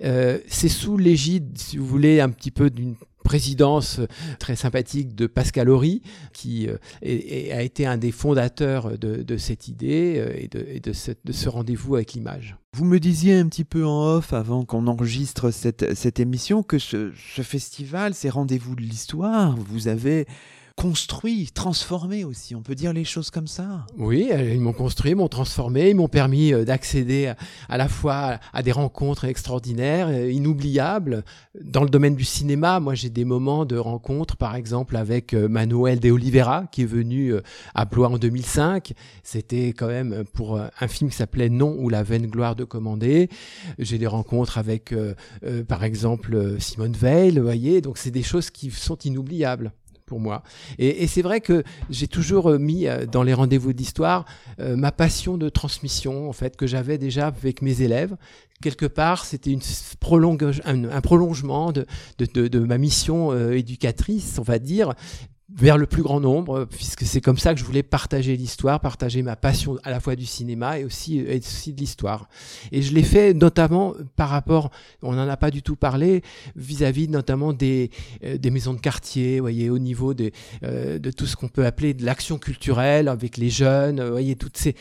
C'est 0.00 0.68
sous 0.68 0.98
l'égide, 0.98 1.56
si 1.56 1.78
vous 1.78 1.86
voulez, 1.86 2.20
un 2.20 2.28
petit 2.30 2.50
peu 2.50 2.68
d'une 2.68 2.96
présidence 3.24 3.98
euh, 3.98 4.06
très 4.38 4.54
sympathique 4.54 5.16
de 5.16 5.26
Pascal 5.26 5.68
Horry, 5.68 6.02
qui 6.32 6.68
euh, 6.68 6.76
a 7.02 7.62
été 7.62 7.86
un 7.86 7.96
des 7.96 8.12
fondateurs 8.12 8.96
de, 8.96 9.36
cette 9.36 9.66
idée 9.66 10.14
euh, 10.18 10.46
et 10.72 10.80
de, 10.80 10.92
ce, 10.92 11.10
de 11.24 11.32
ce 11.32 11.48
rendez-vous 11.48 11.96
avec 11.96 12.12
l'image. 12.12 12.56
Vous 12.74 12.84
me 12.84 13.00
disiez 13.00 13.34
un 13.34 13.48
petit 13.48 13.64
peu 13.64 13.84
en 13.84 14.16
off 14.16 14.32
avant 14.32 14.64
qu'on 14.64 14.86
enregistre 14.86 15.50
cette, 15.50 16.20
émission 16.20 16.62
que 16.62 16.78
ce 16.78 17.10
festival, 17.42 18.14
ces 18.14 18.28
rendez-vous 18.28 18.76
de 18.76 18.82
l'histoire, 18.82 19.56
vous 19.56 19.88
avez 19.88 20.26
construit, 20.76 21.50
transformé 21.54 22.24
aussi. 22.24 22.54
On 22.54 22.62
peut 22.62 22.74
dire 22.74 22.92
les 22.92 23.04
choses 23.04 23.30
comme 23.30 23.46
ça. 23.46 23.86
Oui, 23.96 24.30
ils 24.32 24.60
m'ont 24.60 24.72
construit, 24.72 25.14
m'ont 25.14 25.28
transformé, 25.28 25.90
ils 25.90 25.96
m'ont 25.96 26.08
permis 26.08 26.52
d'accéder 26.64 27.32
à, 27.68 27.78
la 27.78 27.88
fois 27.88 28.38
à 28.52 28.62
des 28.62 28.72
rencontres 28.72 29.24
extraordinaires, 29.24 30.10
inoubliables. 30.28 31.24
Dans 31.62 31.82
le 31.82 31.88
domaine 31.88 32.16
du 32.16 32.24
cinéma, 32.24 32.80
moi 32.80 32.94
j'ai 32.94 33.08
des 33.08 33.24
moments 33.24 33.64
de 33.64 33.76
rencontres, 33.76 34.36
par 34.36 34.56
exemple 34.56 34.96
avec 34.96 35.32
Manuel 35.32 36.00
de 36.00 36.10
Oliveira, 36.10 36.66
qui 36.70 36.82
est 36.82 36.86
venu 36.86 37.34
à 37.74 37.84
Blois 37.84 38.08
en 38.08 38.18
2005. 38.18 38.92
C'était 39.22 39.68
quand 39.68 39.88
même 39.88 40.24
pour 40.32 40.58
un 40.58 40.88
film 40.88 41.10
qui 41.10 41.16
s'appelait 41.16 41.50
Non 41.50 41.76
ou 41.78 41.88
la 41.88 42.02
vaine 42.02 42.26
gloire 42.26 42.56
de 42.56 42.64
commander. 42.64 43.28
J'ai 43.78 43.98
des 43.98 44.06
rencontres 44.06 44.58
avec, 44.58 44.94
par 45.68 45.84
exemple, 45.84 46.56
Simone 46.58 46.92
Veil, 46.92 47.38
vous 47.38 47.44
voyez. 47.44 47.80
Donc 47.80 47.96
c'est 47.96 48.10
des 48.10 48.22
choses 48.22 48.50
qui 48.50 48.70
sont 48.70 48.98
inoubliables 48.98 49.72
pour 50.06 50.20
moi. 50.20 50.42
Et, 50.78 51.06
c'est 51.06 51.22
vrai 51.22 51.40
que 51.40 51.62
j'ai 51.90 52.08
toujours 52.08 52.50
euh, 52.50 52.58
mis 52.58 52.86
euh, 52.86 53.06
dans 53.06 53.22
les 53.22 53.34
rendez-vous 53.34 53.72
d'histoire 53.72 54.24
euh, 54.60 54.76
ma 54.76 54.92
passion 54.92 55.38
de 55.38 55.48
transmission, 55.48 56.28
en 56.28 56.32
fait, 56.32 56.56
que 56.56 56.66
j'avais 56.66 56.98
déjà 56.98 57.28
avec 57.28 57.62
mes 57.62 57.82
élèves. 57.82 58.16
Quelque 58.62 58.86
part, 58.86 59.24
c'était 59.24 59.50
une 59.50 59.60
un, 60.64 61.00
prolongement 61.00 61.72
de, 61.72 61.86
de, 62.18 62.48
de, 62.48 62.58
ma 62.60 62.78
mission 62.78 63.36
éducatrice, 63.50 64.36
on 64.38 64.42
va 64.42 64.58
dire, 64.58 64.94
vers 65.56 65.78
le 65.78 65.86
plus 65.86 66.02
grand 66.02 66.20
nombre, 66.20 66.64
puisque 66.64 67.04
c'est 67.04 67.20
comme 67.20 67.38
ça 67.38 67.54
que 67.54 67.60
je 67.60 67.64
voulais 67.64 67.84
partager 67.84 68.36
l'histoire, 68.36 68.80
partager 68.80 69.22
ma 69.22 69.36
passion 69.36 69.78
à 69.84 69.90
la 69.90 70.00
fois 70.00 70.16
du 70.16 70.26
cinéma 70.26 70.80
et 70.80 70.84
aussi, 70.84 71.18
et 71.20 71.38
aussi 71.38 71.72
de 71.72 71.80
l'histoire. 71.80 72.28
Et 72.72 72.82
je 72.82 72.92
l'ai 72.92 73.04
fait 73.04 73.34
notamment 73.34 73.94
par 74.16 74.30
rapport, 74.30 74.70
on 75.02 75.12
n'en 75.12 75.28
a 75.28 75.36
pas 75.36 75.50
du 75.50 75.62
tout 75.62 75.76
parlé, 75.76 76.22
vis-à-vis 76.56 77.08
notamment 77.08 77.52
des, 77.52 77.90
euh, 78.24 78.36
des 78.36 78.50
maisons 78.50 78.74
de 78.74 78.80
quartier, 78.80 79.38
voyez, 79.38 79.70
au 79.70 79.78
niveau 79.78 80.12
de, 80.12 80.32
euh, 80.64 80.98
de 80.98 81.10
tout 81.10 81.26
ce 81.26 81.36
qu'on 81.36 81.48
peut 81.48 81.66
appeler 81.66 81.94
de 81.94 82.04
l'action 82.04 82.38
culturelle 82.38 83.08
avec 83.08 83.36
les 83.36 83.50
jeunes, 83.50 84.02
voyez, 84.02 84.34
toutes 84.34 84.56
ces, 84.56 84.74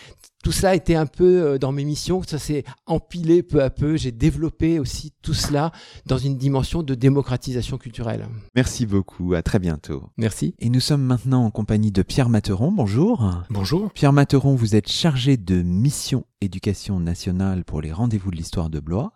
tout 0.44 0.52
cela 0.52 0.76
était 0.76 0.96
un 0.96 1.06
peu 1.06 1.42
euh, 1.42 1.58
dans 1.58 1.72
mes 1.72 1.86
missions, 1.86 2.22
ça 2.22 2.38
s'est 2.38 2.66
empilé 2.86 3.42
peu 3.42 3.64
à 3.64 3.70
peu. 3.70 3.96
J'ai 3.96 4.12
développé 4.12 4.78
aussi 4.78 5.14
tout 5.22 5.34
cela 5.34 5.72
dans 6.06 6.18
une 6.18 6.38
dimension 6.38 6.84
de 6.84 6.94
démocratisation 6.96 7.78
culturelle. 7.78 8.28
Merci 8.54 8.86
beaucoup, 8.86 9.34
à 9.34 9.42
très 9.42 9.58
bientôt. 9.58 10.04
Merci. 10.18 10.54
Et 10.60 10.70
nous 10.70 10.82
sommes 10.82 11.04
maintenant 11.04 11.46
en 11.46 11.52
compagnie 11.52 11.92
de 11.92 12.04
Pierre 12.04 12.30
Materon. 12.30 12.72
Bonjour. 12.72 13.44
Bonjour. 13.50 13.92
Pierre 13.94 14.14
Materon, 14.14 14.56
vous 14.56 14.76
êtes 14.76 14.92
chargé 14.92 15.38
de 15.38 15.62
mission 15.62 16.26
éducation 16.44 17.00
nationale 17.00 17.64
pour 17.64 17.82
les 17.82 17.92
rendez-vous 17.92 18.32
de 18.32 18.36
l'histoire 18.36 18.70
de 18.70 18.80
Blois. 18.80 19.14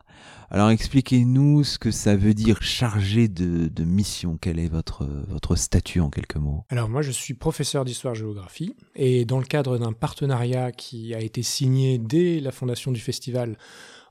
Alors 0.50 0.70
expliquez-nous 0.70 1.64
ce 1.64 1.78
que 1.78 1.92
ça 1.92 2.16
veut 2.16 2.34
dire 2.34 2.62
chargé 2.62 3.28
de, 3.28 3.84
mission. 3.84 4.38
Quel 4.40 4.60
est 4.60 4.68
votre, 4.68 5.06
votre 5.28 5.56
statut 5.56 6.00
en 6.00 6.10
quelques 6.10 6.38
mots? 6.38 6.64
Alors 6.70 6.90
moi 6.90 7.02
je 7.02 7.12
suis 7.12 7.34
professeur 7.34 7.86
d'histoire-géographie 7.86 8.76
et 8.96 9.26
dans 9.26 9.40
le 9.40 9.46
cadre 9.46 9.78
d'un 9.78 9.94
partenariat 9.94 10.72
qui 10.72 11.14
a 11.14 11.20
été 11.20 11.44
signé 11.44 11.98
dès 11.98 12.40
la 12.40 12.52
fondation 12.52 12.92
du 12.92 13.00
festival 13.00 13.58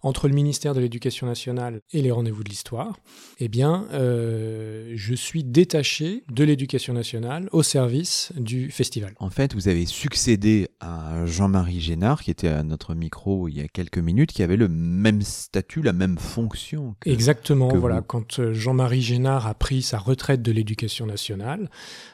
entre 0.02 0.28
le 0.28 0.34
ministère 0.34 0.74
de 0.74 0.80
l'Éducation 0.80 1.26
nationale 1.26 1.80
et 1.92 2.02
les 2.02 2.10
rendez-vous 2.10 2.44
de 2.44 2.48
l'histoire, 2.48 2.98
eh 3.38 3.48
bien, 3.48 3.86
euh, 3.92 4.92
je 4.94 5.14
suis 5.14 5.44
détaché 5.44 6.24
de 6.30 6.44
l'Éducation 6.44 6.92
nationale 6.94 7.48
au 7.52 7.62
service 7.62 8.32
du 8.36 8.70
festival. 8.70 9.14
En 9.18 9.30
fait, 9.30 9.54
vous 9.54 9.68
avez 9.68 9.86
succédé 9.86 10.68
à 10.80 11.26
Jean-Marie 11.26 11.80
Génard, 11.80 12.22
qui 12.22 12.30
était 12.30 12.48
à 12.48 12.62
notre 12.62 12.94
micro 12.94 13.48
il 13.48 13.56
y 13.56 13.60
a 13.60 13.68
quelques 13.68 13.98
minutes, 13.98 14.32
qui 14.32 14.42
avait 14.42 14.56
le 14.56 14.68
même 14.68 15.22
statut, 15.22 15.82
la 15.82 15.92
même 15.92 16.18
fonction. 16.18 16.96
Exactement. 17.04 17.68
voilà, 17.76 18.02
quand 18.02 18.38
euh, 18.38 18.52
Jean-Marie 18.52 19.02
Génard 19.02 19.46
a 19.46 19.54
pris 19.54 19.82
sa 19.82 19.98
retraite 19.98 20.42
de 20.42 20.52
l'Éducation 20.52 21.06
nationale, 21.06 21.70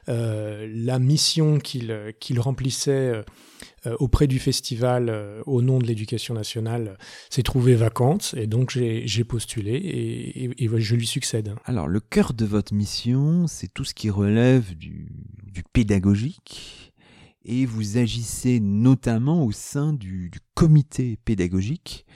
euh, 0.08 0.68
la 0.72 0.98
mission 0.98 1.58
qu'il 1.58 2.14
qu'il 2.20 2.40
remplissait 2.40 3.22
auprès 3.98 4.26
du 4.26 4.38
festival 4.38 5.08
euh, 5.08 5.42
au 5.46 5.62
nom 5.62 5.78
de 5.78 5.86
l'éducation 5.86 6.34
nationale 6.34 6.96
s'est 7.30 7.42
trouvée 7.42 7.74
vacante 7.74 8.34
et 8.36 8.46
donc 8.46 8.70
j'ai 8.70 9.24
postulé 9.24 9.74
et, 9.74 10.68
je 10.78 10.94
lui 10.94 11.06
succède. 11.06 11.54
Alors 11.64 11.88
le 11.88 12.00
cœur 12.00 12.32
de 12.32 12.44
votre 12.44 12.74
mission, 12.74 13.46
c'est 13.46 13.72
tout 13.72 13.84
ce 13.84 13.94
qui 13.94 14.10
relève 14.10 14.74
du, 14.76 15.08
pédagogique 15.72 16.92
et 17.44 17.66
vous 17.66 17.98
agissez 17.98 18.60
notamment 18.60 19.44
au 19.44 19.52
sein 19.52 19.92
du 19.92 20.30
comité 20.54 21.18
pédagogique 21.24 22.06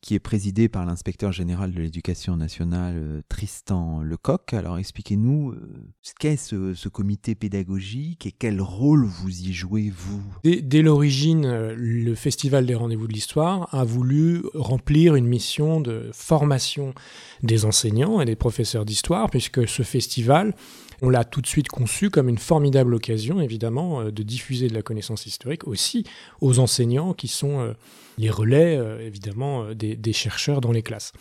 qui 0.00 0.14
est 0.14 0.20
présidé 0.20 0.68
par 0.68 0.84
l'inspecteur 0.86 1.32
général 1.32 1.72
de 1.72 1.80
l'éducation 1.80 2.36
nationale 2.36 2.94
euh, 2.96 3.22
Tristan 3.28 4.02
Lecoq. 4.02 4.54
Alors 4.54 4.78
expliquez-nous 4.78 5.50
euh, 5.50 5.92
ce 6.02 6.12
qu'est 6.18 6.36
ce, 6.36 6.88
comité 6.88 7.34
pédagogique 7.34 8.26
et 8.26 8.32
quel 8.32 8.60
rôle 8.60 9.04
vous 9.04 9.30
y 9.30 9.52
jouez, 9.52 9.90
vous? 9.90 10.22
Dès, 10.44 10.82
l'origine, 10.82 11.44
euh, 11.44 11.74
le 11.76 12.14
Festival 12.14 12.66
des 12.66 12.74
rendez-vous 12.74 13.08
de 13.08 13.12
l'histoire 13.12 13.74
a 13.74 13.84
voulu 13.84 14.42
remplir 14.54 15.14
une 15.16 15.26
mission 15.26 15.80
de 15.80 16.10
formation 16.12 16.94
des 17.42 17.64
enseignants 17.64 18.20
et 18.20 18.24
des 18.24 18.36
professeurs 18.36 18.84
d'histoire, 18.84 19.28
puisque 19.30 19.66
ce 19.66 19.82
festival 19.82 20.54
on 21.02 21.08
l'a 21.08 21.24
tout 21.24 21.40
de 21.40 21.46
suite 21.46 21.68
conçu 21.68 22.10
comme 22.10 22.28
une 22.28 22.38
formidable 22.38 22.94
occasion, 22.94 23.40
évidemment, 23.40 24.04
de 24.04 24.22
diffuser 24.22 24.68
de 24.68 24.74
la 24.74 24.82
connaissance 24.82 25.26
historique 25.26 25.66
aussi 25.66 26.04
aux 26.40 26.58
enseignants 26.58 27.12
qui 27.14 27.28
sont 27.28 27.74
les 28.18 28.30
relais, 28.30 28.76
euh, 28.76 29.04
évidemment, 29.04 29.64
euh, 29.64 29.74
des, 29.74 30.12
chercheurs 30.12 30.60
dans 30.60 30.72
les 30.72 30.82
classes. 30.82 31.12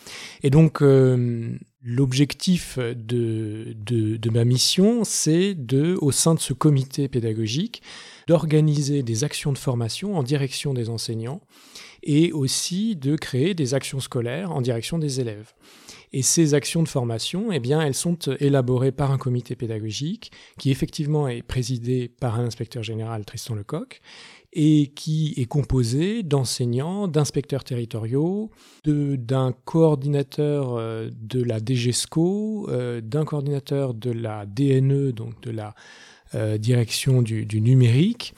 Et 0.43 0.49
donc, 0.49 0.81
euh, 0.81 1.57
l'objectif 1.83 2.79
de, 2.79 3.75
de, 3.75 4.29
ma 4.29 4.45
mission, 4.45 5.03
c'est 5.03 5.53
de, 5.53 5.97
au 6.01 6.11
sein 6.11 6.35
de 6.35 6.39
ce 6.39 6.53
comité 6.53 7.07
pédagogique, 7.07 7.81
d'organiser 8.27 9.03
des 9.03 9.23
actions 9.23 9.51
de 9.51 9.57
formation 9.57 10.17
en 10.17 10.23
direction 10.23 10.73
des 10.73 10.89
enseignants 10.89 11.41
et 12.03 12.31
aussi 12.31 12.95
de 12.95 13.15
créer 13.15 13.53
des 13.53 13.73
actions 13.73 13.99
scolaires 13.99 14.51
en 14.51 14.61
direction 14.61 14.97
des 14.97 15.19
élèves. 15.19 15.53
Et 16.13 16.21
ces 16.21 16.53
actions 16.53 16.83
de 16.83 16.87
formation, 16.87 17.51
eh 17.51 17.59
bien, 17.59 17.81
elles 17.81 17.93
sont 17.93 18.17
élaborées 18.39 18.91
par 18.91 19.11
un 19.11 19.17
comité 19.17 19.55
pédagogique 19.55 20.31
qui 20.59 20.71
effectivement 20.71 21.27
est 21.27 21.41
présidé 21.41 22.09
par 22.19 22.39
un 22.39 22.45
inspecteur 22.45 22.83
général, 22.83 23.25
Tristan 23.25 23.55
Lecoq, 23.55 24.01
et 24.53 24.87
qui 24.95 25.33
est 25.35 25.45
composé 25.45 26.23
d'enseignants, 26.23 27.09
d'inspecteurs 27.09 27.65
territoriaux, 27.65 28.49
d'un 28.85 29.53
coordinateur 29.65 30.75
euh, 30.77 31.09
de 31.21 31.43
la 31.43 31.59
DGESCO, 31.59 32.69
euh, 32.69 33.01
d'un 33.01 33.25
coordinateur 33.25 33.93
de 33.93 34.11
la 34.11 34.45
DNE, 34.45 35.11
donc 35.11 35.41
de 35.41 35.51
la 35.51 35.75
euh, 36.35 36.57
direction 36.57 37.21
du 37.21 37.61
numérique, 37.61 38.33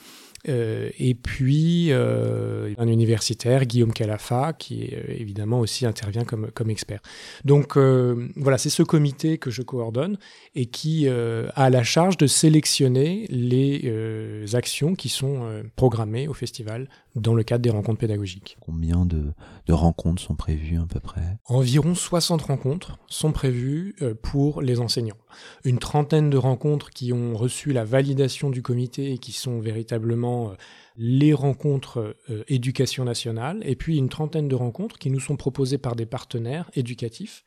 euh, 0.48 0.90
et 0.98 1.14
puis 1.14 1.88
euh, 1.92 2.74
un 2.78 2.88
universitaire, 2.88 3.66
Guillaume 3.66 3.94
Calafa, 3.94 4.54
qui 4.54 4.90
euh, 4.94 5.04
évidemment 5.10 5.60
aussi 5.60 5.86
intervient 5.86 6.24
comme, 6.24 6.52
comme 6.52 6.70
expert. 6.70 7.02
Donc 7.46 7.78
voilà, 7.78 8.58
c'est 8.58 8.70
ce 8.70 8.84
comité 8.84 9.38
que 9.38 9.52
je 9.52 9.62
coordonne 9.62 10.18
et 10.56 10.66
qui 10.66 11.08
a 11.08 11.70
la 11.70 11.84
charge 11.84 12.18
de 12.18 12.28
sélectionner 12.28 13.26
les 13.30 14.56
actions 14.56 14.96
qui 14.96 15.10
sont 15.10 15.64
programmées 15.76 16.28
au 16.28 16.34
festival 16.34 16.90
dans 17.22 17.34
le 17.34 17.44
cadre 17.44 17.62
des 17.62 17.70
rencontres 17.70 18.00
pédagogiques. 18.00 18.58
Combien 18.62 19.06
de, 19.06 19.34
de 19.66 19.74
rencontres 19.74 20.22
sont 20.22 20.36
prévues 20.36 20.80
à 20.80 20.86
peu 20.86 21.00
près? 21.00 21.38
Environ 21.46 21.96
60 21.96 22.42
rencontres 22.42 23.00
sont 23.08 23.32
prévues 23.32 23.96
pour 24.22 24.62
les 24.62 24.80
enseignants. 24.80 25.18
Une 25.64 25.80
trentaine 25.80 26.30
de 26.30 26.38
rencontres 26.38 26.90
qui 26.90 27.14
ont 27.14 27.36
reçu 27.36 27.74
la 27.74 27.84
validation 27.84 28.50
du 28.50 28.62
comité 28.62 29.12
et 29.12 29.18
qui 29.18 29.32
sont 29.32 29.60
véritablement 29.60 30.52
euh, 30.52 30.54
les 30.98 31.34
rencontres 31.34 32.16
euh, 32.30 32.44
éducation 32.48 33.04
nationale, 33.04 33.62
et 33.64 33.76
puis 33.76 33.98
une 33.98 34.10
trentaine 34.10 34.48
de 34.48 34.56
rencontres 34.56 34.98
qui 34.98 35.12
nous 35.12 35.20
sont 35.20 35.38
proposées 35.38 35.78
par 35.78 35.96
des 35.96 36.06
partenaires 36.06 36.70
éducatifs. 36.74 37.44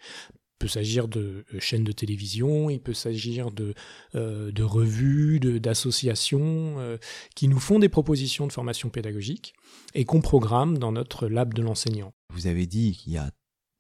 Il 0.60 0.66
peut 0.66 0.68
s'agir 0.68 1.08
de 1.08 1.44
euh, 1.54 1.60
chaînes 1.60 1.84
de 1.84 1.92
télévision, 1.92 2.68
il 2.68 2.80
peut 2.80 2.92
s'agir 2.92 3.50
de, 3.50 3.72
de 4.14 4.62
revues, 4.62 5.40
d'associations 5.40 6.98
qui 7.34 7.48
nous 7.48 7.58
font 7.58 7.78
des 7.78 7.88
propositions 7.88 8.46
de 8.46 8.52
formation 8.52 8.90
pédagogique 8.90 9.54
et 9.94 10.04
qu'on 10.04 10.20
programme 10.20 10.76
dans 10.76 10.92
notre 10.92 11.28
lab 11.28 11.54
de 11.54 11.62
l'enseignant. 11.62 12.12
Vous 12.34 12.46
avez 12.46 12.66
dit 12.66 12.92
qu'il 12.92 13.14
y 13.14 13.16
a 13.16 13.30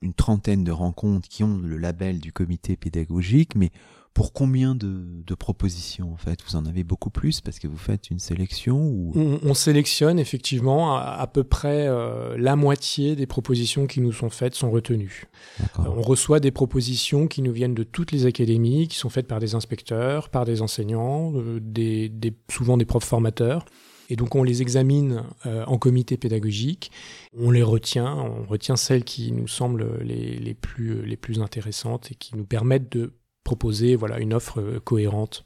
une 0.02 0.14
trentaine 0.14 0.64
de 0.64 0.72
rencontres 0.72 1.28
qui 1.28 1.44
ont 1.44 1.58
le 1.58 1.76
label 1.76 2.20
du 2.20 2.32
comité 2.32 2.76
pédagogique, 2.76 3.54
mais 3.54 3.70
pour 4.14 4.32
combien 4.32 4.74
de, 4.74 5.34
propositions 5.38 6.12
en 6.12 6.16
fait? 6.16 6.40
Vous 6.46 6.56
en 6.56 6.66
avez 6.66 6.82
beaucoup 6.82 7.10
plus 7.10 7.40
parce 7.40 7.58
que 7.60 7.68
vous 7.68 7.76
faites 7.76 8.10
une 8.10 8.18
sélection 8.18 8.76
ou... 8.76 9.12
on, 9.14 9.54
sélectionne 9.54 10.18
effectivement 10.18 10.96
à, 10.96 11.26
peu 11.28 11.44
près 11.44 11.86
euh, 11.86 12.36
la 12.36 12.56
moitié 12.56 13.14
des 13.14 13.26
propositions 13.26 13.86
qui 13.86 14.00
nous 14.00 14.12
sont 14.12 14.28
faites 14.28 14.54
sont 14.54 14.70
retenues. 14.70 15.28
Euh, 15.60 15.84
on 15.86 16.02
reçoit 16.02 16.40
des 16.40 16.50
propositions 16.50 17.28
qui 17.28 17.42
nous 17.42 17.52
viennent 17.52 17.74
de 17.74 17.84
toutes 17.84 18.10
les 18.10 18.26
académies, 18.26 18.88
qui 18.88 18.98
sont 18.98 19.08
faites 19.08 19.28
par 19.28 19.38
des 19.38 19.54
inspecteurs, 19.54 20.28
par 20.28 20.44
des 20.44 20.62
enseignants, 20.62 21.32
euh, 21.36 21.60
des, 21.62 22.10
souvent 22.50 22.76
des 22.76 22.84
profs 22.84 23.04
formateurs. 23.04 23.64
Et 24.10 24.16
donc 24.16 24.34
on 24.34 24.42
les 24.42 24.60
examine 24.60 25.22
en 25.44 25.78
comité 25.78 26.16
pédagogique, 26.16 26.90
on 27.38 27.52
les 27.52 27.62
retient, 27.62 28.12
on 28.12 28.42
retient 28.42 28.74
celles 28.74 29.04
qui 29.04 29.30
nous 29.30 29.46
semblent 29.46 30.00
les, 30.02 30.36
les, 30.36 30.54
plus, 30.54 31.06
les 31.06 31.16
plus 31.16 31.40
intéressantes 31.40 32.10
et 32.10 32.16
qui 32.16 32.36
nous 32.36 32.44
permettent 32.44 32.90
de 32.90 33.12
proposer 33.44 33.96
voilà, 33.96 34.18
une 34.18 34.34
offre 34.34 34.60
euh, 34.60 34.80
cohérente. 34.80 35.44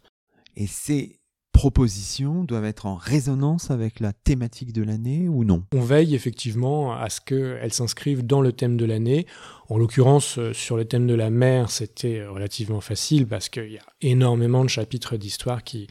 Et 0.56 0.66
ces 0.66 1.20
propositions 1.52 2.42
doivent 2.42 2.64
être 2.64 2.86
en 2.86 2.96
résonance 2.96 3.70
avec 3.70 4.00
la 4.00 4.12
thématique 4.12 4.72
de 4.72 4.82
l'année 4.82 5.28
ou 5.28 5.44
non? 5.44 5.64
On 5.72 5.80
veille 5.80 6.14
effectivement 6.14 6.92
à 6.92 7.08
ce 7.08 7.20
qu'elles 7.20 7.72
s'inscrivent 7.72 8.26
dans 8.26 8.42
le 8.42 8.52
thème 8.52 8.76
de 8.76 8.84
l'année. 8.84 9.26
En 9.68 9.78
l'occurrence, 9.78 10.38
euh, 10.38 10.52
sur 10.52 10.76
le 10.76 10.84
thème 10.84 11.06
de 11.06 11.14
la 11.14 11.30
mer, 11.30 11.70
c'était 11.70 12.26
relativement 12.26 12.80
facile 12.80 13.26
parce 13.26 13.48
qu'il 13.48 13.70
y 13.70 13.78
a 13.78 13.86
énormément 14.00 14.64
de 14.64 14.68
chapitres 14.68 15.16
d'histoire 15.16 15.62
qui 15.62 15.86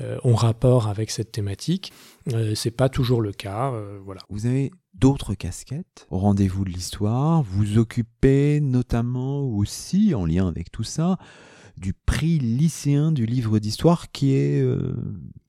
euh, 0.00 0.18
ont 0.24 0.34
rapport 0.34 0.88
avec 0.88 1.10
cette 1.10 1.30
thématique. 1.30 1.92
Euh, 2.32 2.56
c'est 2.56 2.72
pas 2.72 2.88
toujours 2.88 3.20
le 3.20 3.32
cas. 3.32 3.72
Euh, 3.72 4.00
voilà. 4.04 4.22
Vous 4.28 4.46
avez 4.46 4.72
d'autres 4.94 5.34
casquettes 5.34 6.06
rendez-vous 6.10 6.64
de 6.64 6.70
l'histoire. 6.70 7.42
Vous 7.42 7.78
occupez 7.78 8.60
notamment 8.60 9.42
aussi, 9.42 10.14
en 10.14 10.24
lien 10.24 10.48
avec 10.48 10.70
tout 10.70 10.84
ça, 10.84 11.18
du 11.76 11.92
prix 11.92 12.38
lycéen 12.38 13.12
du 13.12 13.26
livre 13.26 13.58
d'histoire 13.58 14.10
qui 14.12 14.34
est 14.34 14.60
euh, 14.60 14.94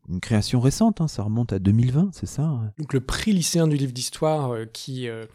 une 0.09 0.19
création 0.19 0.59
récente, 0.59 1.01
hein, 1.01 1.07
ça 1.07 1.23
remonte 1.23 1.53
à 1.53 1.59
2020, 1.59 2.09
c'est 2.13 2.25
ça 2.25 2.43
hein 2.43 2.71
Donc 2.77 2.93
le 2.93 3.01
prix 3.01 3.31
lycéen 3.31 3.67
du 3.67 3.75
livre 3.75 3.91
d'histoire 3.91 4.51
euh, 4.51 4.65
qui 4.65 5.07
euh, 5.07 5.25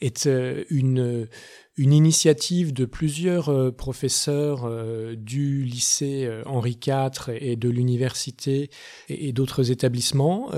est 0.00 0.26
euh, 0.26 0.64
une, 0.70 1.28
une 1.76 1.92
initiative 1.92 2.72
de 2.72 2.84
plusieurs 2.84 3.74
professeurs 3.76 4.68
du 5.16 5.62
lycée 5.62 6.28
Henri 6.46 6.78
IV 6.86 7.34
et 7.34 7.56
de 7.56 7.68
l'université 7.68 8.70
et, 9.08 9.32
d'autres 9.32 9.70
établissements. 9.70 10.50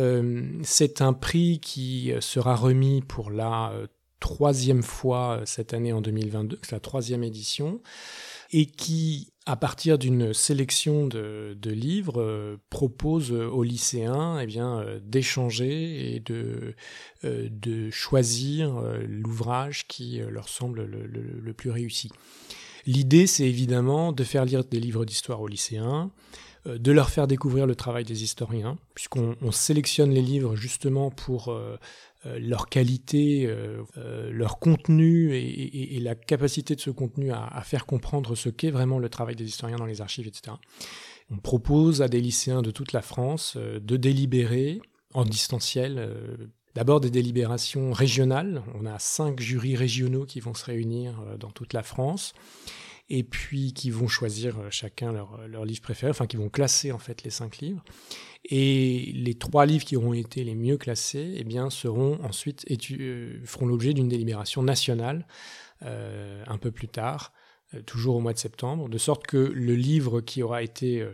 C'est 0.62 1.02
un 1.02 1.12
prix 1.12 1.58
qui 1.60 2.12
sera 2.20 2.54
remis 2.54 3.02
pour 3.02 3.30
la 3.30 3.72
troisième 4.20 4.82
fois 4.82 5.42
cette 5.44 5.74
année 5.74 5.92
en 5.92 6.00
2022, 6.00 6.58
c'est 6.62 6.72
la 6.72 6.80
troisième 6.80 7.24
édition, 7.24 7.80
et 8.50 8.66
qui, 8.66 9.32
à 9.46 9.56
partir 9.56 9.98
d'une 9.98 10.32
sélection 10.32 11.06
de, 11.06 11.56
livres, 11.64 12.20
euh, 12.20 12.56
propose 12.70 13.32
aux 13.32 13.62
lycéens 13.62 14.38
eh 14.40 14.46
bien, 14.46 14.80
euh, 14.80 15.00
d'échanger 15.02 16.14
et 16.14 16.20
de, 16.20 16.74
euh, 17.24 17.48
de 17.50 17.90
choisir 17.90 18.82
l'ouvrage 19.06 19.86
qui 19.86 20.20
leur 20.30 20.48
semble 20.48 20.84
le, 20.84 21.52
plus 21.52 21.70
réussi. 21.70 22.10
L'idée, 22.86 23.26
c'est 23.26 23.46
évidemment 23.46 24.12
de 24.12 24.24
faire 24.24 24.44
lire 24.44 24.64
des 24.64 24.80
livres 24.80 25.04
d'histoire 25.04 25.40
aux 25.40 25.48
lycéens, 25.48 26.10
de 26.66 26.92
leur 26.92 27.10
faire 27.10 27.26
découvrir 27.26 27.66
le 27.66 27.74
travail 27.74 28.04
des 28.04 28.22
historiens, 28.22 28.78
puisqu'on 28.94 29.36
on 29.42 29.52
sélectionne 29.52 30.10
les 30.10 30.22
livres 30.22 30.56
justement 30.56 31.10
pour 31.10 31.58
leur 32.24 32.68
qualité, 32.68 33.46
euh, 33.46 33.82
euh, 33.96 34.30
leur 34.32 34.58
contenu 34.58 35.34
et, 35.34 35.38
et- 35.40 35.96
et 35.96 36.00
la 36.00 36.14
capacité 36.14 36.74
de 36.74 36.80
ce 36.80 36.90
contenu 36.90 37.30
à, 37.32 37.46
à 37.46 37.62
faire 37.62 37.86
comprendre 37.86 38.34
ce 38.34 38.48
qu'est 38.48 38.70
vraiment 38.72 38.98
le 38.98 39.08
travail 39.08 39.36
des 39.36 39.44
historiens 39.46 39.76
dans 39.76 39.86
les 39.86 40.00
archives, 40.00 40.26
etc. 40.26 40.56
On 41.30 41.36
propose 41.36 42.02
à 42.02 42.08
des 42.08 42.20
lycéens 42.20 42.62
de 42.62 42.70
toute 42.70 42.92
la 42.92 43.02
France 43.02 43.54
euh, 43.56 43.78
de 43.80 43.96
délibérer 43.96 44.80
en 45.14 45.24
distanciel. 45.24 45.96
euh, 45.98 46.36
D'abord 46.74 47.00
des 47.00 47.10
délibérations 47.10 47.92
régionales. 47.92 48.62
On 48.74 48.86
a 48.86 48.98
cinq 49.00 49.40
jurys 49.40 49.74
régionaux 49.74 50.26
qui 50.26 50.38
vont 50.38 50.54
se 50.54 50.64
réunir 50.64 51.20
euh, 51.26 51.36
dans 51.36 51.50
toute 51.50 51.72
la 51.72 51.82
France 51.82 52.34
et 53.10 53.22
puis 53.22 53.72
qui 53.72 53.90
vont 53.90 54.08
choisir 54.08 54.58
euh, 54.58 54.66
chacun 54.70 55.12
leur, 55.12 55.46
leur 55.48 55.64
livre 55.64 55.80
préféré, 55.80 56.10
enfin 56.10 56.26
qui 56.26 56.36
vont 56.36 56.48
classer 56.48 56.92
en 56.92 56.98
fait 56.98 57.22
les 57.22 57.30
cinq 57.30 57.58
livres. 57.58 57.82
Et 58.44 59.12
les 59.14 59.34
trois 59.34 59.66
livres 59.66 59.84
qui 59.84 59.96
auront 59.96 60.14
été 60.14 60.44
les 60.44 60.54
mieux 60.54 60.76
classés, 60.76 61.34
eh 61.36 61.44
bien, 61.44 61.70
seront 61.70 62.18
ensuite 62.24 62.64
euh, 62.98 63.40
feront 63.44 63.66
l'objet 63.66 63.92
d'une 63.92 64.08
délibération 64.08 64.62
nationale 64.62 65.26
euh, 65.82 66.42
un 66.46 66.58
peu 66.58 66.70
plus 66.70 66.88
tard, 66.88 67.32
euh, 67.74 67.82
toujours 67.82 68.16
au 68.16 68.20
mois 68.20 68.32
de 68.32 68.38
septembre, 68.38 68.88
de 68.88 68.98
sorte 68.98 69.26
que 69.26 69.36
le 69.36 69.74
livre 69.74 70.20
qui 70.20 70.42
aura 70.42 70.62
été 70.62 71.02
euh, 71.02 71.12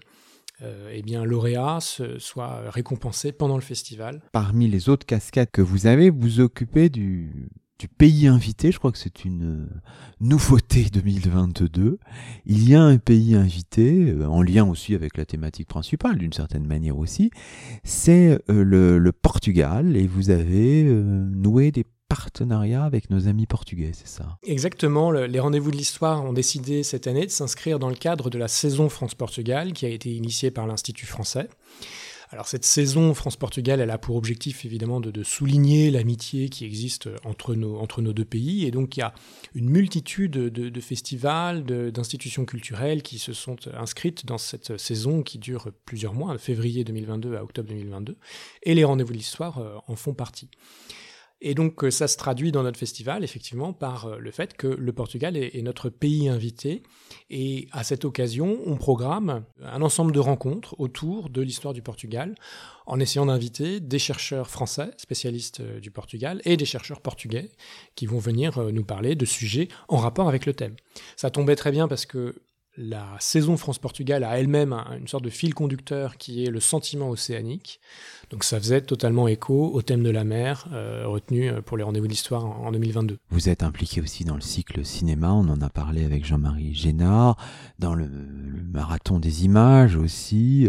euh, 0.62 0.92
eh 0.92 1.02
bien, 1.02 1.24
lauréat 1.24 1.80
soit 1.80 2.70
récompensé 2.70 3.32
pendant 3.32 3.56
le 3.56 3.62
festival. 3.62 4.22
Parmi 4.30 4.68
les 4.68 4.88
autres 4.88 5.04
casquettes 5.04 5.50
que 5.50 5.62
vous 5.62 5.86
avez, 5.86 6.10
vous 6.10 6.38
occupez 6.38 6.88
du, 6.88 7.48
du 7.78 7.88
pays 7.88 8.26
invité. 8.28 8.70
Je 8.70 8.78
crois 8.78 8.92
que 8.92 8.98
c'est 8.98 9.24
une 9.24 9.62
euh, 9.62 9.80
nouveauté 10.20 10.84
2022. 10.92 11.98
Il 12.46 12.68
y 12.68 12.74
a 12.74 12.82
un 12.82 12.98
pays 12.98 13.34
invité, 13.34 14.10
euh, 14.10 14.26
en 14.26 14.42
lien 14.42 14.64
aussi 14.68 14.94
avec 14.94 15.16
la 15.16 15.24
thématique 15.26 15.68
principale, 15.68 16.18
d'une 16.18 16.32
certaine 16.32 16.66
manière 16.66 16.98
aussi. 16.98 17.30
C'est 17.82 18.38
euh, 18.50 18.62
le, 18.64 19.12
Portugal 19.12 19.96
et 19.96 20.06
vous 20.06 20.30
avez 20.30 20.84
noué 20.84 21.70
des 21.72 21.84
partenariats 22.08 22.84
avec 22.84 23.10
nos 23.10 23.26
amis 23.28 23.46
portugais, 23.46 23.90
c'est 23.94 24.06
ça? 24.06 24.38
Exactement, 24.44 25.10
le- 25.10 25.26
les 25.26 25.40
rendez-vous 25.40 25.70
de 25.70 25.76
l'histoire 25.76 26.24
ont 26.24 26.32
décidé 26.32 26.82
cette 26.82 27.06
année 27.06 27.26
de 27.26 27.30
s'inscrire 27.30 27.78
dans 27.78 27.88
le 27.88 27.94
cadre 27.94 28.30
de 28.30 28.38
la 28.38 28.46
saison 28.48 28.88
France-Portugal 28.88 29.72
qui 29.72 29.86
a 29.86 29.88
été 29.88 30.14
initiée 30.14 30.50
par 30.50 30.66
l'Institut 30.66 31.06
français. 31.06 31.48
Alors 32.30 32.48
cette 32.48 32.64
saison 32.64 33.14
France-Portugal, 33.14 33.80
elle 33.80 33.90
a 33.90 33.98
pour 33.98 34.16
objectif 34.16 34.64
évidemment 34.64 35.00
de, 35.00 35.22
souligner 35.22 35.90
l'amitié 35.90 36.48
qui 36.48 36.64
existe 36.64 37.08
entre 37.24 37.54
nos, 37.54 37.78
entre 37.78 38.02
nos 38.02 38.12
deux 38.12 38.24
pays. 38.24 38.66
Et 38.66 38.70
donc 38.70 38.96
il 38.96 39.00
y 39.00 39.02
a 39.02 39.14
une 39.54 39.70
multitude 39.70 40.32
de, 40.32 40.48
de 40.48 40.80
festivals, 40.80 41.64
d'institutions 41.64 42.44
culturelles 42.44 43.02
qui 43.02 43.18
se 43.18 43.32
sont 43.32 43.56
inscrites 43.74 44.26
dans 44.26 44.38
cette 44.38 44.76
saison 44.78 45.22
qui 45.22 45.38
dure 45.38 45.68
plusieurs 45.84 46.14
mois, 46.14 46.32
de 46.32 46.38
février 46.38 46.84
2022 46.84 47.36
à 47.36 47.44
octobre 47.44 47.68
2022. 47.68 48.16
Et 48.62 48.74
les 48.74 48.84
rendez-vous 48.84 49.12
de 49.12 49.18
l'histoire 49.18 49.58
euh, 49.58 49.76
en 49.86 49.96
font 49.96 50.14
partie. 50.14 50.48
Et 51.40 51.54
donc 51.54 51.84
euh, 51.84 51.90
ça 51.90 52.08
se 52.08 52.16
traduit 52.16 52.52
dans 52.52 52.62
notre 52.62 52.78
festival 52.78 53.24
effectivement 53.24 53.72
par 53.72 54.06
euh, 54.06 54.18
le 54.18 54.30
fait 54.30 54.56
que 54.56 54.66
le 54.66 54.92
Portugal 54.92 55.36
est, 55.36 55.60
notre 55.62 55.88
pays 55.90 56.28
invité 56.28 56.82
et 57.30 57.68
à 57.72 57.84
cette 57.84 58.04
occasion 58.04 58.58
on 58.66 58.76
programme 58.76 59.44
un 59.62 59.82
ensemble 59.82 60.12
de 60.12 60.20
rencontres 60.20 60.74
autour 60.78 61.30
de 61.30 61.42
l'histoire 61.42 61.74
du 61.74 61.82
Portugal 61.82 62.34
en 62.86 63.00
essayant 63.00 63.26
d'inviter 63.26 63.80
des 63.80 63.98
chercheurs 63.98 64.48
français 64.48 64.90
spécialistes 64.96 65.60
euh, 65.60 65.80
du 65.80 65.90
Portugal 65.90 66.40
et 66.44 66.56
des 66.56 66.64
chercheurs 66.64 67.00
portugais 67.00 67.50
qui 67.94 68.06
vont 68.06 68.18
venir 68.18 68.58
nous 68.72 68.84
parler 68.84 69.14
de 69.14 69.24
sujets 69.24 69.68
en 69.88 69.96
rapport 69.96 70.28
avec 70.28 70.46
le 70.46 70.54
thème. 70.54 70.76
Ça 71.16 71.30
tombait 71.30 71.56
très 71.56 71.72
bien 71.72 71.88
parce 71.88 72.06
que 72.06 72.34
la 72.76 73.06
saison 73.20 73.56
France-Portugal 73.56 74.24
a 74.24 74.38
elle-même 74.38 74.72
un- 74.72 74.98
une 74.98 75.06
sorte 75.08 75.24
de 75.24 75.30
fil 75.30 75.54
conducteur 75.54 76.16
qui 76.16 76.44
est 76.44 76.50
le 76.50 76.60
sentiment 76.60 77.08
océanique. 77.10 77.80
Donc 78.30 78.42
ça 78.42 78.58
faisait 78.58 78.80
totalement 78.80 79.28
écho 79.28 79.70
au 79.72 79.80
thème 79.82 80.02
de 80.02 80.10
la 80.10 80.24
mer 80.24 80.66
euh, 80.72 81.04
retenu 81.06 81.48
euh, 81.48 81.60
pour 81.62 81.76
les 81.76 81.84
rendez-vous 81.84 82.08
d'histoire 82.08 82.44
en, 82.44 82.66
en 82.66 82.72
2022. 82.72 83.18
Vous 83.30 83.48
êtes 83.48 83.62
impliqué 83.62 84.00
aussi 84.00 84.24
dans 84.24 84.34
le 84.34 84.40
cycle 84.40 84.84
cinéma, 84.84 85.32
on 85.32 85.48
en 85.48 85.60
a 85.62 85.70
parlé 85.70 86.04
avec 86.04 86.24
Jean-Marie 86.24 86.74
Génard, 86.74 87.36
dans 87.78 87.94
le 87.94 88.08
marathon 88.72 89.18
des 89.20 89.44
images 89.44 89.96
aussi. 89.96 90.68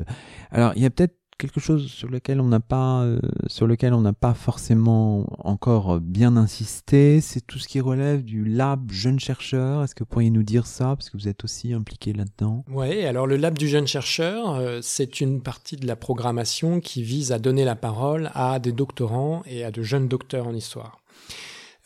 Alors, 0.51 0.73
il 0.75 0.83
y 0.83 0.85
a 0.85 0.89
peut-être 0.89 1.15
quelque 1.37 1.59
chose 1.59 1.87
sur 1.91 2.09
lequel 2.09 2.39
on 2.39 2.47
n'a 2.47 2.59
pas, 2.59 3.03
euh, 3.03 3.19
sur 3.47 3.67
lequel 3.67 3.93
on 3.93 4.01
n'a 4.01 4.13
pas 4.13 4.33
forcément 4.33 5.25
encore 5.45 5.99
bien 5.99 6.37
insisté, 6.37 7.19
c'est 7.21 7.41
tout 7.45 7.59
ce 7.59 7.67
qui 7.67 7.81
relève 7.81 8.23
du 8.23 8.45
lab 8.45 8.91
jeune 8.91 9.19
chercheur. 9.19 9.83
Est-ce 9.83 9.93
que 9.95 10.03
vous 10.03 10.09
pourriez 10.09 10.29
nous 10.29 10.43
dire 10.43 10.65
ça, 10.65 10.95
parce 10.95 11.09
que 11.09 11.17
vous 11.17 11.27
êtes 11.27 11.43
aussi 11.43 11.73
impliqué 11.73 12.13
là-dedans? 12.13 12.63
Oui, 12.69 13.03
alors 13.05 13.27
le 13.27 13.35
Lab 13.35 13.57
du 13.57 13.67
jeune 13.67 13.87
chercheur, 13.87 14.55
euh, 14.55 14.79
c'est 14.81 15.19
une 15.19 15.41
partie 15.41 15.75
de 15.75 15.85
la 15.87 15.95
programmation 15.95 16.79
qui 16.79 17.03
vise 17.03 17.31
à 17.31 17.39
donner 17.39 17.65
la 17.65 17.75
parole 17.75 18.31
à 18.33 18.59
des 18.59 18.71
doctorants 18.71 19.43
et 19.45 19.63
à 19.65 19.71
de 19.71 19.81
jeunes 19.83 20.07
docteurs 20.07 20.47
en 20.47 20.53
histoire 20.53 21.01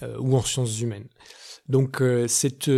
euh, 0.03 0.15
ou 0.19 0.35
en 0.35 0.41
sciences 0.41 0.79
humaines. 0.79 1.07
Donc 1.67 2.01
c'est 2.27 2.71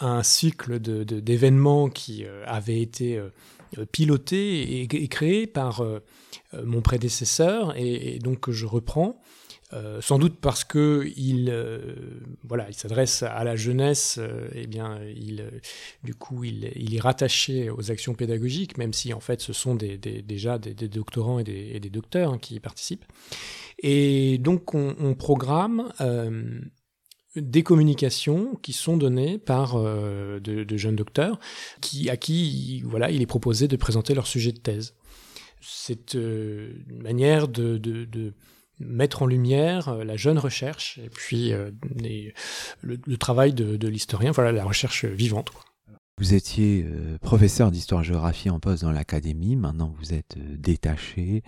un 0.00 0.22
cycle 0.22 0.78
de- 0.78 1.02
de- 1.02 1.18
d'événements 1.18 1.88
qui 1.88 2.24
avait 2.46 2.80
été 2.80 3.20
piloté 3.90 4.82
et, 4.82 5.08
créé 5.08 5.46
par 5.46 5.80
euh, 5.80 6.00
euh, 6.54 6.64
mon 6.64 6.82
prédécesseur 6.82 7.74
et, 7.76 8.18
donc 8.18 8.40
que 8.40 8.52
je 8.52 8.66
reprends. 8.66 9.20
Euh, 9.74 10.02
sans 10.02 10.18
doute 10.18 10.38
parce 10.38 10.64
que 10.64 11.10
il, 11.16 11.48
euh, 11.48 11.94
voilà, 12.44 12.68
il 12.68 12.74
s'adresse 12.74 13.22
à 13.22 13.42
la 13.42 13.56
jeunesse. 13.56 14.18
euh, 14.20 14.48
eh 14.54 14.66
bien, 14.66 15.00
il, 15.16 15.40
euh, 15.40 15.50
du 16.04 16.14
coup, 16.14 16.44
il, 16.44 16.70
il 16.76 16.94
est 16.94 17.00
rattaché 17.00 17.70
aux 17.70 17.90
actions 17.90 18.12
pédagogiques, 18.12 18.76
même 18.76 18.92
si 18.92 19.14
en 19.14 19.20
fait, 19.20 19.40
ce 19.40 19.54
sont 19.54 19.74
déjà 19.74 20.58
des, 20.58 20.74
doctorants 20.88 21.38
et 21.38 21.44
des, 21.44 21.90
docteurs 21.90 22.34
hein, 22.34 22.38
qui 22.38 22.56
y 22.56 22.60
participent. 22.60 23.06
Et 23.78 24.36
donc, 24.38 24.74
on, 24.74 25.14
programme 25.14 25.90
euh, 26.00 26.60
des 27.36 27.62
communications 27.62 28.56
qui 28.62 28.72
sont 28.72 28.96
données 28.96 29.38
par 29.38 29.76
euh, 29.76 30.38
de, 30.40 30.64
de 30.64 30.76
jeunes 30.76 30.96
docteurs, 30.96 31.38
qui, 31.80 32.10
à 32.10 32.16
qui, 32.16 32.82
voilà, 32.84 33.10
il 33.10 33.22
est 33.22 33.26
proposé 33.26 33.68
de 33.68 33.76
présenter 33.76 34.14
leur 34.14 34.26
sujet 34.26 34.52
de 34.52 34.58
thèse. 34.58 34.94
C'est 35.60 36.16
euh, 36.16 36.72
une 36.90 37.02
manière 37.02 37.48
de, 37.48 37.78
de, 37.78 38.34
mettre 38.80 39.22
en 39.22 39.26
lumière 39.26 39.88
euh, 39.88 40.04
la 40.04 40.16
jeune 40.16 40.38
recherche 40.38 40.98
et 40.98 41.08
puis 41.08 41.52
euh, 41.52 41.70
le, 42.82 43.16
travail 43.16 43.52
de, 43.52 43.88
l'historien, 43.88 44.32
voilà 44.32 44.50
la 44.50 44.64
recherche 44.64 45.04
vivante. 45.04 45.52
Vous 46.22 46.34
étiez 46.34 46.84
euh, 46.86 47.18
professeur 47.18 47.72
d'histoire-géographie 47.72 48.48
en 48.48 48.60
poste 48.60 48.84
dans 48.84 48.92
l'académie, 48.92 49.56
maintenant 49.56 49.92
vous 49.98 50.14
êtes 50.14 50.36
euh, 50.36 50.56
détaché, 50.56 51.42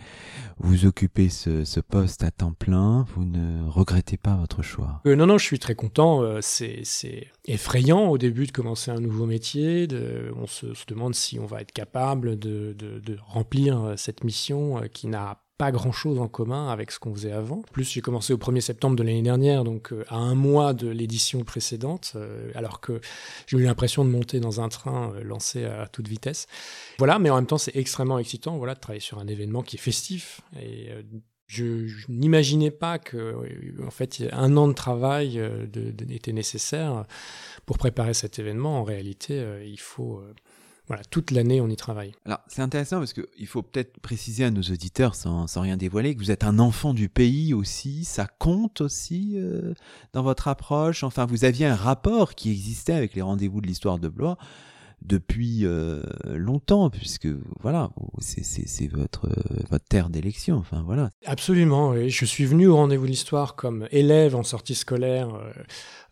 vous 0.58 0.84
occupez 0.84 1.28
ce, 1.28 1.78
poste 1.78 2.24
à 2.24 2.32
temps 2.32 2.54
plein, 2.54 3.06
vous 3.14 3.24
ne 3.24 3.68
regrettez 3.68 4.16
pas 4.16 4.34
votre 4.34 4.62
choix? 4.62 5.00
Euh, 5.06 5.14
Non, 5.14 5.26
non, 5.26 5.38
je 5.38 5.44
suis 5.44 5.60
très 5.60 5.76
content, 5.76 6.24
c'est 6.40 6.82
effrayant 7.44 8.08
au 8.08 8.18
début 8.18 8.48
de 8.48 8.50
commencer 8.50 8.90
un 8.90 8.98
nouveau 8.98 9.26
métier, 9.26 9.86
on 10.34 10.48
se, 10.48 10.66
demande 10.88 11.14
si 11.14 11.38
on 11.38 11.46
va 11.46 11.60
être 11.60 11.70
capable 11.70 12.36
de, 12.36 12.74
de 12.76 13.16
remplir 13.28 13.94
cette 13.96 14.24
mission 14.24 14.82
qui 14.92 15.06
n'a 15.06 15.43
pas 15.56 15.70
grand 15.70 15.92
chose 15.92 16.18
en 16.18 16.26
commun 16.26 16.68
avec 16.68 16.90
ce 16.90 16.98
qu'on 16.98 17.14
faisait 17.14 17.32
avant. 17.32 17.62
Plus, 17.72 17.84
j'ai 17.84 18.00
commencé 18.00 18.32
au 18.32 18.38
1er 18.38 18.60
septembre 18.60 18.96
de 18.96 19.02
l'année 19.04 19.22
dernière, 19.22 19.62
donc 19.62 19.92
euh, 19.92 20.04
à 20.08 20.16
un 20.16 20.34
mois 20.34 20.74
de 20.74 20.88
l'édition 20.88 21.44
précédente, 21.44 22.12
euh, 22.16 22.50
alors 22.56 22.80
que 22.80 23.00
j'ai 23.46 23.58
eu 23.58 23.62
l'impression 23.62 24.04
de 24.04 24.10
monter 24.10 24.40
dans 24.40 24.60
un 24.60 24.68
train 24.68 25.12
euh, 25.14 25.22
lancé 25.22 25.64
à 25.64 25.86
toute 25.86 26.08
vitesse. 26.08 26.46
Voilà, 26.98 27.20
mais 27.20 27.30
en 27.30 27.36
même 27.36 27.46
temps, 27.46 27.58
c'est 27.58 27.76
extrêmement 27.76 28.18
excitant 28.18 28.56
voilà, 28.58 28.74
de 28.74 28.80
travailler 28.80 29.00
sur 29.00 29.20
un 29.20 29.28
événement 29.28 29.62
qui 29.62 29.76
est 29.76 29.78
festif. 29.78 30.40
Et 30.60 30.88
je, 31.46 31.86
n'imaginais 32.08 32.72
pas 32.72 32.98
que, 32.98 33.36
en 33.86 33.90
fait, 33.90 34.24
un 34.32 34.56
an 34.56 34.66
de 34.66 34.72
travail 34.72 35.40
était 36.10 36.32
nécessaire 36.32 37.04
pour 37.66 37.78
préparer 37.78 38.14
cet 38.14 38.38
événement. 38.38 38.80
En 38.80 38.84
réalité, 38.84 39.44
il 39.64 39.80
faut 39.80 40.22
voilà, 40.86 41.02
toute 41.04 41.30
l'année, 41.30 41.62
on 41.62 41.68
y 41.68 41.76
travaille. 41.76 42.12
Alors, 42.26 42.40
c'est 42.46 42.60
intéressant 42.60 42.98
parce 42.98 43.14
qu'il 43.14 43.46
faut 43.46 43.62
peut-être 43.62 44.00
préciser 44.00 44.44
à 44.44 44.50
nos 44.50 44.60
auditeurs, 44.60 45.14
sans, 45.14 45.46
sans, 45.46 45.62
rien 45.62 45.78
dévoiler, 45.78 46.14
que 46.14 46.20
vous 46.20 46.30
êtes 46.30 46.44
un 46.44 46.58
enfant 46.58 46.92
du 46.92 47.08
pays 47.08 47.54
aussi. 47.54 48.04
Ça 48.04 48.26
compte 48.26 48.82
aussi 48.82 49.32
euh, 49.36 49.72
dans 50.12 50.22
votre 50.22 50.46
approche? 50.46 51.02
Enfin, 51.02 51.24
vous 51.24 51.46
aviez 51.46 51.64
un 51.64 51.74
rapport 51.74 52.34
qui 52.34 52.50
existait 52.50 52.92
avec 52.92 53.14
les 53.14 53.22
rendez-vous 53.22 53.62
de 53.62 53.66
l'histoire 53.66 53.98
de 53.98 54.08
Blois 54.08 54.36
depuis 55.02 55.64
euh, 55.64 56.02
longtemps, 56.26 56.90
puisque 56.90 57.28
voilà, 57.60 57.90
c'est 58.20 58.88
votre, 58.88 59.28
votre 59.70 59.84
terre 59.84 60.10
d'élection. 60.10 60.56
Enfin, 60.56 60.82
voilà. 60.84 61.10
Absolument. 61.26 61.94
Je 62.08 62.24
suis 62.24 62.44
venu 62.44 62.66
au 62.66 62.76
rendez-vous 62.76 63.04
de 63.04 63.10
l'histoire 63.10 63.56
comme 63.56 63.86
élève 63.90 64.34
en 64.36 64.42
sortie 64.42 64.74
scolaire. 64.74 65.34
Euh, 65.34 65.52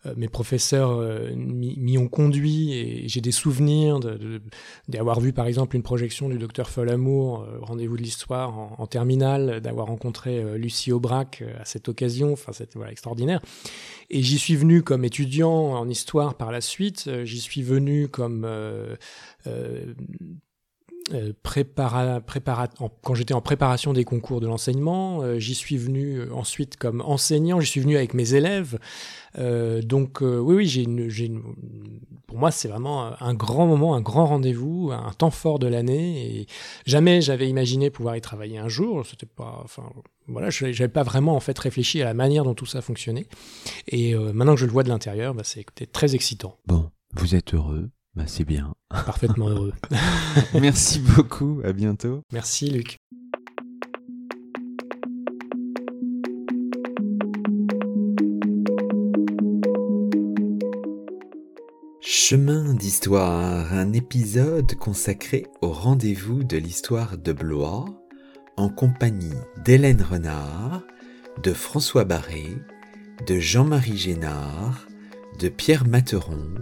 euh, 0.05 0.13
mes 0.17 0.27
professeurs 0.27 0.91
euh, 0.91 1.29
m'y 1.35 1.97
ont 1.97 2.07
conduit 2.07 2.73
et 2.73 3.07
j'ai 3.07 3.21
des 3.21 3.31
souvenirs 3.31 3.99
d'avoir 4.87 5.19
vu 5.19 5.33
par 5.33 5.47
exemple 5.47 5.75
une 5.75 5.83
projection 5.83 6.29
du 6.29 6.37
docteur 6.37 6.69
Folamour, 6.69 7.41
euh, 7.41 7.59
Rendez-vous 7.61 7.97
de 7.97 8.01
l'Histoire 8.01 8.57
en, 8.79 8.87
terminale, 8.87 9.61
d'avoir 9.61 9.87
rencontré 9.87 10.57
Lucie 10.57 10.91
Aubrac 10.91 11.43
à 11.59 11.65
cette 11.65 11.87
occasion, 11.87 12.33
enfin 12.33 12.51
c'était 12.51 12.79
extraordinaire. 12.89 13.41
Et 14.09 14.21
j'y 14.21 14.37
suis 14.37 14.55
venu 14.55 14.83
comme 14.83 15.05
étudiant 15.05 15.51
en 15.51 15.87
histoire 15.89 16.35
par 16.35 16.51
la 16.51 16.61
suite, 16.61 17.09
j'y 17.23 17.39
suis 17.39 17.63
venu 17.63 18.07
comme 18.07 18.45
euh, 21.11 21.33
prépara, 21.43 22.21
prépara, 22.21 22.69
quand 23.01 23.13
j'étais 23.13 23.33
en 23.33 23.41
préparation 23.41 23.91
des 23.91 24.05
concours 24.05 24.39
de 24.39 24.47
l'enseignement, 24.47 25.21
euh, 25.21 25.37
j'y 25.37 25.53
suis 25.53 25.75
venu 25.75 26.19
euh, 26.19 26.33
ensuite 26.33 26.77
comme 26.77 27.01
enseignant, 27.01 27.59
j'y 27.59 27.67
suis 27.67 27.81
venu 27.81 27.97
avec 27.97 28.13
mes 28.13 28.35
élèves. 28.35 28.79
donc 29.83 30.21
oui, 30.21 30.55
oui, 30.55 31.41
pour 32.25 32.37
moi 32.37 32.51
c'est 32.51 32.69
vraiment 32.69 33.21
un 33.21 33.33
grand 33.33 33.67
moment, 33.67 33.95
un 33.95 34.01
grand 34.01 34.27
rendez-vous, 34.27 34.91
un 34.93 35.11
temps 35.11 35.29
fort 35.29 35.59
de 35.59 35.67
l'année. 35.67 36.39
Et 36.39 36.47
jamais 36.85 37.19
j'avais 37.19 37.49
imaginé 37.49 37.89
pouvoir 37.89 38.15
y 38.15 38.21
travailler 38.21 38.57
un 38.57 38.69
jour. 38.69 39.05
C'était 39.05 39.25
pas, 39.25 39.59
enfin 39.61 39.91
voilà, 40.27 40.51
je 40.51 40.67
n'avais 40.67 40.87
pas 40.87 41.03
vraiment 41.03 41.35
en 41.35 41.41
fait 41.41 41.59
réfléchi 41.59 42.01
à 42.01 42.05
la 42.05 42.13
manière 42.13 42.45
dont 42.45 42.53
tout 42.53 42.65
ça 42.65 42.81
fonctionnait. 42.81 43.27
Et 43.87 44.15
maintenant 44.15 44.53
que 44.53 44.61
je 44.61 44.65
le 44.65 44.71
vois 44.71 44.83
de 44.83 44.89
l'intérieur, 44.89 45.33
bah, 45.33 45.43
c'est 45.43 45.65
très 45.91 46.15
excitant. 46.15 46.57
Bon, 46.65 46.89
vous 47.13 47.35
êtes 47.35 47.53
heureux 47.53 47.89
bah, 48.15 48.23
c'est 48.27 48.45
bien. 48.45 48.73
Parfaitement 48.89 49.49
heureux. 49.49 49.73
Merci 50.53 50.99
beaucoup, 50.99 51.61
à 51.63 51.73
bientôt. 51.73 52.21
Merci 52.31 52.69
Luc. 52.69 52.99
Chemin 61.99 62.73
d'histoire, 62.73 63.73
un 63.73 63.93
épisode 63.93 64.75
consacré 64.75 65.45
au 65.61 65.71
rendez-vous 65.71 66.43
de 66.43 66.57
l'histoire 66.57 67.17
de 67.17 67.33
Blois, 67.33 67.85
en 68.57 68.69
compagnie 68.69 69.33
d'Hélène 69.63 70.01
Renard, 70.01 70.83
de 71.41 71.53
François 71.53 72.05
Barré, 72.05 72.47
de 73.27 73.39
Jean-Marie 73.39 73.97
Génard, 73.97 74.87
de 75.39 75.49
Pierre 75.49 75.87
Materon, 75.87 76.53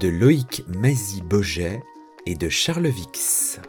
de 0.00 0.08
Loïc 0.08 0.64
Mazy-Boget 0.68 1.82
et 2.26 2.34
de 2.34 2.48
Charles 2.48 2.88
Vix. 2.88 3.60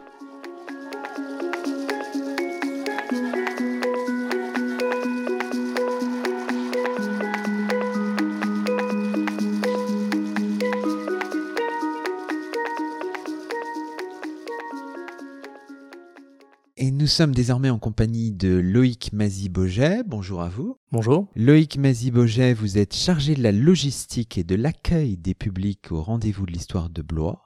Nous 17.06 17.10
sommes 17.10 17.36
désormais 17.36 17.70
en 17.70 17.78
compagnie 17.78 18.32
de 18.32 18.48
Loïc 18.48 19.12
Mazy-Boget. 19.12 20.02
Bonjour 20.04 20.42
à 20.42 20.48
vous. 20.48 20.76
Bonjour. 20.90 21.28
Loïc 21.36 21.78
Mazy-Boget, 21.78 22.52
vous 22.52 22.78
êtes 22.78 22.96
chargé 22.96 23.36
de 23.36 23.44
la 23.44 23.52
logistique 23.52 24.38
et 24.38 24.42
de 24.42 24.56
l'accueil 24.56 25.16
des 25.16 25.34
publics 25.34 25.92
au 25.92 26.02
rendez-vous 26.02 26.46
de 26.46 26.50
l'histoire 26.50 26.90
de 26.90 27.02
Blois. 27.02 27.45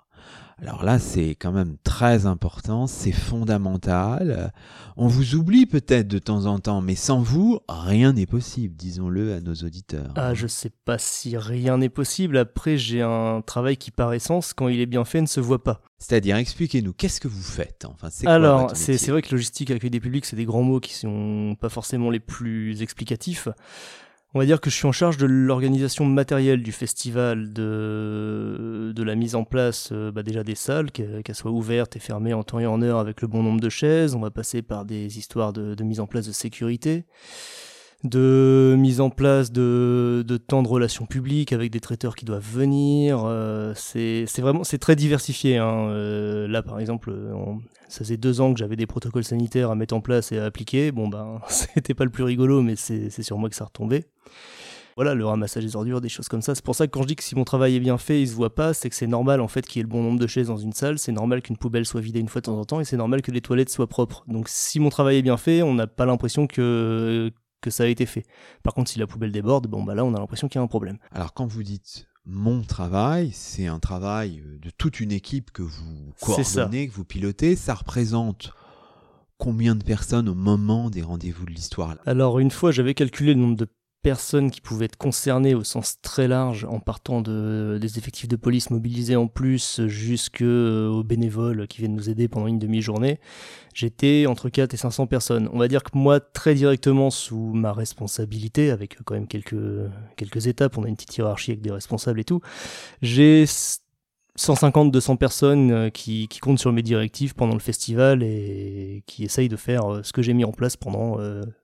Alors 0.62 0.84
là, 0.84 0.98
c'est 0.98 1.30
quand 1.30 1.52
même 1.52 1.76
très 1.84 2.26
important, 2.26 2.86
c'est 2.86 3.12
fondamental. 3.12 4.52
On 4.98 5.06
vous 5.06 5.34
oublie 5.34 5.64
peut-être 5.64 6.06
de 6.06 6.18
temps 6.18 6.44
en 6.44 6.58
temps, 6.58 6.82
mais 6.82 6.96
sans 6.96 7.20
vous, 7.20 7.60
rien 7.68 8.12
n'est 8.12 8.26
possible, 8.26 8.76
disons-le 8.76 9.32
à 9.32 9.40
nos 9.40 9.54
auditeurs. 9.54 10.12
Ah, 10.16 10.34
je 10.34 10.46
sais 10.46 10.70
pas 10.84 10.98
si 10.98 11.38
rien 11.38 11.78
n'est 11.78 11.88
possible. 11.88 12.36
Après, 12.36 12.76
j'ai 12.76 13.00
un 13.00 13.40
travail 13.40 13.78
qui, 13.78 13.90
par 13.90 14.12
essence, 14.12 14.52
quand 14.52 14.68
il 14.68 14.80
est 14.80 14.86
bien 14.86 15.06
fait, 15.06 15.22
ne 15.22 15.26
se 15.26 15.40
voit 15.40 15.64
pas. 15.64 15.80
C'est-à-dire, 15.98 16.36
expliquez-nous, 16.36 16.92
qu'est-ce 16.92 17.20
que 17.20 17.28
vous 17.28 17.42
faites 17.42 17.86
enfin, 17.86 18.08
Alors, 18.26 18.72
c'est 18.74 19.08
vrai 19.08 19.22
que 19.22 19.34
logistique, 19.34 19.70
accueil 19.70 19.90
des 19.90 20.00
publics, 20.00 20.26
c'est 20.26 20.36
des 20.36 20.44
grands 20.44 20.62
mots 20.62 20.80
qui 20.80 20.92
sont 20.92 21.56
pas 21.58 21.70
forcément 21.70 22.10
les 22.10 22.20
plus 22.20 22.82
explicatifs. 22.82 23.48
On 24.32 24.38
va 24.38 24.46
dire 24.46 24.60
que 24.60 24.70
je 24.70 24.76
suis 24.76 24.86
en 24.86 24.92
charge 24.92 25.16
de 25.16 25.26
l'organisation 25.26 26.04
matérielle 26.04 26.62
du 26.62 26.70
festival, 26.70 27.52
de, 27.52 28.92
de 28.94 29.02
la 29.02 29.16
mise 29.16 29.34
en 29.34 29.42
place 29.42 29.88
euh, 29.90 30.12
bah 30.12 30.22
déjà 30.22 30.44
des 30.44 30.54
salles, 30.54 30.92
qu'elles 30.92 31.34
soient 31.34 31.50
ouvertes 31.50 31.96
et 31.96 31.98
fermées 31.98 32.32
en 32.32 32.44
temps 32.44 32.60
et 32.60 32.66
en 32.66 32.80
heure 32.80 32.98
avec 32.98 33.22
le 33.22 33.28
bon 33.28 33.42
nombre 33.42 33.60
de 33.60 33.68
chaises. 33.68 34.14
On 34.14 34.20
va 34.20 34.30
passer 34.30 34.62
par 34.62 34.84
des 34.84 35.18
histoires 35.18 35.52
de, 35.52 35.74
de 35.74 35.82
mise 35.82 35.98
en 35.98 36.06
place 36.06 36.28
de 36.28 36.32
sécurité, 36.32 37.06
de 38.04 38.76
mise 38.78 39.00
en 39.00 39.10
place 39.10 39.52
de, 39.52 40.24
de 40.26 40.36
temps 40.38 40.62
de 40.62 40.68
relations 40.68 41.06
publiques 41.06 41.52
avec 41.52 41.70
des 41.70 41.80
traiteurs 41.80 42.16
qui 42.16 42.24
doivent 42.24 42.46
venir. 42.46 43.22
Euh, 43.24 43.72
c'est 43.76 44.24
vraiment 44.38 44.64
c'est 44.64 44.78
très 44.78 44.96
diversifié. 44.96 45.58
Hein. 45.58 45.88
Euh, 45.90 46.48
là, 46.48 46.62
par 46.62 46.80
exemple, 46.80 47.14
ça 47.88 47.98
faisait 47.98 48.16
deux 48.16 48.40
ans 48.40 48.52
que 48.52 48.58
j'avais 48.58 48.76
des 48.76 48.86
protocoles 48.86 49.24
sanitaires 49.24 49.70
à 49.70 49.74
mettre 49.74 49.94
en 49.94 50.00
place 50.00 50.32
et 50.32 50.38
à 50.38 50.44
appliquer. 50.44 50.92
Bon, 50.92 51.08
ben, 51.08 51.40
c'était 51.48 51.94
pas 51.94 52.04
le 52.04 52.10
plus 52.10 52.24
rigolo, 52.24 52.62
mais 52.62 52.76
c'est 52.76 53.22
sur 53.22 53.38
moi 53.38 53.50
que 53.50 53.56
ça 53.56 53.64
retombait. 53.64 54.06
Voilà, 54.96 55.14
le 55.14 55.24
ramassage 55.24 55.64
des 55.64 55.76
ordures, 55.76 56.00
des 56.00 56.08
choses 56.08 56.28
comme 56.28 56.42
ça. 56.42 56.54
C'est 56.54 56.64
pour 56.64 56.74
ça 56.74 56.86
que 56.86 56.92
quand 56.92 57.02
je 57.02 57.06
dis 57.06 57.16
que 57.16 57.22
si 57.22 57.34
mon 57.34 57.44
travail 57.44 57.76
est 57.76 57.80
bien 57.80 57.96
fait, 57.96 58.20
il 58.20 58.28
se 58.28 58.34
voit 58.34 58.54
pas, 58.54 58.74
c'est 58.74 58.90
que 58.90 58.96
c'est 58.96 59.06
normal 59.06 59.40
en 59.40 59.48
fait 59.48 59.66
qu'il 59.66 59.78
y 59.78 59.80
ait 59.80 59.84
le 59.84 59.88
bon 59.88 60.02
nombre 60.02 60.18
de 60.18 60.26
chaises 60.26 60.48
dans 60.48 60.58
une 60.58 60.72
salle, 60.72 60.98
c'est 60.98 61.12
normal 61.12 61.42
qu'une 61.42 61.56
poubelle 61.56 61.86
soit 61.86 62.00
vidée 62.00 62.20
une 62.20 62.28
fois 62.28 62.40
de 62.40 62.46
temps 62.46 62.58
en 62.58 62.64
temps, 62.64 62.80
et 62.80 62.84
c'est 62.84 62.96
normal 62.96 63.22
que 63.22 63.30
les 63.30 63.40
toilettes 63.40 63.70
soient 63.70 63.86
propres. 63.86 64.24
Donc 64.26 64.48
si 64.48 64.78
mon 64.80 64.90
travail 64.90 65.16
est 65.16 65.22
bien 65.22 65.36
fait, 65.36 65.62
on 65.62 65.74
n'a 65.74 65.86
pas 65.86 66.06
l'impression 66.06 66.46
que 66.46 67.32
que 67.60 67.70
ça 67.70 67.84
a 67.84 67.86
été 67.86 68.06
fait. 68.06 68.24
Par 68.62 68.74
contre, 68.74 68.90
si 68.90 68.98
la 68.98 69.06
poubelle 69.06 69.32
déborde, 69.32 69.66
bon 69.66 69.82
bah 69.82 69.94
là, 69.94 70.04
on 70.04 70.14
a 70.14 70.18
l'impression 70.18 70.48
qu'il 70.48 70.58
y 70.58 70.60
a 70.60 70.64
un 70.64 70.68
problème. 70.68 70.98
Alors 71.12 71.34
quand 71.34 71.46
vous 71.46 71.62
dites 71.62 72.06
mon 72.26 72.62
travail, 72.62 73.30
c'est 73.32 73.66
un 73.66 73.78
travail 73.78 74.42
de 74.60 74.70
toute 74.70 75.00
une 75.00 75.12
équipe 75.12 75.50
que 75.50 75.62
vous 75.62 76.12
coordonnez, 76.20 76.88
que 76.88 76.92
vous 76.92 77.04
pilotez. 77.04 77.56
Ça 77.56 77.74
représente 77.74 78.52
combien 79.38 79.74
de 79.74 79.82
personnes 79.82 80.28
au 80.28 80.34
moment 80.34 80.90
des 80.90 81.02
rendez-vous 81.02 81.46
de 81.46 81.50
l'histoire 81.50 81.96
Alors 82.06 82.38
une 82.38 82.50
fois, 82.50 82.70
j'avais 82.70 82.94
calculé 82.94 83.34
le 83.34 83.40
nombre 83.40 83.56
de 83.56 83.66
personnes 84.02 84.50
qui 84.50 84.60
pouvaient 84.60 84.86
être 84.86 84.96
concernées 84.96 85.54
au 85.54 85.64
sens 85.64 86.00
très 86.00 86.28
large 86.28 86.64
en 86.64 86.80
partant 86.80 87.20
de, 87.20 87.78
des 87.80 87.98
effectifs 87.98 88.28
de 88.28 88.36
police 88.36 88.70
mobilisés 88.70 89.16
en 89.16 89.26
plus 89.26 89.86
jusqu'aux 89.86 90.44
euh, 90.44 91.02
bénévoles 91.04 91.66
qui 91.68 91.78
viennent 91.78 91.94
nous 91.94 92.08
aider 92.08 92.28
pendant 92.28 92.46
une 92.46 92.58
demi-journée, 92.58 93.20
j'étais 93.74 94.26
entre 94.26 94.48
4 94.48 94.72
et 94.74 94.76
500 94.76 95.06
personnes. 95.06 95.48
On 95.52 95.58
va 95.58 95.68
dire 95.68 95.82
que 95.82 95.90
moi, 95.94 96.20
très 96.20 96.54
directement 96.54 97.10
sous 97.10 97.52
ma 97.52 97.72
responsabilité, 97.72 98.70
avec 98.70 98.98
quand 99.04 99.14
même 99.14 99.26
quelques, 99.26 99.56
quelques 100.16 100.46
étapes, 100.46 100.78
on 100.78 100.84
a 100.84 100.88
une 100.88 100.96
petite 100.96 101.16
hiérarchie 101.16 101.52
avec 101.52 101.62
des 101.62 101.72
responsables 101.72 102.20
et 102.20 102.24
tout, 102.24 102.40
j'ai 103.02 103.44
150-200 104.40 105.18
personnes 105.18 105.70
euh, 105.70 105.90
qui, 105.90 106.26
comptent 106.40 106.58
sur 106.58 106.72
mes 106.72 106.82
directives 106.82 107.34
pendant 107.34 107.52
le 107.52 107.60
festival 107.60 108.22
et 108.22 109.02
qui 109.06 109.24
essayent 109.24 109.50
de 109.50 109.56
faire 109.56 109.92
euh, 109.92 110.00
ce 110.02 110.14
que 110.14 110.22
j'ai 110.22 110.32
mis 110.32 110.44
en 110.44 110.52
place 110.52 110.76
pendant 110.76 111.18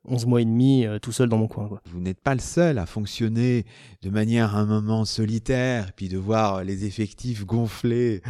11 0.04 0.26
mois 0.26 0.42
et 0.42 0.44
demi 0.44 0.86
tout 1.00 1.12
seul 1.12 1.28
dans 1.28 1.38
mon 1.38 1.48
coin. 1.48 1.80
Vous 1.86 2.00
n'êtes 2.00 2.20
pas 2.20 2.34
le 2.34 2.40
seul 2.40 2.78
à 2.78 2.86
fonctionner 2.86 3.64
de 4.02 4.10
manière 4.10 4.56
un 4.56 4.66
moment 4.66 5.04
solitaire, 5.04 5.92
puis 5.94 6.08
de 6.08 6.18
voir 6.18 6.64
les 6.64 6.84
effectifs 6.84 7.46
gonfler 7.46 8.22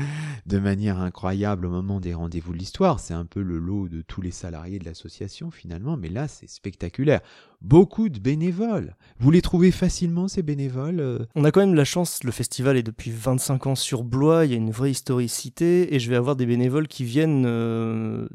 de 0.47 0.59
manière 0.59 1.01
incroyable 1.01 1.67
au 1.67 1.71
moment 1.71 2.01
des 2.01 2.15
rendez-vous 2.15 2.53
de 2.53 2.59
l'histoire. 2.59 3.01
C'est 3.01 3.15
un 3.15 3.25
peu 3.25 3.43
le 3.43 3.59
lot 3.59 3.89
de 3.89 4.03
tous 4.03 4.21
les 4.21 4.31
salariés 4.31 4.79
de 4.79 4.85
l'association 4.85 5.51
finalement, 5.51 5.97
mais 5.97 6.09
là 6.09 6.29
c'est 6.29 6.49
spectaculaire 6.49 7.21
beaucoup 7.67 8.09
de 8.09 8.21
bénévoles. 8.21 8.95
Vous 9.19 9.31
les 9.31 9.43
trouvez 9.43 9.73
facilement, 9.73 10.29
ces 10.29 10.43
bénévoles 10.43 11.01
euh? 11.01 11.19
On 11.35 11.45
a 11.45 11.51
quand 11.51 11.61
même 11.61 11.75
la 11.75 11.85
chance, 11.85 12.23
le 12.23 12.31
festival 12.31 12.77
est 12.77 12.83
depuis 12.83 13.11
25 13.11 13.67
ans 13.67 13.75
sur 13.75 14.05
Blois, 14.05 14.45
il 14.45 14.53
y 14.53 14.55
a 14.55 14.57
une 14.57 14.71
vraie 14.71 14.93
historicité, 14.93 15.95
et 15.95 15.99
je 15.99 16.09
vais 16.09 16.17
avoir 16.17 16.37
des 16.37 16.47
bénévoles 16.47 16.87
qui 16.87 17.03
viennent 17.03 17.45
euh, 17.47 18.29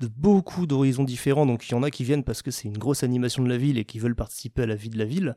de 0.00 0.08
beaucoup 0.08 0.66
d'horizons 0.66 1.04
différents. 1.04 1.44
Donc 1.44 1.68
il 1.68 1.72
y 1.72 1.74
en 1.74 1.82
a 1.82 1.90
qui 1.90 2.02
viennent 2.02 2.24
parce 2.24 2.40
que 2.40 2.50
c'est 2.50 2.66
une 2.66 2.78
grosse 2.78 3.02
animation 3.02 3.42
de 3.42 3.48
la 3.48 3.58
ville 3.58 3.78
et 3.78 3.84
qui 3.84 3.98
veulent 3.98 4.16
participer 4.16 4.62
à 4.62 4.66
la 4.66 4.74
vie 4.74 4.88
de 4.88 4.98
la 4.98 5.04
ville. 5.04 5.36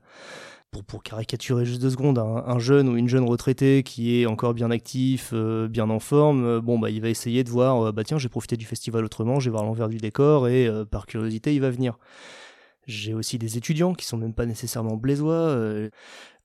Pour, 0.71 0.85
pour 0.85 1.03
caricaturer 1.03 1.65
juste 1.65 1.81
deux 1.81 1.89
secondes, 1.89 2.17
un, 2.17 2.59
jeune 2.59 2.87
ou 2.87 2.95
une 2.95 3.09
jeune 3.09 3.25
retraitée 3.25 3.83
qui 3.83 4.21
est 4.21 4.25
encore 4.25 4.53
bien 4.53 4.71
actif, 4.71 5.31
euh, 5.33 5.67
bien 5.67 5.89
en 5.89 5.99
forme, 5.99 6.61
bon 6.61 6.79
bah 6.79 6.89
il 6.89 7.01
va 7.01 7.09
essayer 7.09 7.43
de 7.43 7.49
voir, 7.49 7.91
bah 7.91 8.05
tiens 8.05 8.17
j'ai 8.17 8.29
profité 8.29 8.55
du 8.55 8.65
festival 8.65 9.03
autrement, 9.03 9.41
je 9.41 9.49
vais 9.49 9.51
voir 9.51 9.65
l'envers 9.65 9.89
du 9.89 9.97
décor 9.97 10.47
et 10.47 10.69
par 10.89 11.07
curiosité 11.07 11.53
il 11.53 11.59
va 11.59 11.71
venir. 11.71 11.97
J'ai 12.87 13.13
aussi 13.13 13.37
des 13.37 13.57
étudiants 13.57 13.93
qui 13.93 14.05
sont 14.05 14.17
même 14.17 14.33
pas 14.33 14.45
nécessairement 14.45 14.95
blésois. 14.95 15.33
Euh, 15.33 15.89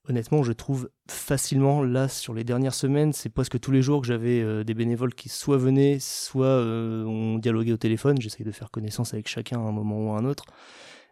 honnêtement, 0.07 0.43
je 0.43 0.51
trouve 0.51 0.89
facilement, 1.09 1.83
là, 1.83 2.07
sur 2.07 2.33
les 2.33 2.43
dernières 2.43 2.73
semaines, 2.73 3.13
c'est 3.13 3.29
presque 3.29 3.59
tous 3.59 3.71
les 3.71 3.81
jours 3.81 4.01
que 4.01 4.07
j'avais 4.07 4.41
euh, 4.41 4.63
des 4.63 4.73
bénévoles 4.73 5.13
qui 5.13 5.29
soit 5.29 5.57
venaient, 5.57 5.97
soit 5.99 6.45
euh, 6.45 7.03
ont 7.05 7.39
dialogué 7.39 7.73
au 7.73 7.77
téléphone. 7.77 8.21
J'essaye 8.21 8.45
de 8.45 8.51
faire 8.51 8.71
connaissance 8.71 9.13
avec 9.13 9.27
chacun 9.27 9.59
à 9.59 9.67
un 9.67 9.71
moment 9.71 9.99
ou 9.99 10.13
à 10.13 10.19
un 10.19 10.25
autre. 10.25 10.45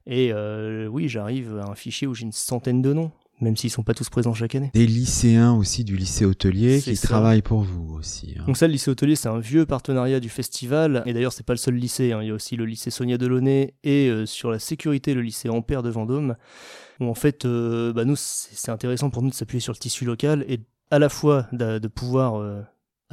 Et 0.08 0.32
oui, 0.88 1.10
j'arrive 1.10 1.58
à 1.58 1.66
un 1.66 1.74
fichier 1.74 2.06
où 2.06 2.14
j'ai 2.14 2.26
une 2.26 2.32
centaine 2.32 2.84
de 2.84 2.94
noms 2.94 3.12
même 3.42 3.58
s'ils 3.58 3.70
sont 3.70 3.84
pas 3.84 3.94
tous 3.94 4.10
présents 4.10 4.34
chaque 4.34 4.56
année. 4.56 4.72
Des 4.74 4.88
lycéens 4.88 5.54
aussi 5.54 5.84
du 5.84 5.98
lycée 5.98 6.26
hôtelier 6.26 6.82
qui 6.82 6.98
travaillent 6.98 7.42
pour 7.42 7.62
vous 7.62 7.96
aussi. 7.96 8.36
Hein. 8.40 8.44
Donc 8.48 8.58
ça, 8.58 8.68
le 8.68 8.74
lycée 8.74 8.90
hôtelier, 8.90 9.16
c'est 9.16 9.28
un 9.28 9.40
vieux 9.40 9.66
partenariat 9.66 10.20
du 10.20 10.30
festival. 10.30 11.04
Et 11.06 11.14
d'ailleurs, 11.14 11.34
c'est 11.34 11.46
pas 11.46 11.54
le 11.54 11.58
seul 11.58 11.76
lycée. 11.76 12.14
Hein. 12.14 12.20
Il 12.22 12.28
y 12.28 12.32
a 12.32 12.34
aussi 12.34 12.56
le 12.56 12.66
lycée 12.66 12.92
Sonia 12.92 13.18
Delaunay 13.18 13.74
et 13.84 14.10
euh, 14.10 14.26
sur 14.26 14.52
la 14.52 14.60
sécurité, 14.60 15.14
le 15.14 15.22
lycée 15.22 15.50
Ampère 15.50 15.84
de 15.84 15.90
Vendôme. 15.90 16.36
Où 17.02 17.08
en 17.08 17.16
fait, 17.16 17.46
euh, 17.46 17.92
bah, 17.92 18.06
nous, 18.06 18.16
c'est 18.16 18.72
intéressant 18.72 19.10
pour 19.10 19.22
nous 19.22 19.30
de 19.30 19.36
s'appuyer 19.36 19.60
sur 19.60 19.74
le 19.74 19.80
tissu 19.80 20.06
local 20.06 20.46
et 20.48 20.62
à 20.92 21.00
la 21.00 21.10
fois 21.10 21.48
de, 21.52 21.88
pouvoir 21.88 22.36
euh, 22.36 22.62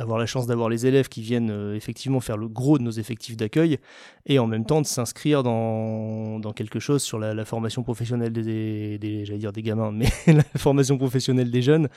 avoir 0.02 0.18
la 0.18 0.26
chance 0.26 0.46
d'avoir 0.46 0.68
les 0.68 0.86
élèves 0.86 1.08
qui 1.08 1.22
viennent 1.22 1.50
euh, 1.50 1.74
effectivement 1.74 2.20
faire 2.20 2.36
le 2.36 2.48
gros 2.48 2.78
de 2.78 2.82
nos 2.82 2.90
effectifs 2.90 3.36
d'accueil 3.36 3.78
et 4.26 4.38
en 4.38 4.46
même 4.46 4.66
temps 4.66 4.80
de 4.80 4.86
s'inscrire 4.86 5.42
dans, 5.42 6.38
dans, 6.38 6.52
quelque 6.52 6.78
chose 6.78 7.02
sur 7.02 7.18
la, 7.18 7.44
formation 7.44 7.82
professionnelle 7.82 8.32
des, 8.32 8.98
des 8.98 9.24
j'allais 9.24 9.38
dire 9.38 9.52
des 9.52 9.62
gamins, 9.62 9.90
mais 9.92 10.08
la 10.26 10.44
formation 10.56 10.98
professionnelle 10.98 11.50
des 11.50 11.62
jeunes. 11.62 11.88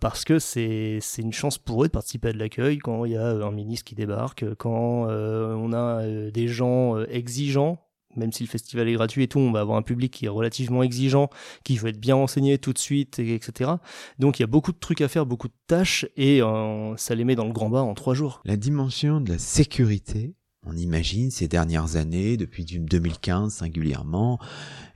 Parce 0.00 0.24
que 0.24 0.38
c'est 0.38 1.00
une 1.18 1.32
chance 1.32 1.58
pour 1.58 1.84
eux 1.84 1.86
de 1.86 1.92
participer 1.92 2.28
à 2.28 2.32
de 2.32 2.38
l'accueil 2.38 2.78
quand 2.78 3.04
il 3.04 3.12
y 3.12 3.16
a 3.16 3.26
un 3.26 3.50
ministre 3.50 3.84
qui 3.84 3.94
débarque, 3.94 4.44
quand 4.56 5.08
euh, 5.08 5.54
on 5.54 5.72
a 5.72 6.02
euh, 6.02 6.30
des 6.30 6.48
gens 6.48 6.98
exigeants 7.04 7.83
même 8.16 8.32
si 8.32 8.42
le 8.42 8.48
festival 8.48 8.88
est 8.88 8.94
gratuit 8.94 9.24
et 9.24 9.28
tout, 9.28 9.38
on 9.38 9.52
va 9.52 9.60
avoir 9.60 9.78
un 9.78 9.82
public 9.82 10.12
qui 10.12 10.26
est 10.26 10.28
relativement 10.28 10.82
exigeant, 10.82 11.30
qui 11.64 11.76
veut 11.76 11.88
être 11.88 12.00
bien 12.00 12.14
renseigné 12.14 12.58
tout 12.58 12.72
de 12.72 12.78
suite, 12.78 13.18
etc. 13.18 13.72
Donc 14.18 14.38
il 14.38 14.42
y 14.42 14.44
a 14.44 14.48
beaucoup 14.48 14.72
de 14.72 14.78
trucs 14.78 15.00
à 15.00 15.08
faire, 15.08 15.26
beaucoup 15.26 15.48
de 15.48 15.54
tâches, 15.66 16.06
et 16.16 16.42
euh, 16.42 16.96
ça 16.96 17.14
les 17.14 17.24
met 17.24 17.34
dans 17.34 17.46
le 17.46 17.52
grand 17.52 17.70
bas 17.70 17.82
en 17.82 17.94
trois 17.94 18.14
jours. 18.14 18.40
La 18.44 18.56
dimension 18.56 19.20
de 19.20 19.32
la 19.32 19.38
sécurité 19.38 20.34
on 20.66 20.76
imagine 20.76 21.30
ces 21.30 21.48
dernières 21.48 21.96
années, 21.96 22.36
depuis 22.36 22.64
2015 22.64 23.52
singulièrement, 23.52 24.38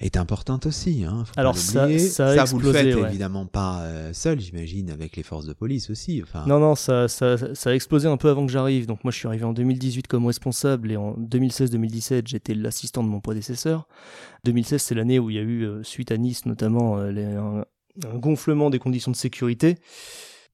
est 0.01 0.17
importante 0.17 0.67
aussi. 0.67 1.05
Hein, 1.05 1.25
Alors 1.37 1.57
ça, 1.57 1.99
ça, 1.99 2.35
ça, 2.35 2.45
vous 2.45 2.59
le 2.59 2.73
faites 2.73 2.97
évidemment 2.97 3.47
pas 3.47 3.83
euh, 3.83 4.13
seul, 4.13 4.41
j'imagine, 4.41 4.91
avec 4.91 5.17
les 5.17 5.23
forces 5.23 5.47
de 5.47 5.53
police 5.53 5.91
aussi. 5.91 6.23
Enfin... 6.23 6.45
Non, 6.47 6.59
non, 6.59 6.75
ça, 6.75 7.09
ça, 7.09 7.55
ça 7.55 7.71
a 7.71 7.75
explosé 7.75 8.09
un 8.09 8.17
peu 8.17 8.31
avant 8.31 8.47
que 8.47 8.53
j'arrive. 8.53 8.87
Donc 8.87 9.05
moi, 9.05 9.11
je 9.11 9.19
suis 9.19 9.29
arrivé 9.29 9.45
en 9.45 9.53
2018 9.53 10.07
comme 10.07 10.27
responsable 10.27 10.91
et 10.93 10.97
en 10.97 11.15
2016-2017, 11.15 12.27
j'étais 12.27 12.55
l'assistant 12.55 13.03
de 13.03 13.09
mon 13.09 13.21
prédécesseur. 13.21 13.89
2016, 14.45 14.81
c'est 14.81 14.95
l'année 14.95 15.19
où 15.19 15.31
il 15.31 15.37
y 15.37 15.39
a 15.39 15.43
eu, 15.43 15.65
euh, 15.65 15.83
suite 15.83 16.13
à 16.13 16.17
Nice 16.17 16.47
notamment, 16.47 16.99
euh, 16.99 17.11
un, 17.39 17.65
un 18.09 18.19
gonflement 18.19 18.71
des 18.71 18.79
conditions 18.79 19.11
de 19.11 19.17
sécurité. 19.17 19.77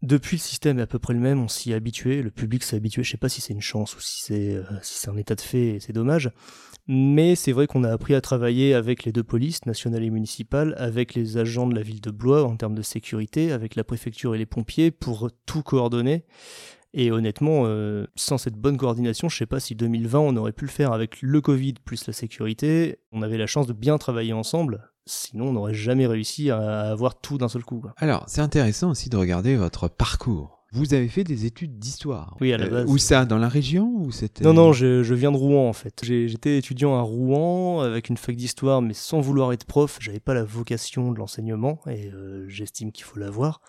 Depuis, 0.05 0.37
le 0.37 0.41
système 0.41 0.79
est 0.79 0.83
à 0.83 0.87
peu 0.87 0.99
près 0.99 1.15
le 1.15 1.19
même, 1.19 1.41
on 1.41 1.49
s'y 1.49 1.73
est 1.73 1.75
habitué, 1.75 2.21
le 2.21 2.31
public 2.31 2.63
s'est 2.63 2.77
habitué, 2.77 3.03
je 3.03 3.11
sais 3.11 3.17
pas 3.17 3.31
si 3.31 3.41
c'est 3.41 3.55
une 3.55 3.63
chance 3.63 3.97
ou 3.97 4.01
si 4.01 4.23
c'est 4.23 4.55
euh, 4.55 5.11
un 5.11 5.17
état 5.17 5.35
de 5.35 5.41
fait, 5.41 5.79
c'est 5.81 5.95
dommage. 5.95 6.31
Mais 6.87 7.35
c'est 7.37 7.53
vrai 7.53 7.67
qu'on 7.67 7.85
a 7.85 7.91
appris 7.91 8.15
à 8.15 8.21
travailler 8.21 8.75
avec 8.75 9.05
les 9.05 9.13
deux 9.13 9.23
polices, 9.23 9.65
nationales 9.65 10.05
et 10.05 10.11
municipales, 10.11 10.75
avec 10.77 11.15
les 11.15 11.39
agents 11.39 11.67
de 11.67 11.75
la 11.75 11.81
ville 11.81 12.03
de 12.03 12.11
Blois 12.11 12.45
en 12.45 12.55
termes 12.55 12.75
de 12.75 12.83
sécurité, 12.83 13.51
avec 13.51 13.77
la 13.77 13.85
préfecture 13.85 14.35
et 14.35 14.39
les 14.39 14.45
pompiers 14.45 14.91
pour 14.91 15.31
tout 15.47 15.63
coordonner. 15.63 16.27
Et 16.93 17.11
honnêtement, 17.11 17.63
euh, 17.65 18.07
sans 18.15 18.37
cette 18.37 18.57
bonne 18.57 18.77
coordination, 18.77 19.31
je 19.31 19.39
sais 19.39 19.47
pas 19.47 19.59
si 19.59 19.75
2020 19.75 20.19
on 20.19 20.37
aurait 20.37 20.53
pu 20.53 20.67
le 20.67 20.71
faire 20.71 20.93
avec 20.93 21.23
le 21.23 21.41
Covid 21.41 21.77
plus 21.83 22.07
la 22.07 22.13
sécurité. 22.13 22.99
On 23.11 23.23
avait 23.23 23.39
la 23.39 23.47
chance 23.47 23.67
de 23.67 23.73
bien 23.73 23.97
travailler 23.97 24.35
ensemble 24.35 24.91
Sinon, 25.07 25.49
on 25.49 25.53
n'aurait 25.53 25.75
jamais 25.75 26.07
réussi 26.07 26.51
à 26.51 26.91
avoir 26.91 27.21
tout 27.21 27.37
d'un 27.37 27.49
seul 27.49 27.63
coup. 27.63 27.83
Alors, 27.99 28.25
c'est 28.27 28.41
intéressant 28.41 28.91
aussi 28.91 29.11
de 29.11 29.17
regarder 29.17 29.57
votre 29.57 29.89
parcours. 29.89 30.65
Vous 30.75 30.93
avez 30.93 31.07
fait 31.07 31.23
des 31.23 31.47
études 31.47 31.79
d'histoire. 31.79 32.37
Oui, 32.41 32.53
à 32.53 32.59
la 32.59 32.65
euh, 32.65 32.71
base. 32.71 32.91
où 32.91 32.99
ça 32.99 33.25
Dans 33.27 33.39
la 33.39 33.49
région 33.49 33.93
ou 33.95 34.11
c'était 34.11 34.43
Non, 34.43 34.55
non, 34.55 34.73
je, 34.73 35.15
viens 35.15 35.31
de 35.31 35.37
Rouen 35.37 35.69
en 35.69 35.73
fait. 35.73 36.01
J'étais 36.03 36.59
étudiant 36.59 36.97
à 36.97 37.01
Rouen 37.01 37.81
avec 37.81 38.09
une 38.09 38.17
fac 38.17 38.35
d'histoire, 38.35 38.83
mais 38.83 38.93
sans 38.93 39.21
vouloir 39.21 39.53
être 39.53 39.67
prof. 39.67 39.99
J'avais 40.01 40.19
pas 40.19 40.35
la 40.35 40.43
vocation 40.43 41.13
de 41.13 41.19
l'enseignement 41.19 41.79
et 41.87 42.11
euh, 42.11 42.45
j'estime 42.49 42.91
qu'il 42.91 43.05
faut 43.05 43.21
l'avoir. 43.21 43.61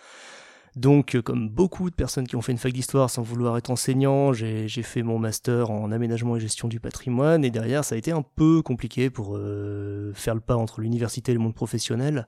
Donc, 0.76 1.16
euh, 1.16 1.22
comme 1.22 1.50
beaucoup 1.50 1.90
de 1.90 1.96
personnes 1.96 2.28
qui 2.28 2.36
ont 2.36 2.42
fait 2.42 2.52
une 2.52 2.58
fac 2.58 2.74
d'histoire 2.74 3.10
sans 3.10 3.22
vouloir 3.22 3.58
être 3.58 3.70
enseignant, 3.70 4.34
j'ai 4.34 4.68
fait 4.68 5.04
mon 5.04 5.20
master 5.20 5.72
en 5.72 5.92
aménagement 5.92 6.36
et 6.36 6.40
gestion 6.40 6.68
du 6.68 6.80
patrimoine, 6.82 7.46
et 7.46 7.50
derrière, 7.50 7.86
ça 7.86 7.96
a 7.96 7.98
été 7.98 8.12
un 8.12 8.24
peu 8.24 8.62
compliqué 8.62 9.10
pour 9.10 9.38
euh, 9.38 10.12
faire 10.14 10.36
le 10.36 10.42
pas 10.42 10.56
entre 10.56 10.82
l'université 10.82 11.32
et 11.32 11.36
le 11.36 11.40
monde 11.40 11.56
professionnel. 11.56 12.28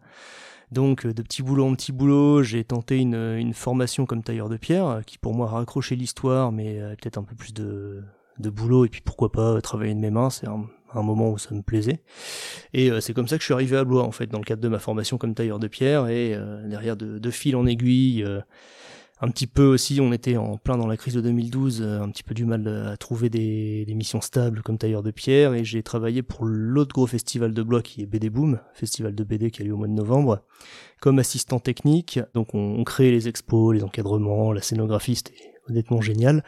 Donc, 0.72 1.06
euh, 1.06 1.14
de 1.14 1.22
petit 1.22 1.44
boulot 1.44 1.66
en 1.66 1.76
petit 1.76 1.92
boulot, 1.92 2.42
j'ai 2.42 2.64
tenté 2.64 2.98
une, 2.98 3.54
formation 3.54 4.06
comme 4.06 4.24
tailleur 4.24 4.48
de 4.48 4.58
pierre, 4.58 5.02
qui 5.06 5.18
pour 5.18 5.34
moi 5.34 5.48
a 5.48 5.52
raccroché 5.52 5.98
l'histoire, 5.98 6.54
mais 6.54 6.80
peut-être 7.02 7.18
un 7.18 7.24
peu 7.24 7.36
plus 7.36 7.54
de, 7.54 8.02
de 8.40 8.50
boulot, 8.50 8.86
et 8.86 8.90
puis 8.90 9.02
pourquoi 9.02 9.32
pas 9.32 9.60
travailler 9.62 9.94
de 9.94 10.00
mes 10.00 10.12
mains, 10.12 10.30
c'est 10.30 10.48
un, 10.48 10.66
un 10.94 11.04
moment 11.04 11.32
où 11.32 11.38
ça 11.38 11.54
me 11.54 11.62
plaisait. 11.62 12.02
Et 12.74 12.92
euh, 12.92 13.02
c'est 13.02 13.14
comme 13.14 13.28
ça 13.28 13.38
que 13.38 13.42
je 13.42 13.46
suis 13.46 13.54
arrivé 13.54 13.78
à 13.78 13.84
Blois, 13.84 14.04
en 14.04 14.12
fait, 14.12 14.28
dans 14.28 14.40
le 14.40 14.44
cadre 14.44 14.62
de 14.62 14.68
ma 14.68 14.80
formation 14.80 15.18
comme 15.18 15.34
tailleur 15.34 15.60
de 15.60 15.68
pierre, 15.68 16.08
et 16.08 16.34
euh, 16.34 16.68
derrière 16.68 16.98
de, 16.98 17.32
fil 17.32 17.56
en 17.56 17.66
aiguille, 17.66 18.24
euh, 18.24 18.40
un 19.20 19.30
petit 19.30 19.48
peu 19.48 19.66
aussi, 19.66 20.00
on 20.00 20.14
était 20.14 20.38
en 20.38 20.58
plein 20.58 20.78
dans 20.78 20.88
la 20.88 20.96
crise 20.96 21.16
de 21.16 21.22
2012, 21.22 21.82
un 21.82 22.10
petit 22.10 22.24
peu 22.24 22.36
du 22.36 22.46
mal 22.46 22.68
à 22.68 22.98
trouver 22.98 23.30
des, 23.30 23.86
missions 23.96 24.22
stables 24.22 24.62
comme 24.62 24.78
tailleur 24.78 25.02
de 25.02 25.12
pierre, 25.12 25.54
et 25.56 25.64
j'ai 25.66 25.82
travaillé 25.82 26.22
pour 26.22 26.46
l'autre 26.46 26.94
gros 26.94 27.08
festival 27.08 27.54
de 27.54 27.64
Blois 27.64 27.82
qui 27.82 28.04
est 28.04 28.06
BD 28.06 28.30
Boom, 28.30 28.60
festival 28.74 29.16
de 29.16 29.24
BD 29.24 29.50
qui 29.50 29.64
a 29.64 29.66
lieu 29.66 29.74
au 29.74 29.78
mois 29.78 29.88
de 29.88 29.94
novembre, 29.94 30.44
comme 31.02 31.18
assistant 31.18 31.60
technique. 31.60 32.20
Donc 32.36 32.54
on, 32.54 32.76
on 32.78 32.84
crée 32.84 33.10
les 33.10 33.28
expos, 33.28 33.74
les 33.74 33.84
encadrements, 33.84 34.54
la 34.54 34.62
scénographie, 34.62 35.16
c'était 35.16 35.34
honnêtement 35.68 36.00
génial. 36.00 36.44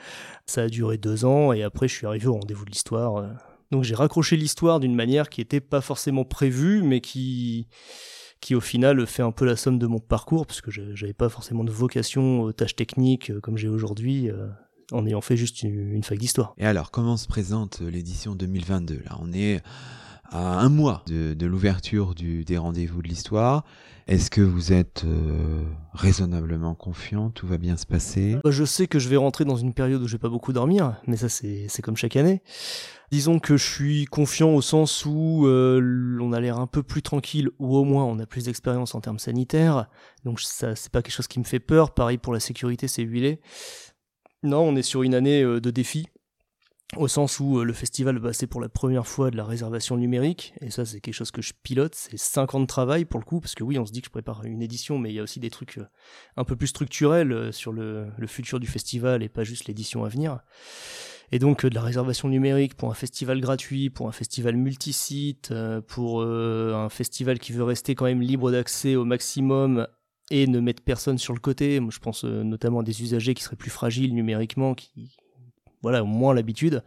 Ça 0.45 0.61
a 0.61 0.67
duré 0.67 0.99
deux 0.99 1.25
ans, 1.25 1.53
et 1.53 1.63
après 1.63 1.87
je 1.87 1.95
suis 1.95 2.05
arrivé 2.05 2.27
au 2.27 2.33
rendez-vous 2.33 2.65
de 2.65 2.69
l'histoire 2.69 3.48
donc 3.71 3.83
j'ai 3.83 3.95
raccroché 3.95 4.35
l'histoire 4.35 4.79
d'une 4.79 4.95
manière 4.95 5.29
qui 5.29 5.41
n'était 5.41 5.61
pas 5.61 5.81
forcément 5.81 6.25
prévue, 6.25 6.81
mais 6.83 7.01
qui, 7.01 7.67
qui 8.41 8.55
au 8.55 8.61
final 8.61 9.05
fait 9.05 9.23
un 9.23 9.31
peu 9.31 9.45
la 9.45 9.55
somme 9.55 9.79
de 9.79 9.87
mon 9.87 9.99
parcours, 9.99 10.45
parce 10.45 10.61
que 10.61 10.71
j'avais 10.71 11.13
pas 11.13 11.29
forcément 11.29 11.63
de 11.63 11.71
vocation 11.71 12.41
aux 12.41 12.51
tâches 12.51 12.75
techniques 12.75 13.31
euh, 13.31 13.39
comme 13.39 13.57
j'ai 13.57 13.69
aujourd'hui. 13.69 14.29
Euh, 14.29 14.47
en 14.91 15.05
ayant 15.05 15.21
fait 15.21 15.37
juste 15.37 15.61
une, 15.61 16.03
fac 16.03 16.17
d'histoire. 16.17 16.55
Et 16.57 16.65
alors, 16.65 16.89
comment 16.89 17.15
se 17.15 17.27
présente 17.27 17.79
l'édition 17.81 18.33
2022 18.33 19.01
Là, 19.05 19.17
on 19.21 19.31
est 19.33 19.61
à 20.31 20.59
un 20.59 20.69
mois 20.69 21.03
de, 21.07 21.45
l'ouverture 21.45 22.13
des 22.15 22.57
rendez-vous 22.57 23.01
de 23.01 23.07
l'histoire. 23.07 23.63
Est-ce 24.07 24.31
que 24.31 24.41
vous 24.41 24.73
êtes 24.73 25.03
euh, 25.05 25.63
raisonnablement 25.93 26.73
confiant? 26.73 27.29
Tout 27.29 27.45
va 27.45 27.59
bien 27.59 27.77
se 27.77 27.85
passer? 27.85 28.37
Bah, 28.43 28.49
Je 28.49 28.63
sais 28.63 28.87
que 28.87 28.97
je 28.97 29.07
vais 29.07 29.17
rentrer 29.17 29.45
dans 29.45 29.55
une 29.55 29.73
période 29.73 30.01
où 30.01 30.07
je 30.07 30.13
vais 30.13 30.19
pas 30.19 30.29
beaucoup 30.29 30.51
dormir, 30.51 30.95
mais 31.05 31.15
ça 31.15 31.29
c'est 31.29 31.81
comme 31.83 31.95
chaque 31.95 32.15
année. 32.15 32.41
Disons 33.11 33.37
que 33.39 33.55
je 33.55 33.63
suis 33.63 34.05
confiant 34.05 34.49
au 34.49 34.61
sens 34.61 35.05
où 35.05 35.45
euh, 35.45 36.17
on 36.21 36.33
a 36.33 36.39
l'air 36.39 36.59
un 36.59 36.67
peu 36.67 36.81
plus 36.81 37.03
tranquille, 37.03 37.49
ou 37.59 37.75
au 37.75 37.83
moins 37.83 38.03
on 38.03 38.17
a 38.17 38.25
plus 38.25 38.45
d'expérience 38.45 38.95
en 38.95 39.01
termes 39.01 39.19
sanitaires, 39.19 39.87
donc 40.25 40.39
ça 40.39 40.75
c'est 40.75 40.91
pas 40.91 41.03
quelque 41.03 41.13
chose 41.13 41.27
qui 41.27 41.39
me 41.39 41.45
fait 41.45 41.59
peur. 41.59 41.93
Pareil 41.93 42.17
pour 42.17 42.33
la 42.33 42.39
sécurité, 42.39 42.87
c'est 42.87 43.03
huilé. 43.03 43.41
Non, 44.41 44.61
on 44.61 44.75
est 44.75 44.83
sur 44.83 45.03
une 45.03 45.13
année 45.13 45.43
euh, 45.43 45.59
de 45.59 45.69
défi 45.69 46.07
au 46.97 47.07
sens 47.07 47.39
où 47.39 47.63
le 47.63 47.73
festival 47.73 48.17
va 48.17 48.29
passer 48.29 48.47
pour 48.47 48.61
la 48.61 48.69
première 48.69 49.05
fois 49.05 49.29
de 49.29 49.37
la 49.37 49.45
réservation 49.45 49.95
numérique, 49.95 50.53
et 50.61 50.71
ça 50.71 50.85
c'est 50.85 50.99
quelque 50.99 51.13
chose 51.13 51.31
que 51.31 51.41
je 51.41 51.53
pilote, 51.61 51.93
c'est 51.93 52.17
5 52.17 52.55
ans 52.55 52.59
de 52.59 52.65
travail 52.65 53.05
pour 53.05 53.19
le 53.19 53.25
coup, 53.25 53.39
parce 53.39 53.55
que 53.55 53.63
oui, 53.63 53.77
on 53.77 53.85
se 53.85 53.91
dit 53.91 54.01
que 54.01 54.07
je 54.07 54.11
prépare 54.11 54.43
une 54.45 54.61
édition, 54.61 54.97
mais 54.97 55.11
il 55.11 55.15
y 55.15 55.19
a 55.19 55.23
aussi 55.23 55.39
des 55.39 55.51
trucs 55.51 55.79
un 56.35 56.43
peu 56.43 56.55
plus 56.55 56.67
structurels 56.67 57.53
sur 57.53 57.71
le, 57.71 58.07
futur 58.27 58.59
du 58.59 58.67
festival 58.67 59.23
et 59.23 59.29
pas 59.29 59.43
juste 59.43 59.67
l'édition 59.67 60.03
à 60.03 60.09
venir. 60.09 60.39
Et 61.31 61.37
donc 61.37 61.63
de 61.63 61.75
la 61.75 61.81
réservation 61.81 62.27
numérique 62.27 62.73
pour 62.73 62.89
un 62.89 62.95
festival 62.95 63.39
gratuit, 63.39 63.91
pour 63.91 64.07
un 64.07 64.11
festival 64.11 64.55
multisite, 64.55 65.53
pour 65.87 66.23
un 66.23 66.89
festival 66.89 67.37
qui 67.37 67.53
veut 67.53 67.63
rester 67.63 67.93
quand 67.93 68.05
même 68.05 68.21
libre 68.21 68.51
d'accès 68.51 68.95
au 68.95 69.05
maximum 69.05 69.85
et 70.31 70.47
ne 70.47 70.59
mettre 70.59 70.83
personne 70.83 71.17
sur 71.17 71.33
le 71.33 71.39
côté. 71.39 71.79
Je 71.89 71.99
pense 71.99 72.23
euh, 72.23 72.43
notamment 72.43 72.79
à 72.79 72.83
des 72.83 73.01
usagers 73.01 73.33
qui 73.33 73.43
seraient 73.43 73.55
plus 73.55 73.69
fragiles 73.69 74.13
numériquement, 74.13 74.75
qui 74.75 75.17
voilà, 75.81 76.03
ont 76.03 76.07
moins 76.07 76.33
l'habitude. 76.33 76.83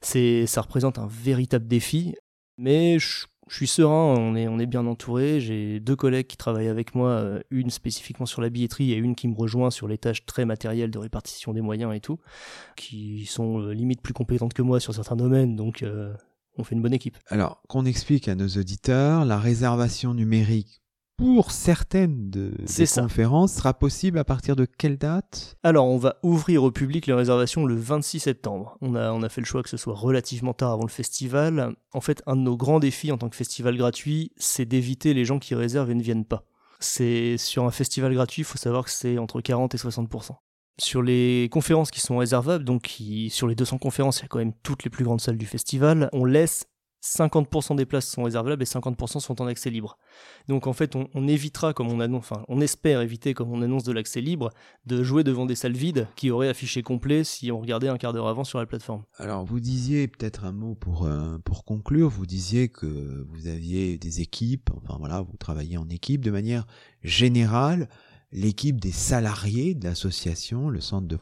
C'est, 0.00 0.46
ça 0.46 0.60
représente 0.60 0.98
un 0.98 1.06
véritable 1.06 1.66
défi, 1.66 2.14
mais 2.58 2.98
je, 2.98 3.26
suis 3.48 3.66
serein, 3.66 4.14
on 4.18 4.58
est, 4.58 4.66
bien 4.66 4.86
entouré. 4.86 5.40
J'ai 5.40 5.80
deux 5.80 5.96
collègues 5.96 6.26
qui 6.26 6.36
travaillent 6.36 6.68
avec 6.68 6.94
moi, 6.94 7.10
euh, 7.10 7.40
une 7.50 7.70
spécifiquement 7.70 8.26
sur 8.26 8.42
la 8.42 8.50
billetterie 8.50 8.92
et 8.92 8.96
une 8.96 9.14
qui 9.14 9.28
me 9.28 9.34
rejoint 9.34 9.70
sur 9.70 9.88
les 9.88 9.98
tâches 9.98 10.26
très 10.26 10.44
matérielles 10.44 10.90
de 10.90 10.98
répartition 10.98 11.52
des 11.52 11.60
moyens 11.60 11.94
et 11.94 12.00
tout, 12.00 12.18
qui 12.76 13.26
sont 13.26 13.60
euh, 13.60 13.72
limite 13.72 14.02
plus 14.02 14.14
compétentes 14.14 14.54
que 14.54 14.62
moi 14.62 14.80
sur 14.80 14.94
certains 14.94 15.16
domaines, 15.16 15.56
donc 15.56 15.84
on 16.56 16.64
fait 16.64 16.74
une 16.74 16.82
bonne 16.82 16.94
équipe. 16.94 17.18
Alors, 17.28 17.62
qu'on 17.68 17.84
explique 17.84 18.28
à 18.28 18.34
nos 18.34 18.48
auditeurs, 18.48 19.24
la 19.24 19.38
réservation 19.38 20.14
numérique 20.14 20.83
pour 21.16 21.52
certaines 21.52 22.30
de 22.30 22.52
ces 22.66 22.86
conférences 22.86 23.54
sera 23.54 23.74
possible 23.74 24.18
à 24.18 24.24
partir 24.24 24.56
de 24.56 24.64
quelle 24.64 24.98
date? 24.98 25.56
Alors, 25.62 25.86
on 25.86 25.96
va 25.96 26.16
ouvrir 26.22 26.64
au 26.64 26.70
public 26.70 27.06
les 27.06 27.12
réservations 27.12 27.66
le 27.66 27.76
26 27.76 28.20
septembre. 28.20 28.76
On 28.80 28.94
a, 28.94 29.12
on 29.12 29.22
a 29.22 29.28
fait 29.28 29.40
le 29.40 29.46
choix 29.46 29.62
que 29.62 29.68
ce 29.68 29.76
soit 29.76 29.94
relativement 29.94 30.54
tard 30.54 30.72
avant 30.72 30.82
le 30.82 30.88
festival. 30.88 31.74
En 31.92 32.00
fait, 32.00 32.22
un 32.26 32.36
de 32.36 32.40
nos 32.40 32.56
grands 32.56 32.80
défis 32.80 33.12
en 33.12 33.18
tant 33.18 33.28
que 33.28 33.36
festival 33.36 33.76
gratuit, 33.76 34.32
c'est 34.36 34.64
d'éviter 34.64 35.14
les 35.14 35.24
gens 35.24 35.38
qui 35.38 35.54
réservent 35.54 35.90
et 35.90 35.94
ne 35.94 36.02
viennent 36.02 36.24
pas. 36.24 36.44
C'est 36.80 37.38
sur 37.38 37.64
un 37.64 37.70
festival 37.70 38.12
gratuit, 38.12 38.42
il 38.42 38.46
faut 38.46 38.58
savoir 38.58 38.84
que 38.84 38.90
c'est 38.90 39.18
entre 39.18 39.40
40 39.40 39.74
et 39.74 39.78
60% 39.78 40.36
sur 40.78 41.02
les 41.02 41.48
conférences 41.52 41.90
qui 41.90 42.00
sont 42.00 42.18
réservables, 42.18 42.64
donc 42.64 43.00
sur 43.28 43.46
les 43.46 43.54
200 43.54 43.78
conférences, 43.78 44.18
il 44.18 44.22
y 44.22 44.24
a 44.24 44.28
quand 44.28 44.38
même 44.38 44.54
toutes 44.62 44.84
les 44.84 44.90
plus 44.90 45.04
grandes 45.04 45.20
salles 45.20 45.38
du 45.38 45.46
festival, 45.46 46.08
on 46.12 46.24
laisse 46.24 46.66
50% 47.04 47.76
des 47.76 47.84
places 47.84 48.08
sont 48.08 48.22
réservables 48.22 48.62
et 48.62 48.66
50% 48.66 49.20
sont 49.20 49.42
en 49.42 49.46
accès 49.46 49.68
libre. 49.68 49.98
Donc 50.48 50.66
en 50.66 50.72
fait, 50.72 50.96
on, 50.96 51.28
évitera, 51.28 51.74
comme 51.74 51.88
on 51.88 52.00
annonce, 52.00 52.30
enfin, 52.30 52.44
on 52.48 52.60
espère 52.60 53.02
éviter, 53.02 53.34
comme 53.34 53.52
on 53.52 53.60
annonce 53.60 53.84
de 53.84 53.92
l'accès 53.92 54.22
libre, 54.22 54.50
de 54.86 55.02
jouer 55.02 55.22
devant 55.22 55.44
des 55.44 55.54
salles 55.54 55.76
vides 55.76 56.08
qui 56.16 56.30
auraient 56.30 56.48
affiché 56.48 56.82
complet 56.82 57.22
si 57.22 57.52
on 57.52 57.60
regardait 57.60 57.88
un 57.88 57.98
quart 57.98 58.14
d'heure 58.14 58.28
avant 58.28 58.44
sur 58.44 58.58
la 58.58 58.64
plateforme. 58.64 59.02
Alors 59.18 59.44
vous 59.44 59.60
disiez 59.60 60.08
peut-être 60.08 60.44
un 60.44 60.52
mot 60.52 60.74
pour 60.74 61.04
euh, 61.04 61.38
pour 61.44 61.64
conclure. 61.64 62.08
Vous 62.08 62.26
disiez 62.26 62.68
que 62.68 63.26
vous 63.28 63.48
aviez 63.48 63.98
des 63.98 64.22
équipes. 64.22 64.70
Enfin 64.74 64.96
voilà, 64.98 65.20
vous 65.20 65.36
travaillez 65.36 65.76
en 65.76 65.88
équipe 65.90 66.24
de 66.24 66.30
manière 66.30 66.66
générale 67.02 67.88
l'équipe 68.32 68.80
des 68.80 68.92
salariés 68.92 69.74
de 69.74 69.84
l'association, 69.84 70.68
le 70.68 70.80
Centre 70.80 71.16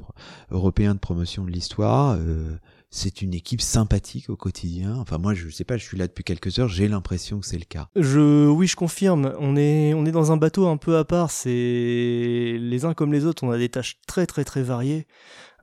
européen 0.51 0.95
de 0.95 0.99
promotion 0.99 1.45
de 1.45 1.51
l'histoire, 1.51 2.17
euh, 2.19 2.57
c'est 2.95 3.23
une 3.23 3.33
équipe 3.33 3.63
sympathique 3.63 4.29
au 4.29 4.37
quotidien. 4.37 4.95
Enfin, 4.99 5.17
moi, 5.17 5.33
je 5.33 5.49
sais 5.49 5.65
pas, 5.65 5.79
je 5.79 5.83
suis 5.83 5.97
là 5.97 6.07
depuis 6.07 6.25
quelques 6.25 6.59
heures, 6.59 6.69
j'ai 6.69 6.89
l'impression 6.89 7.41
que 7.41 7.47
c'est 7.47 7.59
le 7.59 7.65
cas. 7.65 7.89
Je, 7.97 8.47
oui, 8.47 8.67
je 8.67 8.77
confirme. 8.77 9.33
On 9.41 9.57
est, 9.57 9.95
on 9.95 10.05
est 10.05 10.13
dans 10.13 10.31
un 10.31 10.37
bateau 10.37 10.69
un 10.69 10.77
peu 10.77 10.99
à 10.99 11.05
part. 11.05 11.31
C'est 11.31 11.49
les 11.49 12.85
uns 12.85 12.93
comme 12.93 13.13
les 13.13 13.25
autres. 13.25 13.45
On 13.45 13.51
a 13.51 13.57
des 13.57 13.71
tâches 13.71 13.99
très, 14.07 14.27
très, 14.27 14.45
très 14.45 14.63
variées. 14.63 15.07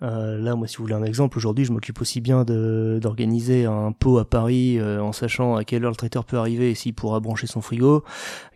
Euh, 0.02 0.38
là, 0.38 0.56
moi, 0.56 0.68
si 0.68 0.78
vous 0.78 0.84
voulez 0.84 0.96
un 0.96 1.04
exemple, 1.04 1.38
aujourd'hui, 1.38 1.66
je 1.66 1.72
m'occupe 1.72 2.00
aussi 2.00 2.22
bien 2.22 2.46
d'organiser 2.46 3.66
un 3.66 3.92
pot 3.92 4.18
à 4.18 4.26
Paris 4.26 4.80
euh, 4.80 5.02
en 5.02 5.12
sachant 5.12 5.56
à 5.56 5.64
quelle 5.64 5.84
heure 5.84 5.92
le 5.92 5.96
traiteur 5.96 6.26
peut 6.26 6.38
arriver 6.38 6.72
et 6.72 6.76
s'il 6.76 6.94
pourra 6.94 7.20
brancher 7.20 7.48
son 7.48 7.62
frigo, 7.62 8.04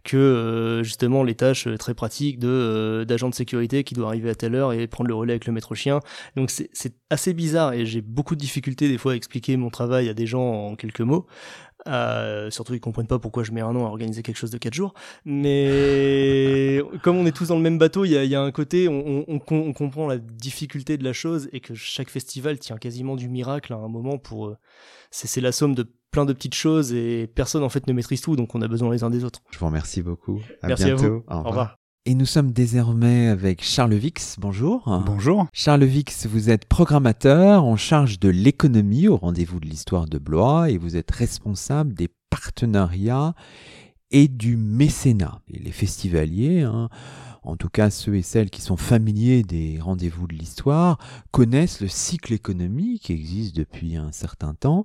que 0.04 0.18
euh, 0.18 0.84
justement 0.84 1.24
les 1.24 1.36
tâches 1.36 1.68
très 1.78 1.94
pratiques 1.94 2.40
de 2.40 3.06
d'agent 3.08 3.30
de 3.30 3.36
sécurité 3.36 3.84
qui 3.84 3.94
doit 3.94 4.08
arriver 4.08 4.30
à 4.30 4.36
telle 4.36 4.56
heure 4.56 4.74
et 4.74 4.88
prendre 4.88 5.08
le 5.10 5.16
relais 5.16 5.34
avec 5.34 5.46
le 5.46 5.54
maître 5.54 5.76
chien. 5.76 6.00
Donc 6.36 6.50
c'est 6.50 6.96
assez 7.10 7.34
bizarre 7.34 7.74
et 7.74 7.86
j'ai 7.86 8.02
beaucoup 8.02 8.36
de 8.36 8.40
difficultés 8.40 8.88
des 8.88 8.98
fois 8.98 9.14
à 9.14 9.16
expliquer 9.16 9.58
mon 9.58 9.70
travail 9.70 10.10
à 10.10 10.14
des 10.14 10.26
gens 10.26 10.44
en 10.44 10.76
quelques 10.76 11.02
mots. 11.02 11.26
Euh, 11.88 12.50
surtout, 12.50 12.74
ils 12.74 12.80
comprennent 12.80 13.08
pas 13.08 13.20
pourquoi 13.20 13.44
je 13.44 13.52
mets 13.52 13.62
un 13.62 13.76
an 13.76 13.86
à 13.86 13.90
organiser 13.90 14.24
quelque 14.24 14.38
chose 14.38 14.52
de 14.52 14.58
4 14.58 14.74
jours. 14.74 14.94
Mais 15.26 16.82
comme 17.04 17.18
on 17.18 17.26
est 17.26 17.36
tous 17.36 17.48
dans 17.48 17.56
le 17.56 17.62
même 17.62 17.78
bateau, 17.78 18.06
il 18.06 18.12
y 18.12 18.18
a, 18.18 18.24
y 18.24 18.36
a, 18.36 18.42
un 18.42 18.52
côté, 18.52 18.88
on, 18.88 19.26
on, 19.28 19.42
on, 19.50 19.74
comprend 19.74 20.08
la 20.08 20.18
difficulté 20.18 20.98
de 20.98 21.04
la 21.04 21.14
chose 21.14 21.50
et 21.52 21.60
que 21.60 21.74
chaque 21.74 22.10
festival 22.10 22.60
tient 22.60 22.78
quasiment 22.78 23.16
du 23.16 23.30
miracle 23.30 23.74
à 23.74 23.78
un 23.78 23.88
moment 23.88 24.18
pour. 24.18 24.48
Euh, 24.48 24.58
c'est 25.12 25.42
la 25.42 25.52
somme 25.52 25.76
de 25.76 25.88
plein 26.12 26.26
de 26.26 26.34
petites 26.34 26.56
choses 26.56 26.94
et 26.94 27.28
personne 27.28 27.64
en 27.64 27.70
fait 27.70 27.88
ne 27.88 27.94
maîtrise 27.94 28.22
tout, 28.22 28.36
donc 28.36 28.56
on 28.56 28.62
a 28.62 28.68
besoin 28.68 28.92
les 28.92 29.04
uns 29.04 29.10
des 29.10 29.24
autres. 29.24 29.42
Je 29.52 29.60
vous 29.60 29.66
remercie 29.66 30.02
beaucoup. 30.02 30.42
À 30.62 30.68
Merci 30.68 30.86
bientôt. 30.86 31.24
À 31.28 31.36
vous. 31.36 31.42
Au 31.42 31.50
revoir. 31.50 31.83
Et 32.06 32.16
nous 32.16 32.26
sommes 32.26 32.52
désormais 32.52 33.28
avec 33.28 33.64
Charles 33.64 33.94
Vix. 33.94 34.36
Bonjour. 34.38 35.02
Bonjour. 35.06 35.48
Charles 35.54 35.86
Vix, 35.86 36.28
vous 36.28 36.50
êtes 36.50 36.66
programmateur 36.66 37.64
en 37.64 37.78
charge 37.78 38.20
de 38.20 38.28
l'économie 38.28 39.08
au 39.08 39.16
rendez-vous 39.16 39.62
de 39.62 39.68
l'histoire 39.68 40.06
de 40.06 40.18
Blois 40.18 40.70
et 40.70 40.78
vous 40.78 40.98
êtes 40.98 41.12
responsable 41.12 41.94
des 41.94 42.10
partenariats 42.30 43.36
et 44.12 44.28
du 44.28 44.58
mécénat. 44.58 45.40
Et 45.48 45.60
les 45.60 45.72
festivaliers, 45.72 46.64
hein, 46.64 46.90
en 47.42 47.56
tout 47.56 47.70
cas 47.70 47.90
ceux 47.90 48.16
et 48.16 48.22
celles 48.22 48.50
qui 48.50 48.62
sont 48.62 48.76
familiers 48.76 49.44
des 49.44 49.80
rendez-vous 49.80 50.28
de 50.28 50.36
l'histoire, 50.36 50.98
connaissent 51.32 51.80
le 51.80 51.88
cycle 51.88 52.34
économique 52.34 53.04
qui 53.04 53.14
existe 53.14 53.56
depuis 53.56 53.96
un 53.96 54.12
certain 54.12 54.56
temps. 54.56 54.84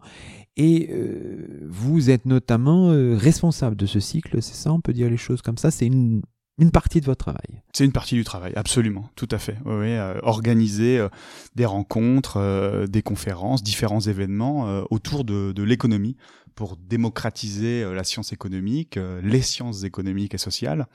Et 0.57 0.89
euh, 0.93 1.67
vous 1.69 2.11
êtes 2.11 2.27
notamment 2.27 2.91
euh, 2.91 3.17
responsable 3.17 3.75
de 3.75 3.87
ce 3.87 3.99
cycle, 3.99 4.41
c'est 4.41 4.55
ça 4.55 4.73
On 4.73 4.81
peut 4.81 4.93
dire 4.93 5.11
les 5.11 5.17
choses 5.17 5.43
comme 5.43 5.59
ça? 5.59 5.73
C'est 5.73 5.87
une 5.87 6.23
une 6.59 6.73
partie 6.73 7.01
de 7.01 7.07
votre 7.07 7.25
travail. 7.25 7.63
C'est 7.73 7.85
une 7.85 7.93
partie 7.93 8.17
du 8.17 8.25
travail, 8.25 8.53
absolument, 8.57 9.09
tout 9.15 9.29
à 9.31 9.39
fait. 9.39 9.57
Oui, 9.65 9.93
euh, 9.93 10.19
organiser 10.23 10.99
euh, 10.99 11.09
des 11.55 11.65
rencontres, 11.65 12.37
euh, 12.37 12.87
des 12.87 13.03
conférences, 13.03 13.63
différents 13.63 14.01
événements 14.01 14.83
autour 14.91 15.25
de, 15.25 15.53
de 15.53 15.63
l'économie 15.63 16.17
pour 16.55 16.77
démocratiser 16.77 17.85
la 17.95 18.03
science 18.03 18.33
économique, 18.33 18.99
les 19.23 19.43
sciences 19.43 19.85
économiques 19.85 20.35
et 20.35 20.39
sociales. 20.39 20.87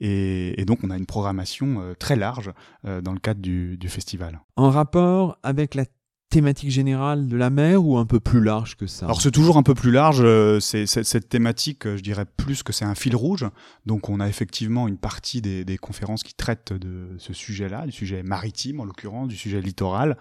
Et, 0.00 0.58
et, 0.58 0.64
donc, 0.64 0.78
on 0.82 0.88
a 0.88 0.96
une 0.96 1.04
programmation 1.04 1.94
très 1.98 2.16
large 2.16 2.52
dans 2.84 3.12
le 3.12 3.18
cadre 3.18 3.40
du, 3.40 3.76
du 3.76 3.88
festival. 3.90 4.40
En 4.56 4.70
rapport 4.70 5.38
avec 5.42 5.74
la 5.74 5.84
thématique 6.30 6.70
générale 6.70 7.26
de 7.26 7.36
la 7.36 7.50
mer 7.50 7.84
ou 7.84 7.98
un 7.98 8.06
peu 8.06 8.20
plus 8.20 8.40
large 8.40 8.76
que 8.76 8.86
ça 8.86 9.04
Alors 9.04 9.20
c'est 9.20 9.32
toujours 9.32 9.56
un 9.56 9.64
peu 9.64 9.74
plus 9.74 9.90
large. 9.90 10.20
Euh, 10.20 10.60
c'est 10.60 10.86
cette 10.86 11.28
thématique, 11.28 11.86
euh, 11.86 11.96
je 11.96 12.02
dirais 12.02 12.24
plus 12.24 12.62
que 12.62 12.72
c'est 12.72 12.84
un 12.84 12.94
fil 12.94 13.16
rouge. 13.16 13.46
Donc 13.84 14.08
on 14.08 14.20
a 14.20 14.28
effectivement 14.28 14.86
une 14.86 14.96
partie 14.96 15.42
des, 15.42 15.64
des 15.64 15.76
conférences 15.76 16.22
qui 16.22 16.34
traitent 16.34 16.72
de 16.72 17.08
ce 17.18 17.32
sujet-là, 17.32 17.84
du 17.84 17.92
sujet 17.92 18.22
maritime 18.22 18.78
en 18.78 18.84
l'occurrence, 18.84 19.26
du 19.26 19.36
sujet 19.36 19.60
littoral, 19.60 20.16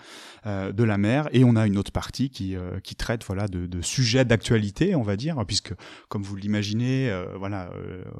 euh, 0.47 0.71
de 0.71 0.83
la 0.83 0.97
mer, 0.97 1.29
et 1.31 1.43
on 1.43 1.55
a 1.55 1.67
une 1.67 1.77
autre 1.77 1.91
partie 1.91 2.31
qui 2.31 2.55
euh, 2.55 2.79
qui 2.79 2.95
traite 2.95 3.23
voilà 3.23 3.47
de, 3.47 3.67
de 3.67 3.81
sujets 3.81 4.25
d'actualité, 4.25 4.95
on 4.95 5.03
va 5.03 5.15
dire, 5.15 5.45
puisque 5.45 5.73
comme 6.07 6.23
vous 6.23 6.35
l'imaginez, 6.35 7.13
voilà 7.37 7.69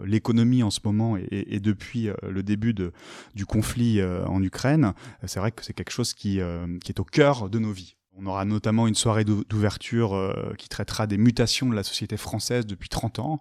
l'économie 0.06 0.62
en 0.62 0.70
ce 0.70 0.80
moment 0.84 1.18
et, 1.18 1.28
et 1.32 1.60
depuis 1.60 2.10
le 2.28 2.44
début 2.44 2.74
de, 2.74 2.92
du 3.34 3.46
conflit 3.46 4.02
en 4.04 4.44
Ukraine, 4.44 4.94
c'est 5.26 5.40
vrai 5.40 5.52
que 5.52 5.66
c'est 5.66 5.74
quelque 5.74 5.92
chose 5.92 6.14
qui 6.14 6.40
qui 6.84 6.92
est 6.92 7.00
au 7.00 7.04
cœur 7.04 7.50
de 7.50 7.58
nos 7.58 7.74
on 8.22 8.26
aura 8.28 8.46
notamment 8.46 8.88
une 8.88 8.96
soirée 8.96 9.24
d'ouverture 9.24 10.16
euh, 10.16 10.54
qui 10.58 10.70
traitera 10.70 11.08
des 11.08 11.18
mutations 11.18 11.70
de 11.70 11.76
la 11.76 11.84
société 11.84 12.18
française 12.18 12.66
depuis 12.66 12.90
30 12.90 13.20
ans, 13.20 13.40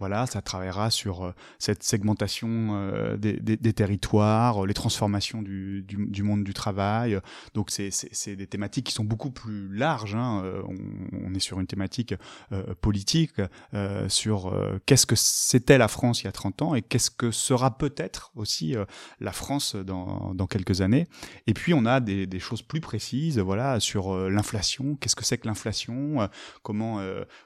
voilà, 0.00 0.26
ça 0.26 0.42
travaillera 0.42 0.90
sur 0.90 1.24
euh, 1.24 1.34
cette 1.58 1.82
segmentation 1.82 2.48
euh, 2.72 3.16
des, 3.16 3.72
territoires, 3.72 4.66
les 4.66 4.74
transformations 4.74 5.42
du, 5.42 6.22
monde 6.22 6.42
du 6.42 6.54
travail. 6.54 7.20
Donc 7.54 7.70
c'est 7.70 8.36
des 8.36 8.46
thématiques 8.46 8.86
qui 8.86 8.92
sont 8.92 9.04
beaucoup 9.04 9.30
plus 9.30 9.68
larges. 9.74 10.14
Hein. 10.14 10.42
Euh, 10.44 10.62
on, 11.12 11.34
est 11.34 11.40
sur 11.40 11.60
une 11.60 11.66
thématique 11.66 12.14
euh, 12.52 12.74
politique, 12.80 13.40
euh, 13.74 14.08
sur 14.08 14.52
qu'est-ce 14.86 15.06
que 15.06 15.16
c'était 15.16 15.78
la 15.78 15.88
France 15.88 16.22
il 16.22 16.24
y 16.24 16.28
a 16.28 16.32
30 16.32 16.62
ans 16.62 16.74
et 16.74 16.82
qu'est-ce 16.82 17.10
que 17.10 17.30
sera 17.30 17.76
peut-être 17.76 18.32
aussi 18.34 18.74
la 19.20 19.32
France 19.32 19.76
dans, 19.76 20.34
quelques 20.48 20.80
années. 20.80 21.06
Et 21.46 21.54
puis 21.54 21.74
on 21.74 21.84
a 21.86 22.00
des, 22.00 22.26
des 22.26 22.40
choses 22.40 22.62
plus 22.62 22.80
précises, 22.80 23.38
voilà, 23.38 23.78
sur 23.78 24.16
l'inflation. 24.28 24.96
Qu'est-ce 24.96 25.14
que 25.14 25.24
c'est 25.24 25.38
que 25.38 25.46
l'inflation? 25.46 26.28
Comment 26.62 27.00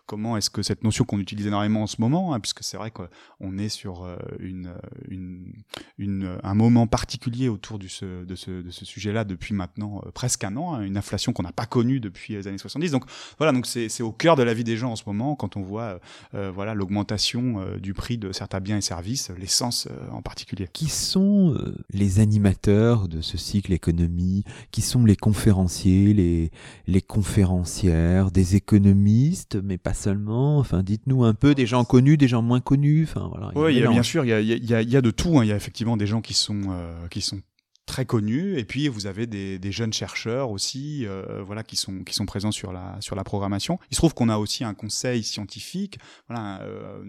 comment 0.06 0.36
est-ce 0.36 0.50
que 0.50 0.62
cette 0.62 0.84
notion 0.84 1.04
qu'on 1.04 1.18
utilise 1.18 1.46
énormément 1.46 1.82
en 1.82 1.86
ce 1.86 2.00
moment 2.00 2.32
hein, 2.32 2.40
puisque 2.44 2.62
c'est 2.62 2.76
vrai 2.76 2.90
qu'on 2.90 3.56
est 3.56 3.70
sur 3.70 4.04
euh, 4.04 4.16
une, 4.38 4.74
une, 5.08 6.38
un 6.42 6.54
moment 6.54 6.86
particulier 6.86 7.48
autour 7.48 7.78
de 7.78 7.88
ce, 7.88 8.26
sujet-là 8.70 9.24
depuis 9.24 9.54
maintenant 9.54 10.02
euh, 10.04 10.10
presque 10.10 10.44
un 10.44 10.54
an, 10.58 10.74
hein, 10.74 10.82
une 10.82 10.98
inflation 10.98 11.32
qu'on 11.32 11.42
n'a 11.42 11.52
pas 11.52 11.64
connue 11.64 12.00
depuis 12.00 12.34
les 12.34 12.46
années 12.46 12.58
70. 12.58 12.90
Donc 12.90 13.06
voilà, 13.38 13.52
donc 13.52 13.64
c'est 13.64 14.02
au 14.02 14.12
cœur 14.12 14.36
de 14.36 14.42
la 14.42 14.52
vie 14.52 14.62
des 14.62 14.76
gens 14.76 14.92
en 14.92 14.96
ce 14.96 15.04
moment 15.06 15.36
quand 15.36 15.56
on 15.56 15.62
voit 15.62 16.00
euh, 16.34 16.50
voilà 16.54 16.74
l'augmentation 16.74 17.64
du 17.78 17.94
prix 17.94 18.18
de 18.18 18.30
certains 18.30 18.60
biens 18.60 18.76
et 18.76 18.82
services, 18.82 19.30
l'essence 19.38 19.88
en 20.10 20.20
particulier. 20.20 20.68
Qui 20.70 20.90
sont 20.90 21.56
les 21.90 22.18
animateurs 22.20 23.08
de 23.08 23.22
ce 23.22 23.38
cycle 23.38 23.72
économie? 23.72 24.44
Qui 24.70 24.82
sont 24.82 25.06
les 25.06 25.16
conférenciers, 25.16 26.12
les, 26.12 26.50
les 26.86 27.00
conférencières, 27.00 28.30
des 28.30 28.56
économistes, 28.56 29.56
mais 29.62 29.78
pas 29.78 29.94
seulement? 29.94 30.58
Enfin, 30.58 30.82
dites-nous 30.82 31.24
un 31.24 31.32
peu 31.32 31.54
des 31.54 31.66
gens 31.66 31.84
connus, 31.84 32.16
des 32.16 32.28
gens 32.28 32.33
moins 32.42 32.60
connus. 32.60 33.04
Enfin, 33.04 33.28
voilà. 33.30 33.50
Oui, 33.54 33.80
bien 33.80 34.02
sûr, 34.02 34.24
il 34.24 34.28
y 34.28 34.32
a, 34.32 34.40
y, 34.40 34.74
a, 34.74 34.82
y 34.82 34.96
a, 34.96 35.00
de 35.00 35.10
tout. 35.10 35.38
Hein. 35.38 35.44
Il 35.44 35.48
y 35.48 35.52
a 35.52 35.56
effectivement 35.56 35.96
des 35.96 36.06
gens 36.06 36.20
qui 36.20 36.34
sont, 36.34 36.62
euh, 36.70 37.08
qui 37.08 37.20
sont 37.20 37.40
très 37.86 38.06
connus 38.06 38.58
et 38.58 38.64
puis 38.64 38.88
vous 38.88 39.06
avez 39.06 39.26
des, 39.26 39.72
jeunes 39.72 39.92
chercheurs 39.92 40.50
aussi 40.50 41.04
euh, 41.06 41.42
voilà 41.44 41.62
qui 41.62 41.76
sont 41.76 42.04
qui 42.04 42.14
sont 42.14 42.26
présents 42.26 42.52
sur 42.52 42.72
la 42.72 42.96
sur 43.00 43.16
la 43.16 43.24
programmation. 43.24 43.78
Il 43.90 43.94
se 43.94 44.00
trouve 44.00 44.14
qu'on 44.14 44.28
a 44.28 44.38
aussi 44.38 44.64
un 44.64 44.74
conseil 44.74 45.22
scientifique 45.22 45.98
voilà 46.28 46.60
euh, 46.62 47.02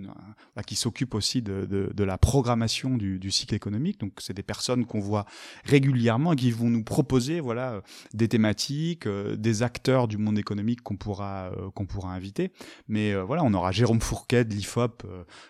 qui 0.66 0.76
s'occupe 0.76 1.14
aussi 1.14 1.42
de, 1.42 1.66
de, 1.66 2.04
la 2.04 2.18
programmation 2.18 2.98
du, 2.98 3.32
cycle 3.32 3.56
économique. 3.56 4.00
Donc 4.00 4.14
c'est 4.20 4.34
des 4.34 4.44
personnes 4.44 4.86
qu'on 4.86 5.00
voit 5.00 5.26
régulièrement 5.64 6.34
et 6.34 6.36
qui 6.36 6.52
vont 6.52 6.70
nous 6.70 6.84
proposer 6.84 7.40
voilà 7.40 7.82
des 8.14 8.28
thématiques 8.28 9.08
euh, 9.08 9.36
des 9.36 9.64
acteurs 9.64 10.08
du 10.08 10.18
monde 10.18 10.40
économique 10.40 10.82
qu'on 10.82 10.96
pourra 10.96 11.52
euh, 11.58 11.70
qu'on 11.72 11.86
pourra 11.86 12.14
inviter. 12.14 12.52
Mais 12.88 13.14
euh, 13.14 13.24
voilà 13.24 13.44
on 13.44 13.54
aura 13.54 13.72
Jérôme 13.72 14.02
Fourquet 14.02 14.44
de 14.44 14.54
l'IFOP 14.54 15.04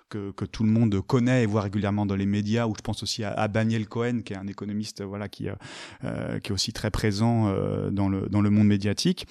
que, 0.09 0.31
que 0.31 0.45
tout 0.45 0.63
le 0.63 0.69
monde 0.69 0.99
connaît 1.01 1.43
et 1.43 1.45
voit 1.45 1.61
régulièrement 1.61 2.05
dans 2.05 2.15
les 2.15 2.25
médias 2.25 2.67
ou 2.67 2.73
je 2.75 2.81
pense 2.81 3.03
aussi 3.03 3.23
à, 3.23 3.31
à 3.33 3.47
Daniel 3.47 3.87
Cohen 3.87 4.21
qui 4.23 4.33
est 4.33 4.37
un 4.37 4.47
économiste 4.47 5.01
voilà, 5.14 5.14
qui, 5.29 5.49
euh, 5.49 5.55
euh, 6.03 6.39
qui 6.39 6.51
est 6.51 6.53
aussi 6.53 6.73
très 6.73 6.91
présent 6.91 7.47
euh, 7.47 7.89
dans, 7.89 8.09
le, 8.09 8.27
dans 8.29 8.41
le 8.41 8.49
monde 8.49 8.67
médiatique, 8.67 9.27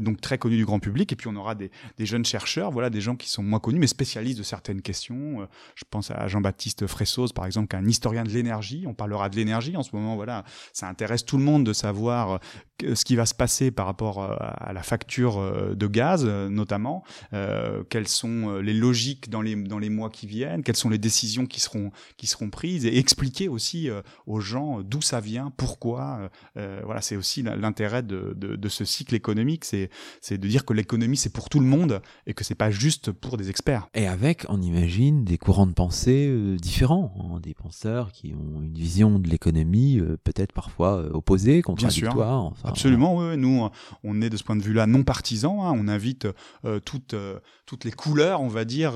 donc 0.00 0.20
très 0.20 0.38
connu 0.38 0.56
du 0.56 0.64
grand 0.64 0.80
public. 0.80 1.12
Et 1.12 1.16
puis 1.16 1.28
on 1.28 1.36
aura 1.36 1.54
des, 1.54 1.70
des, 1.96 2.06
jeunes 2.06 2.24
chercheurs, 2.24 2.70
voilà, 2.70 2.90
des 2.90 3.00
gens 3.00 3.16
qui 3.16 3.28
sont 3.28 3.42
moins 3.42 3.60
connus, 3.60 3.78
mais 3.78 3.86
spécialistes 3.86 4.38
de 4.38 4.42
certaines 4.42 4.82
questions. 4.82 5.46
je 5.74 5.84
pense 5.88 6.10
à 6.10 6.26
Jean-Baptiste 6.28 6.86
Fressos, 6.86 7.32
par 7.34 7.46
exemple, 7.46 7.68
qui 7.68 7.76
est 7.76 7.78
un 7.78 7.86
historien 7.86 8.24
de 8.24 8.30
l'énergie. 8.30 8.84
On 8.86 8.94
parlera 8.94 9.28
de 9.28 9.36
l'énergie 9.36 9.76
en 9.76 9.82
ce 9.82 9.94
moment. 9.94 10.16
Voilà, 10.16 10.44
ça 10.72 10.88
intéresse 10.88 11.24
tout 11.24 11.38
le 11.38 11.44
monde 11.44 11.64
de 11.64 11.72
savoir 11.72 12.40
ce 12.80 13.04
qui 13.04 13.16
va 13.16 13.26
se 13.26 13.34
passer 13.34 13.70
par 13.70 13.86
rapport 13.86 14.22
à 14.22 14.72
la 14.72 14.82
facture 14.82 15.74
de 15.74 15.86
gaz, 15.86 16.24
notamment. 16.24 17.04
Quelles 17.88 18.08
sont 18.08 18.58
les 18.58 18.74
logiques 18.74 19.30
dans 19.30 19.42
les, 19.42 19.56
dans 19.56 19.78
les 19.78 19.90
mois 19.90 20.10
qui 20.10 20.26
viennent, 20.26 20.62
quelles 20.62 20.76
sont 20.76 20.90
les 20.90 20.98
décisions 20.98 21.46
qui 21.46 21.60
seront, 21.60 21.90
qui 22.16 22.26
seront 22.26 22.50
prises, 22.50 22.86
et 22.86 22.98
expliquer 22.98 23.48
aussi 23.48 23.88
aux 24.26 24.40
gens 24.40 24.82
d'où 24.82 25.00
ça 25.02 25.17
vient, 25.20 25.52
pourquoi. 25.56 26.18
Euh, 26.20 26.28
euh, 26.56 26.80
voilà, 26.84 27.00
c'est 27.00 27.16
aussi 27.16 27.42
l'intérêt 27.42 28.02
de, 28.02 28.34
de, 28.36 28.56
de, 28.56 28.68
ce 28.68 28.84
cycle 28.84 29.14
économique, 29.14 29.64
c'est 29.64 29.88
de 30.30 30.48
dire 30.48 30.64
que 30.64 30.72
l'économie 30.72 31.16
c'est 31.16 31.32
pour 31.32 31.48
tout 31.48 31.60
le 31.60 31.66
monde 31.66 32.00
et 32.26 32.34
que 32.34 32.44
c'est 32.44 32.54
pas 32.54 32.70
juste 32.70 33.12
pour 33.12 33.36
des 33.36 33.50
experts. 33.50 33.88
Et 33.94 34.06
avec, 34.06 34.44
on 34.48 34.60
imagine, 34.60 35.24
des 35.24 35.38
courants 35.38 35.66
de 35.66 35.72
pensée 35.72 36.28
euh, 36.28 36.56
différents, 36.56 37.12
hein, 37.18 37.40
des 37.40 37.54
penseurs 37.54 38.12
qui 38.12 38.34
ont 38.34 38.62
une 38.62 38.74
vision 38.74 39.18
de 39.18 39.28
l'économie 39.28 40.00
peut-être 40.24 40.52
parfois 40.52 41.14
opposée, 41.14 41.62
contradictoire. 41.62 42.44
Enfin, 42.44 42.68
Absolument, 42.68 43.16
oui. 43.16 43.36
Nous, 43.36 43.68
on 44.04 44.22
est 44.22 44.30
de 44.30 44.36
ce 44.36 44.44
point 44.44 44.56
de 44.56 44.62
vue-là 44.62 44.86
non 44.86 45.02
partisan. 45.02 45.64
Hein, 45.64 45.74
on 45.76 45.88
invite 45.88 46.26
toutes 46.84 47.14
toutes 47.66 47.84
les 47.84 47.92
couleurs, 47.92 48.40
on 48.40 48.48
va 48.48 48.64
dire, 48.64 48.94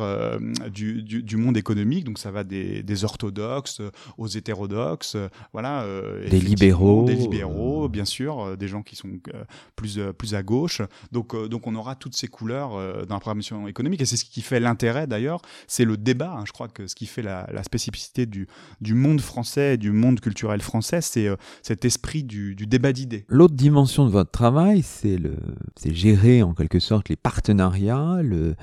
du, 0.70 1.03
du, 1.03 1.23
du, 1.23 1.37
monde 1.37 1.57
économique. 1.57 2.05
Donc 2.05 2.18
ça 2.18 2.31
va 2.31 2.43
des, 2.43 2.83
des 2.83 3.05
orthodoxes 3.05 3.83
aux 4.16 4.29
hétérodoxes, 4.29 5.16
voilà, 5.53 5.87
des 6.29 6.41
libéraux, 6.41 7.05
des 7.05 7.15
libéraux, 7.15 7.89
bien 7.89 8.05
sûr, 8.05 8.41
euh, 8.41 8.57
des 8.57 8.69
gens 8.69 8.83
qui 8.83 8.97
sont 8.97 9.09
euh, 9.09 9.45
plus 9.77 10.01
plus 10.17 10.35
à 10.35 10.43
gauche. 10.43 10.83
Donc 11.13 11.37
donc 11.49 11.67
on 11.67 11.75
aura 11.75 11.95
toutes 11.95 12.17
ces 12.17 12.29
couleurs 12.29 12.71
dans 13.07 13.15
la 13.15 13.21
programmation 13.21 13.69
économique 13.69 14.01
et 14.01 14.05
c'est 14.05 14.17
ce 14.17 14.25
qui 14.25 14.43
fait 14.43 14.61
l'intérêt 14.61 15.07
d'ailleurs, 15.07 15.43
c'est 15.67 15.85
le 15.85 15.97
débat. 15.97 16.35
Hein. 16.37 16.45
je 16.47 16.53
crois 16.53 16.69
que 16.69 16.87
ce 16.87 16.95
qui 16.95 17.07
fait 17.07 17.23
la, 17.23 17.49
la 17.53 17.63
spécificité 17.63 18.27
du 18.27 18.47
du 18.81 18.95
monde 18.95 19.21
français, 19.21 19.77
du 19.77 19.93
monde 19.93 20.21
culturel 20.21 20.61
français, 20.61 21.01
c'est 21.01 21.29
cet 21.63 21.85
esprit 21.85 22.25
du, 22.25 22.55
du 22.55 22.67
débat 22.67 22.93
d'idées. 22.93 23.25
L'autre 23.29 23.55
dimension 23.55 24.05
de 24.05 24.11
votre 24.11 24.31
travail, 24.31 24.83
c'est 24.83 25.17
le 25.17 25.37
c'est 25.77 25.95
gérer 25.95 26.43
en 26.43 26.55
quelque 26.55 26.79
sorte 26.79 27.09
les 27.09 27.17
partenariats, 27.17 28.21
le 28.23 28.55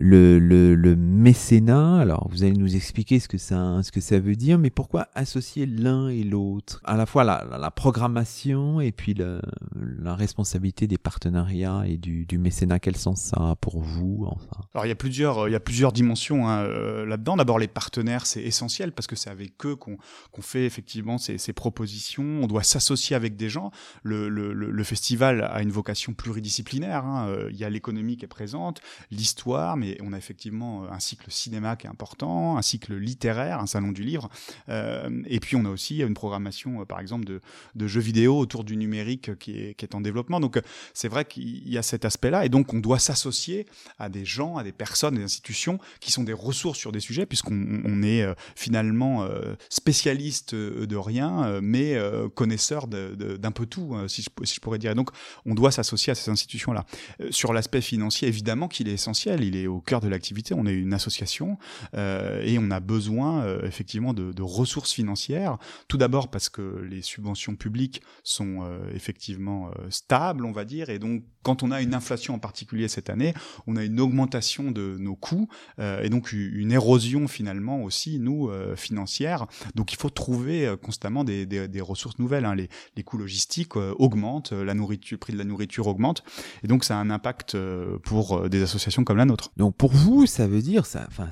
le, 0.00 0.38
le, 0.38 0.74
le, 0.74 0.96
mécénat. 0.96 2.00
Alors, 2.00 2.26
vous 2.30 2.42
allez 2.42 2.54
nous 2.54 2.74
expliquer 2.74 3.20
ce 3.20 3.28
que 3.28 3.36
ça, 3.38 3.82
ce 3.82 3.92
que 3.92 4.00
ça 4.00 4.18
veut 4.18 4.34
dire, 4.34 4.58
mais 4.58 4.70
pourquoi 4.70 5.08
associer 5.14 5.66
l'un 5.66 6.08
et 6.08 6.22
l'autre? 6.22 6.80
À 6.84 6.96
la 6.96 7.04
fois 7.04 7.22
la, 7.22 7.46
la, 7.58 7.70
programmation 7.70 8.80
et 8.80 8.92
puis 8.92 9.12
la, 9.12 9.40
la, 9.74 10.14
responsabilité 10.14 10.86
des 10.86 10.96
partenariats 10.96 11.84
et 11.86 11.98
du, 11.98 12.24
du, 12.24 12.38
mécénat. 12.38 12.78
Quel 12.78 12.96
sens 12.96 13.20
ça 13.20 13.50
a 13.50 13.56
pour 13.56 13.80
vous 13.80 14.24
enfin? 14.26 14.62
Alors, 14.74 14.86
il 14.86 14.88
y 14.88 14.92
a 14.92 14.96
plusieurs, 14.96 15.48
il 15.48 15.52
y 15.52 15.56
a 15.56 15.60
plusieurs 15.60 15.92
dimensions 15.92 16.48
hein, 16.48 16.62
euh, 16.62 17.04
là-dedans. 17.04 17.36
D'abord, 17.36 17.58
les 17.58 17.68
partenaires, 17.68 18.24
c'est 18.24 18.42
essentiel 18.42 18.92
parce 18.92 19.06
que 19.06 19.16
c'est 19.16 19.30
avec 19.30 19.52
eux 19.66 19.76
qu'on 19.76 19.98
qu'on 20.32 20.42
fait 20.42 20.64
effectivement 20.64 21.18
ces, 21.18 21.36
ces, 21.36 21.52
propositions. 21.52 22.40
On 22.42 22.46
doit 22.46 22.62
s'associer 22.62 23.16
avec 23.16 23.36
des 23.36 23.50
gens. 23.50 23.70
Le, 24.02 24.28
le, 24.28 24.52
le, 24.52 24.84
festival 24.84 25.42
a 25.42 25.60
une 25.60 25.70
vocation 25.70 26.14
pluridisciplinaire. 26.14 27.04
Hein. 27.04 27.28
Euh, 27.28 27.48
il 27.50 27.58
y 27.58 27.64
a 27.64 27.70
l'économie 27.70 28.16
qui 28.16 28.24
est 28.24 28.28
présente, 28.28 28.80
l'histoire, 29.10 29.76
mais 29.76 29.89
on 30.00 30.12
a 30.12 30.18
effectivement 30.18 30.84
euh, 30.84 30.90
un 30.90 31.00
cycle 31.00 31.30
cinéma 31.30 31.76
qui 31.76 31.86
est 31.86 31.90
important, 31.90 32.56
un 32.56 32.62
cycle 32.62 32.94
littéraire, 32.94 33.60
un 33.60 33.66
salon 33.66 33.92
du 33.92 34.02
livre, 34.02 34.28
euh, 34.68 35.22
et 35.26 35.40
puis 35.40 35.56
on 35.56 35.64
a 35.64 35.68
aussi 35.68 35.98
une 35.98 36.14
programmation, 36.14 36.80
euh, 36.80 36.84
par 36.84 37.00
exemple, 37.00 37.24
de, 37.24 37.86
jeux 37.86 38.00
vidéo 38.00 38.38
autour 38.38 38.62
du 38.64 38.76
numérique 38.76 39.36
qui 39.38 39.52
est, 39.52 39.94
en 39.94 40.00
développement. 40.00 40.38
Donc 40.38 40.60
c'est 40.94 41.08
vrai 41.08 41.24
qu'il 41.24 41.68
y 41.68 41.76
a 41.76 41.82
cet 41.82 42.04
aspect-là, 42.04 42.44
et 42.44 42.48
donc 42.48 42.72
on 42.72 42.78
doit 42.78 43.00
s'associer 43.00 43.66
à 43.98 44.08
des 44.08 44.24
gens, 44.24 44.56
à 44.56 44.62
des 44.62 44.72
personnes, 44.72 45.16
des 45.16 45.24
institutions 45.24 45.78
qui 45.98 46.12
sont 46.12 46.22
des 46.22 46.32
ressources 46.32 46.78
sur 46.78 46.92
des 46.92 47.00
sujets, 47.00 47.26
puisqu'on 47.26 47.82
on 47.84 48.02
est 48.02 48.24
finalement 48.54 49.26
spécialiste 49.68 50.54
de 50.54 50.96
rien, 50.96 51.60
mais 51.60 51.98
connaisseur 52.34 52.86
d'un 52.86 53.50
peu 53.50 53.66
tout, 53.66 53.96
si 54.06 54.22
je, 54.22 54.28
si 54.44 54.54
je 54.54 54.60
pourrais 54.60 54.78
dire. 54.78 54.92
Et 54.92 54.94
donc 54.94 55.10
on 55.46 55.54
doit 55.54 55.72
s'associer 55.72 56.12
à 56.12 56.14
ces 56.14 56.30
institutions-là. 56.30 56.84
Sur 57.30 57.52
l'aspect 57.52 57.80
financier, 57.80 58.28
évidemment 58.28 58.68
qu'il 58.68 58.88
est 58.88 58.92
essentiel, 58.92 59.42
il 59.42 59.56
est 59.56 59.66
au 59.66 59.79
cœur 59.80 60.00
de 60.00 60.08
l'activité. 60.08 60.54
On 60.54 60.66
est 60.66 60.74
une 60.74 60.94
association 60.94 61.58
euh, 61.94 62.42
et 62.42 62.58
on 62.58 62.70
a 62.70 62.80
besoin 62.80 63.42
euh, 63.42 63.66
effectivement 63.66 64.12
de, 64.14 64.32
de, 64.32 64.42
ressources 64.42 64.92
financières. 64.92 65.58
Tout 65.88 65.96
d'abord 65.96 66.30
parce 66.30 66.48
que 66.48 66.84
les 66.88 67.02
subventions 67.02 67.56
publiques 67.56 68.02
sont 68.22 68.62
euh, 68.62 68.78
effectivement 68.94 69.68
euh, 69.68 69.90
stables, 69.90 70.44
on 70.44 70.52
va 70.52 70.64
dire, 70.64 70.90
et 70.90 70.98
donc 70.98 71.22
quand 71.42 71.62
on 71.62 71.70
a 71.70 71.80
une 71.80 71.94
inflation 71.94 72.34
en 72.34 72.38
particulier 72.38 72.88
cette 72.88 73.08
année, 73.08 73.32
on 73.66 73.76
a 73.76 73.84
une 73.84 73.98
augmentation 74.00 74.70
de 74.70 74.96
nos 74.98 75.16
coûts 75.16 75.48
euh, 75.78 76.02
et 76.02 76.10
donc 76.10 76.32
une 76.32 76.72
érosion 76.72 77.28
finalement 77.28 77.82
aussi 77.82 78.18
nous 78.18 78.50
financière. 78.76 79.46
Donc 79.74 79.92
il 79.92 79.96
faut 79.96 80.10
trouver 80.10 80.74
constamment 80.82 81.24
des, 81.24 81.46
des, 81.46 81.66
des 81.68 81.80
ressources 81.80 82.18
nouvelles. 82.18 82.44
Hein. 82.44 82.54
Les, 82.54 82.68
les, 82.96 83.02
coûts 83.02 83.16
logistiques 83.16 83.76
augmentent, 83.76 84.52
la 84.52 84.74
nourriture, 84.74 85.16
le 85.16 85.18
prix 85.18 85.32
de 85.32 85.38
la 85.38 85.44
nourriture 85.44 85.86
augmente, 85.86 86.22
et 86.62 86.68
donc 86.68 86.84
ça 86.84 86.96
a 86.96 87.00
un 87.00 87.10
impact 87.10 87.56
pour 88.02 88.48
des 88.48 88.62
associations 88.62 89.04
comme 89.04 89.16
la 89.16 89.24
nôtre. 89.24 89.50
Donc 89.60 89.76
pour 89.76 89.92
vous, 89.92 90.24
ça 90.24 90.46
veut 90.46 90.62
dire 90.62 90.86
ça. 90.86 91.04
Enfin, 91.08 91.28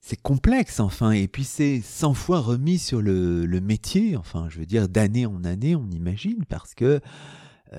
c'est 0.00 0.16
complexe, 0.22 0.80
enfin, 0.80 1.10
et 1.10 1.28
puis 1.28 1.44
c'est 1.44 1.82
100 1.82 2.14
fois 2.14 2.40
remis 2.40 2.78
sur 2.78 3.02
le, 3.02 3.46
métier, 3.60 4.16
enfin, 4.16 4.46
je 4.48 4.58
veux 4.58 4.64
dire, 4.64 4.88
d'année 4.88 5.26
en 5.26 5.44
année, 5.44 5.76
on 5.76 5.86
imagine, 5.90 6.46
parce 6.48 6.74
que 6.74 7.02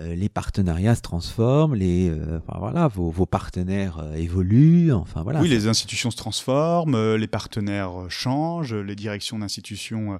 les 0.03 0.29
partenariats 0.29 0.95
se 0.95 1.01
transforment, 1.01 1.75
les, 1.75 2.09
euh, 2.09 2.39
enfin, 2.45 2.59
voilà, 2.59 2.87
vos, 2.87 3.09
vos 3.09 3.25
partenaires 3.25 3.99
euh, 3.99 4.15
évoluent, 4.15 4.91
enfin 4.93 5.23
voilà. 5.23 5.41
Oui, 5.41 5.47
les 5.47 5.67
institutions 5.67 6.11
se 6.11 6.17
transforment, 6.17 7.15
les 7.15 7.27
partenaires 7.27 7.91
changent, 8.09 8.73
les 8.73 8.95
directions 8.95 9.39
d'institutions 9.39 10.19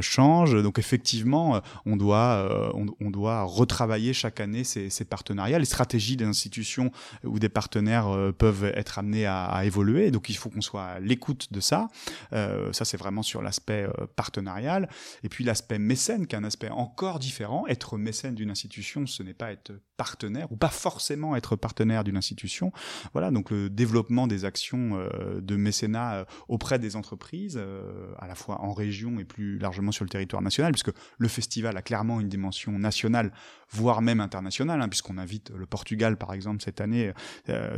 changent. 0.00 0.60
Donc 0.62 0.78
effectivement, 0.78 1.60
on 1.86 1.96
doit, 1.96 2.72
on, 2.74 2.86
on, 3.00 3.10
doit 3.10 3.42
retravailler 3.42 4.12
chaque 4.12 4.40
année 4.40 4.64
ces, 4.64 4.90
ces, 4.90 5.04
partenariats. 5.04 5.58
Les 5.58 5.64
stratégies 5.64 6.16
des 6.16 6.24
institutions 6.24 6.90
ou 7.24 7.38
des 7.38 7.48
partenaires 7.48 8.08
peuvent 8.38 8.64
être 8.64 8.98
amenées 8.98 9.26
à, 9.26 9.44
à, 9.44 9.64
évoluer. 9.64 10.10
Donc 10.10 10.28
il 10.28 10.36
faut 10.36 10.50
qu'on 10.50 10.60
soit 10.60 10.84
à 10.84 11.00
l'écoute 11.00 11.52
de 11.52 11.60
ça. 11.60 11.88
ça, 12.32 12.84
c'est 12.84 12.96
vraiment 12.96 13.22
sur 13.22 13.42
l'aspect 13.42 13.86
partenarial. 14.16 14.88
Et 15.22 15.28
puis 15.28 15.44
l'aspect 15.44 15.78
mécène, 15.78 16.26
qui 16.26 16.34
est 16.34 16.38
un 16.38 16.44
aspect 16.44 16.70
encore 16.70 17.18
différent. 17.18 17.66
Être 17.68 17.98
mécène 17.98 18.34
d'une 18.34 18.50
institution, 18.50 19.06
ce 19.12 19.22
n'est 19.22 19.34
pas 19.34 19.52
être 19.52 19.72
partenaire 19.96 20.50
ou 20.50 20.56
pas 20.56 20.68
forcément 20.68 21.36
être 21.36 21.54
partenaire 21.54 22.02
d'une 22.02 22.16
institution. 22.16 22.72
Voilà, 23.12 23.30
donc 23.30 23.50
le 23.50 23.70
développement 23.70 24.26
des 24.26 24.44
actions 24.44 24.98
euh, 24.98 25.40
de 25.40 25.54
mécénat 25.54 26.14
euh, 26.14 26.24
auprès 26.48 26.78
des 26.78 26.96
entreprises, 26.96 27.56
euh, 27.56 28.12
à 28.18 28.26
la 28.26 28.34
fois 28.34 28.60
en 28.62 28.72
région 28.72 29.20
et 29.20 29.24
plus 29.24 29.58
largement 29.58 29.92
sur 29.92 30.04
le 30.04 30.10
territoire 30.10 30.42
national, 30.42 30.72
puisque 30.72 30.90
le 31.18 31.28
festival 31.28 31.76
a 31.76 31.82
clairement 31.82 32.18
une 32.18 32.28
dimension 32.28 32.72
nationale, 32.72 33.32
voire 33.70 34.02
même 34.02 34.20
internationale, 34.20 34.80
hein, 34.82 34.88
puisqu'on 34.88 35.18
invite 35.18 35.52
le 35.56 35.66
Portugal 35.66 36.16
par 36.16 36.32
exemple 36.34 36.62
cette 36.62 36.80
année. 36.80 37.12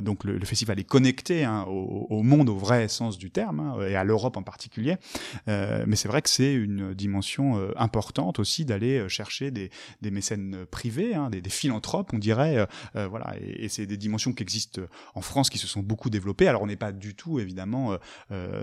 donc 0.02 0.24
le, 0.24 0.44
festival 0.44 0.78
est 0.80 0.84
connecté 0.84 1.44
hein, 1.44 1.64
au, 1.68 2.22
monde 2.22 2.48
au 2.48 2.56
vrai 2.56 2.88
sens 2.88 3.18
du 3.18 3.30
terme 3.30 3.60
hein, 3.60 3.86
et 3.86 3.96
à 3.96 4.04
l'Europe 4.04 4.36
en 4.36 4.42
particulier. 4.42 4.96
mais 5.46 5.96
c'est 5.96 6.08
vrai 6.08 6.22
que 6.22 6.30
c'est 6.30 6.54
une 6.54 6.94
dimension 6.94 7.70
importante 7.76 8.38
aussi 8.38 8.64
d'aller 8.64 9.08
chercher 9.08 9.50
des 9.50 9.70
mécènes 10.10 10.66
privés 10.70 11.13
hein, 11.14 11.30
des, 11.30 11.42
philanthropes, 11.48 12.12
on 12.12 12.18
dirait. 12.18 12.66
voilà, 12.94 13.34
et, 13.40 13.68
c'est 13.68 13.86
des 13.86 13.96
dimensions 13.96 14.32
qui 14.32 14.42
existent 14.42 14.82
en 15.14 15.20
France, 15.20 15.50
qui 15.50 15.58
se 15.58 15.66
sont 15.66 15.80
beaucoup 15.80 16.10
développées. 16.10 16.48
Alors 16.48 16.62
on 16.62 16.66
n'est 16.66 16.76
pas 16.76 16.92
du 16.92 17.14
tout 17.14 17.38
évidemment 17.40 17.96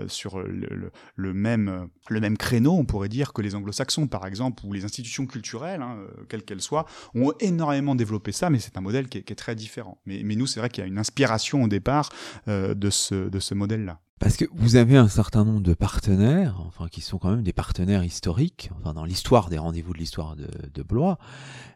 sur 0.08 0.40
le, 0.40 1.34
même 1.34 1.88
le 2.08 2.20
même 2.20 2.36
créneau, 2.36 2.72
on 2.72 2.84
pourrait 2.84 3.08
dire 3.08 3.32
que 3.32 3.42
les 3.42 3.54
Anglo-Saxons 3.54 4.06
par 4.06 4.26
exemple, 4.26 4.64
ou 4.64 4.72
les 4.72 4.84
institutions 4.84 5.26
culturelles, 5.26 5.82
hein, 5.82 5.98
quelles 6.28 6.44
qu'elles 6.44 6.62
soient, 6.62 6.86
ont 7.14 7.32
énormément 7.40 7.94
développé 7.94 8.32
ça, 8.32 8.50
mais 8.50 8.58
c'est 8.58 8.76
un 8.76 8.80
modèle 8.82 9.08
qui 9.08 9.18
est, 9.18 9.34
très 9.34 9.54
différent. 9.54 9.98
Mais, 10.04 10.22
mais 10.24 10.36
nous, 10.36 10.46
c'est 10.46 10.60
vrai 10.60 10.68
qu'il 10.68 10.82
y 10.82 10.84
a 10.84 10.88
une 10.88 10.98
inspiration 10.98 11.62
au 11.62 11.68
départ 11.68 12.10
de 12.46 12.90
ce 12.90 13.28
de 13.28 13.40
ce 13.40 13.54
modèle-là. 13.54 14.00
Parce 14.22 14.36
que 14.36 14.44
vous 14.54 14.76
avez 14.76 14.96
un 14.96 15.08
certain 15.08 15.44
nombre 15.44 15.62
de 15.62 15.74
partenaires, 15.74 16.62
enfin 16.68 16.86
qui 16.86 17.00
sont 17.00 17.18
quand 17.18 17.30
même 17.30 17.42
des 17.42 17.52
partenaires 17.52 18.04
historiques, 18.04 18.70
enfin 18.78 18.94
dans 18.94 19.04
l'histoire 19.04 19.48
des 19.48 19.58
rendez-vous 19.58 19.92
de 19.92 19.98
l'histoire 19.98 20.36
de, 20.36 20.82
Blois, 20.84 21.18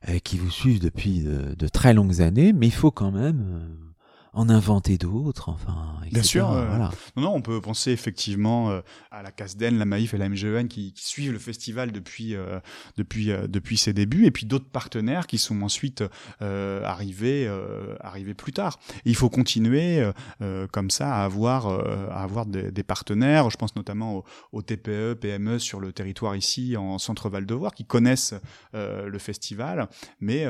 euh, 0.08 0.20
qui 0.20 0.38
vous 0.38 0.50
suivent 0.50 0.78
depuis 0.78 1.24
de, 1.24 1.68
très 1.68 1.92
longues 1.92 2.22
années, 2.22 2.52
mais 2.52 2.68
il 2.68 2.72
faut 2.72 2.92
quand 2.92 3.10
même 3.10 3.42
euh, 3.48 3.85
en 4.36 4.50
inventer 4.50 4.98
d'autres, 4.98 5.48
enfin. 5.48 5.96
Bien 6.12 6.22
sûr. 6.22 6.46
voilà. 6.46 6.90
Non, 7.16 7.22
non, 7.22 7.34
on 7.34 7.40
peut 7.40 7.60
penser 7.60 7.90
effectivement 7.90 8.70
euh, 8.70 8.80
à 9.10 9.22
la 9.22 9.32
CASDEN, 9.32 9.78
la 9.78 9.86
Maïf 9.86 10.12
et 10.12 10.18
la 10.18 10.28
MGEN 10.28 10.68
qui, 10.68 10.92
qui 10.92 11.06
suivent 11.06 11.32
le 11.32 11.38
festival 11.38 11.90
depuis 11.90 12.36
euh, 12.36 12.60
depuis 12.98 13.32
euh, 13.32 13.46
depuis 13.48 13.78
ses 13.78 13.94
débuts, 13.94 14.26
et 14.26 14.30
puis 14.30 14.44
d'autres 14.44 14.68
partenaires 14.68 15.26
qui 15.26 15.38
sont 15.38 15.62
ensuite 15.62 16.04
arrivés 16.40 17.50
arrivés 18.00 18.34
plus 18.34 18.52
tard. 18.52 18.78
il 19.04 19.16
faut 19.16 19.30
continuer 19.30 20.08
comme 20.70 20.90
ça 20.90 21.14
à 21.14 21.24
avoir 21.24 21.66
à 21.66 22.22
avoir 22.22 22.44
des, 22.44 22.70
des, 22.70 22.82
partenaires. 22.82 23.48
Je 23.50 23.56
pense 23.56 23.74
notamment 23.74 24.22
aux, 24.52 24.62
TPE, 24.62 25.14
PME 25.14 25.58
sur 25.58 25.80
le 25.80 25.92
territoire 25.92 26.36
ici 26.36 26.76
en 26.76 26.98
Centre 26.98 27.30
Val 27.30 27.46
de 27.46 27.54
Voir 27.54 27.72
qui 27.72 27.84
connaissent 27.84 28.34
le 28.74 29.18
festival, 29.18 29.88
mais 30.20 30.46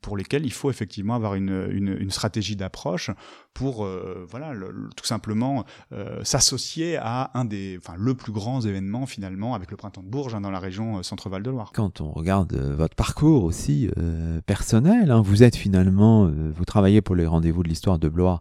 pour 0.00 0.16
lesquels 0.16 0.46
il 0.46 0.52
faut 0.52 0.70
effectivement 0.70 1.14
avoir 1.14 1.34
une, 1.34 1.68
une, 1.72 1.96
une 1.98 2.10
stratégie 2.10 2.56
d'approche 2.56 3.10
pour 3.54 3.84
euh, 3.84 4.26
voilà 4.28 4.52
tout 4.96 5.06
simplement 5.06 5.64
euh, 5.92 6.22
s'associer 6.24 6.96
à 6.96 7.30
un 7.34 7.44
des 7.44 7.78
enfin 7.78 7.94
le 7.96 8.14
plus 8.14 8.32
grand 8.32 8.60
événement 8.60 9.06
finalement 9.06 9.54
avec 9.54 9.70
le 9.70 9.76
printemps 9.76 10.02
de 10.02 10.08
Bourges 10.08 10.34
hein, 10.34 10.40
dans 10.40 10.50
la 10.50 10.58
région 10.58 10.98
euh, 10.98 11.02
Centre-Val 11.02 11.42
de 11.42 11.50
Loire. 11.50 11.70
Quand 11.72 12.00
on 12.00 12.10
regarde 12.10 12.54
votre 12.54 12.96
parcours 12.96 13.44
aussi 13.44 13.88
personnel, 14.46 15.10
hein, 15.12 15.22
vous 15.22 15.44
êtes 15.44 15.54
finalement 15.54 16.28
vous 16.28 16.64
travaillez 16.64 17.00
pour 17.00 17.14
les 17.14 17.26
rendez-vous 17.26 17.62
de 17.62 17.68
l'histoire 17.68 17.98
de 17.98 18.08
Blois 18.08 18.40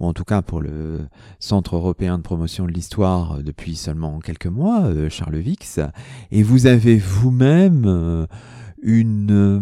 ou 0.00 0.06
en 0.06 0.14
tout 0.14 0.24
cas 0.24 0.40
pour 0.40 0.60
le 0.60 1.00
Centre 1.38 1.76
européen 1.76 2.16
de 2.16 2.22
promotion 2.22 2.64
de 2.64 2.72
l'histoire 2.72 3.42
depuis 3.42 3.76
seulement 3.76 4.18
quelques 4.20 4.46
mois, 4.46 4.88
Charles 5.10 5.36
Vix, 5.36 5.78
et 6.30 6.42
vous 6.42 6.66
avez 6.66 6.96
vous-même 6.96 8.26
une, 8.84 9.30
euh, 9.30 9.60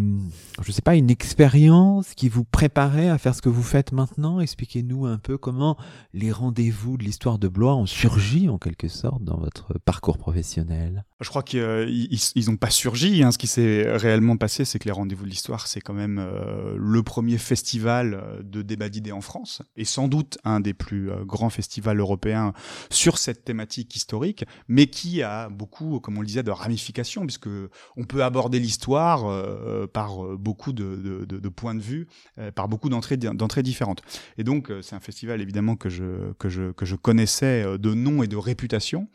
je 0.61 0.71
sais 0.73 0.81
pas, 0.81 0.95
une 0.95 1.09
expérience 1.09 2.13
qui 2.13 2.27
vous 2.27 2.43
préparait 2.43 3.07
à 3.07 3.17
faire 3.17 3.33
ce 3.33 3.41
que 3.41 3.47
vous 3.47 3.63
faites 3.63 3.93
maintenant? 3.93 4.41
Expliquez-nous 4.41 5.05
un 5.05 5.17
peu 5.17 5.37
comment 5.37 5.77
les 6.13 6.31
rendez-vous 6.31 6.97
de 6.97 7.05
l'histoire 7.05 7.39
de 7.39 7.47
Blois 7.47 7.73
ont 7.75 7.85
surgi 7.85 8.49
en 8.49 8.57
quelque 8.57 8.89
sorte 8.89 9.23
dans 9.23 9.37
votre 9.37 9.79
parcours 9.85 10.17
professionnel? 10.17 11.05
Je 11.21 11.29
crois 11.29 11.41
qu'ils 11.41 11.61
n'ont 11.61 12.53
euh, 12.53 12.57
pas 12.57 12.69
surgi. 12.69 13.23
Hein. 13.23 13.31
Ce 13.31 13.37
qui 13.37 13.47
s'est 13.47 13.95
réellement 13.95 14.35
passé, 14.35 14.65
c'est 14.65 14.77
que 14.77 14.85
les 14.85 14.91
rendez-vous 14.91 15.23
de 15.23 15.29
l'histoire, 15.29 15.67
c'est 15.67 15.79
quand 15.79 15.93
même 15.93 16.19
euh, 16.19 16.75
le 16.77 17.01
premier 17.01 17.37
festival 17.37 18.41
de 18.43 18.61
débat 18.61 18.89
d'idées 18.89 19.13
en 19.13 19.21
France 19.21 19.61
et 19.77 19.85
sans 19.85 20.09
doute 20.09 20.37
un 20.43 20.59
des 20.59 20.73
plus 20.73 21.11
grands 21.25 21.49
festivals 21.49 21.99
européens 21.99 22.51
sur 22.89 23.17
cette 23.17 23.45
thématique 23.45 23.95
historique, 23.95 24.43
mais 24.67 24.87
qui 24.87 25.23
a 25.23 25.47
beaucoup, 25.47 26.01
comme 26.01 26.17
on 26.17 26.21
le 26.21 26.27
disait, 26.27 26.43
de 26.43 26.51
ramifications 26.51 27.25
puisque 27.25 27.49
on 27.95 28.03
peut 28.03 28.23
aborder 28.25 28.59
l'histoire 28.59 29.12
euh, 29.21 29.87
par 29.87 30.25
euh, 30.25 30.37
beaucoup 30.37 30.73
de, 30.73 31.49
points 31.49 31.75
de 31.75 31.81
vue, 31.81 32.07
euh, 32.39 32.51
par 32.51 32.67
beaucoup 32.67 32.89
d'entrées 32.89 33.17
différentes. 33.63 34.01
Et 34.37 34.43
donc, 34.43 34.71
c'est 34.81 34.95
un 34.95 34.99
festival 34.99 35.41
évidemment 35.41 35.75
que 35.75 35.89
je, 35.89 36.95
connaissais 36.95 37.77
de 37.77 37.93
nom 37.93 38.23
et 38.23 38.27
de 38.27 38.35
réputation. 38.35 39.07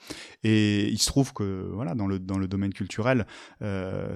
Et 0.45 0.89
il 0.89 0.99
se 0.99 1.07
trouve 1.07 1.33
que 1.33 1.69
voilà, 1.73 1.95
dans, 1.95 2.07
le, 2.07 2.19
domaine 2.19 2.73
culturel, 2.73 3.27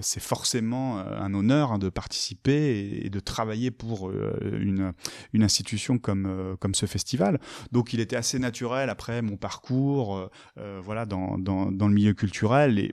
c'est 0.00 0.22
forcément 0.22 0.98
un 0.98 1.34
honneur 1.34 1.72
hein, 1.72 1.78
de 1.78 1.88
participer 1.88 3.00
et, 3.04 3.10
de 3.10 3.20
travailler 3.20 3.70
pour 3.70 4.10
une, 4.10 4.92
institution 5.34 5.98
comme, 5.98 6.56
ce 6.74 6.86
festival. 6.86 7.40
Donc, 7.72 7.92
il 7.92 8.00
était 8.00 8.16
assez 8.16 8.38
naturel 8.38 8.90
après 8.90 9.22
mon 9.22 9.36
parcours 9.36 10.30
voilà, 10.56 11.06
dans, 11.06 11.36
le 11.36 11.94
milieu 11.94 12.14
culturel 12.14 12.92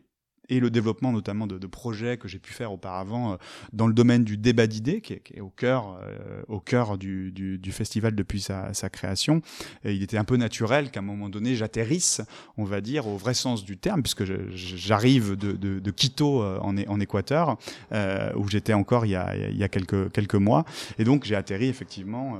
et 0.50 0.60
le 0.60 0.70
développement 0.70 1.12
notamment 1.12 1.48
de, 1.48 1.58
de 1.58 1.68
projets 1.68 2.18
que 2.18 2.28
j'ai 2.28 2.40
pu 2.40 2.54
faire 2.54 2.72
auparavant 2.72 3.34
euh, 3.34 3.36
dans 3.74 3.88
le 3.88 3.94
domaine 3.94 4.24
du 4.24 4.38
débat 4.38 4.68
d'idées, 4.68 5.02
qui, 5.02 5.20
qui, 5.20 5.38
est 5.38 5.42
au 5.42 5.50
cœur, 5.50 6.00
euh, 6.02 6.42
au 6.48 6.60
cœur 6.60 6.98
du, 6.98 7.32
du, 7.32 7.58
du, 7.58 7.72
festival 7.72 8.16
depuis 8.16 8.42
sa, 8.42 8.74
sa 8.74 8.90
création. 8.90 9.42
Et 9.84 9.94
il 9.94 10.04
était 10.04 10.18
un 10.18 10.24
peu 10.24 10.38
naturel 10.38 10.92
qu'à 10.92 11.00
un 11.00 11.04
moment 11.04 11.30
donné, 11.30 11.56
j'atterrisse, 11.56 12.22
on 12.58 12.64
va 12.64 12.82
dire, 12.82 13.08
au 13.08 13.18
vrai 13.18 13.34
sens 13.34 13.64
du 13.64 13.78
terme, 13.78 14.02
puisque 14.02 14.24
j'arrive 14.54 15.36
de, 15.36 15.54
de, 15.54 15.80
de, 15.80 15.92
Quito 15.92 16.42
euh, 16.42 16.60
en, 16.60 16.78
en 16.78 17.00
Équateur, 17.00 17.58
euh, 17.92 18.32
où 18.36 18.48
j'étais 18.50 18.74
encore 18.74 19.06
il 19.06 19.12
y, 19.12 19.16
a, 19.16 19.36
il 19.36 19.58
y 19.58 19.64
a 19.64 19.70
quelques, 19.70 20.12
quelques 20.12 20.36
mois. 20.36 20.66
Et 20.98 21.04
donc 21.04 21.26
j'ai 21.26 21.36
atterri 21.36 21.68
effectivement 21.68 22.40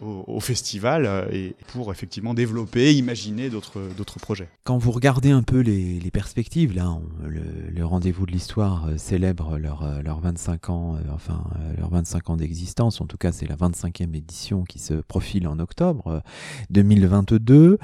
au, 0.00 0.24
au, 0.26 0.40
festival 0.40 1.28
et 1.32 1.54
pour 1.68 1.90
effectivement 1.92 2.34
développer, 2.34 2.94
imaginer 2.94 3.50
d'autres 3.50 4.18
projets. 4.20 4.48
Quand 4.64 4.78
vous 4.78 4.90
regardez 4.90 5.30
un 5.30 5.42
peu 5.42 5.60
les, 5.60 5.98
les 5.98 6.10
perspectives, 6.10 6.74
là, 6.74 6.90
on, 6.90 7.02
le, 7.74 7.84
rendez-vous 7.84 8.26
de 8.26 8.32
l'histoire 8.32 8.86
euh, 8.86 8.96
célèbre 8.96 9.58
leur, 9.58 9.82
euh, 9.82 10.02
leur 10.02 10.20
25 10.20 10.70
ans, 10.70 10.96
euh, 10.96 11.00
enfin 11.12 11.44
leur 11.76 11.90
25 11.90 12.30
ans 12.30 12.36
d'existence. 12.36 13.00
En 13.00 13.06
tout 13.06 13.16
cas, 13.16 13.32
c'est 13.32 13.46
la 13.46 13.56
25e 13.56 14.14
édition 14.14 14.64
qui 14.64 14.78
se 14.78 14.94
profile 14.94 15.46
en 15.48 15.58
octobre 15.58 16.22
2022. 16.70 17.78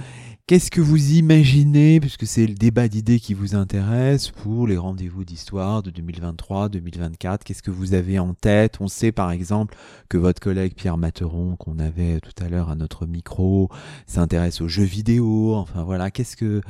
Qu'est-ce 0.46 0.70
que 0.70 0.80
vous 0.80 1.12
imaginez, 1.12 2.00
puisque 2.00 2.26
c'est 2.26 2.46
le 2.46 2.54
débat 2.54 2.88
d'idées 2.88 3.20
qui 3.20 3.34
vous 3.34 3.54
intéresse, 3.54 4.30
pour 4.30 4.66
les 4.66 4.78
rendez-vous 4.78 5.22
d'histoire 5.22 5.82
de 5.82 5.90
2023, 5.90 6.70
2024 6.70 7.44
Qu'est-ce 7.44 7.62
que 7.62 7.70
vous 7.70 7.92
avez 7.92 8.18
en 8.18 8.32
tête? 8.32 8.78
On 8.80 8.88
sait 8.88 9.12
par 9.12 9.30
exemple 9.30 9.76
que 10.08 10.16
votre 10.16 10.40
collègue 10.40 10.74
Pierre 10.74 10.96
Materon, 10.96 11.56
qu'on 11.56 11.78
avait 11.78 12.20
tout 12.20 12.42
à 12.42 12.48
l'heure 12.48 12.70
à 12.70 12.76
notre 12.76 13.04
micro, 13.04 13.68
s'intéresse 14.06 14.62
aux 14.62 14.68
jeux 14.68 14.84
vidéo. 14.84 15.54
Enfin 15.54 15.82
voilà, 15.82 16.10
qu'est-ce 16.10 16.34
que 16.34 16.62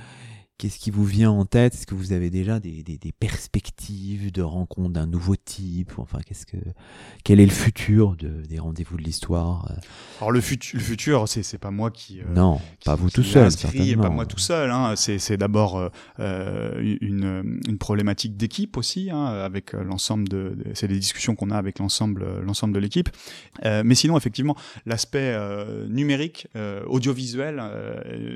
Qu'est-ce 0.58 0.80
qui 0.80 0.90
vous 0.90 1.04
vient 1.04 1.30
en 1.30 1.44
tête? 1.44 1.74
Est-ce 1.74 1.86
que 1.86 1.94
vous 1.94 2.12
avez 2.12 2.30
déjà 2.30 2.58
des, 2.58 2.82
des, 2.82 2.98
des 2.98 3.12
perspectives 3.12 4.32
de 4.32 4.42
rencontre 4.42 4.90
d'un 4.90 5.06
nouveau 5.06 5.36
type? 5.36 5.92
Enfin, 5.98 6.18
qu'est-ce 6.26 6.46
que 6.46 6.56
quel 7.22 7.38
est 7.38 7.46
le 7.46 7.52
futur 7.52 8.16
de, 8.16 8.42
des 8.42 8.58
rendez-vous 8.58 8.96
de 8.96 9.02
l'histoire 9.02 9.70
Alors 10.18 10.32
le, 10.32 10.40
futur, 10.40 10.76
le 10.76 10.84
futur, 10.84 11.28
c'est 11.28 11.44
c'est 11.44 11.58
pas 11.58 11.70
moi 11.70 11.92
qui 11.92 12.20
euh, 12.20 12.24
non, 12.34 12.60
pas 12.84 12.96
vous 12.96 13.08
tout 13.08 13.22
seul, 13.22 13.52
certainement. 13.52 14.02
Pas 14.02 14.08
moi 14.10 14.26
tout 14.26 14.40
seul. 14.40 14.72
Hein. 14.72 14.94
C'est 14.96 15.20
c'est 15.20 15.36
d'abord 15.36 15.76
euh, 15.76 15.90
euh 16.18 16.96
une 17.00 17.60
une 17.68 17.78
problématique 17.78 18.36
d'équipe 18.36 18.76
aussi, 18.76 19.10
hein, 19.12 19.26
avec 19.26 19.74
l'ensemble 19.74 20.28
de, 20.28 20.56
c'est 20.74 20.88
des 20.88 20.98
discussions 20.98 21.36
qu'on 21.36 21.50
a 21.50 21.56
avec 21.56 21.78
l'ensemble 21.78 22.40
l'ensemble 22.40 22.74
de 22.74 22.80
l'équipe. 22.80 23.10
Euh, 23.64 23.82
mais 23.84 23.94
sinon, 23.94 24.16
effectivement, 24.16 24.56
l'aspect 24.86 25.34
euh, 25.34 25.86
numérique, 25.86 26.48
audiovisuel, 26.86 27.62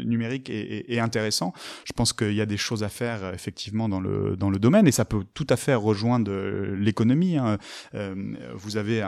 numérique 0.05 0.51
est, 0.51 0.87
est, 0.89 0.93
est 0.93 1.01
intéressant. 1.01 1.53
Je 1.85 1.93
pense 1.93 2.12
qu'il 2.13 2.35
y 2.35 2.41
a 2.41 2.47
des 2.47 2.57
choses 2.57 2.83
à 2.83 2.89
faire 2.89 3.25
euh, 3.25 3.33
effectivement 3.33 3.89
dans 3.89 4.01
le 4.01 4.37
dans 4.37 4.51
le 4.51 4.59
domaine 4.59 4.87
et 4.87 4.93
ça 4.93 5.05
peut 5.05 5.25
tout 5.35 5.47
à 5.49 5.57
fait 5.57 5.75
rejoindre 5.75 6.31
euh, 6.31 6.77
l'économie. 6.77 7.37
Hein. 7.37 7.59
Euh, 7.95 8.15
vous 8.55 8.77
avez 8.77 9.05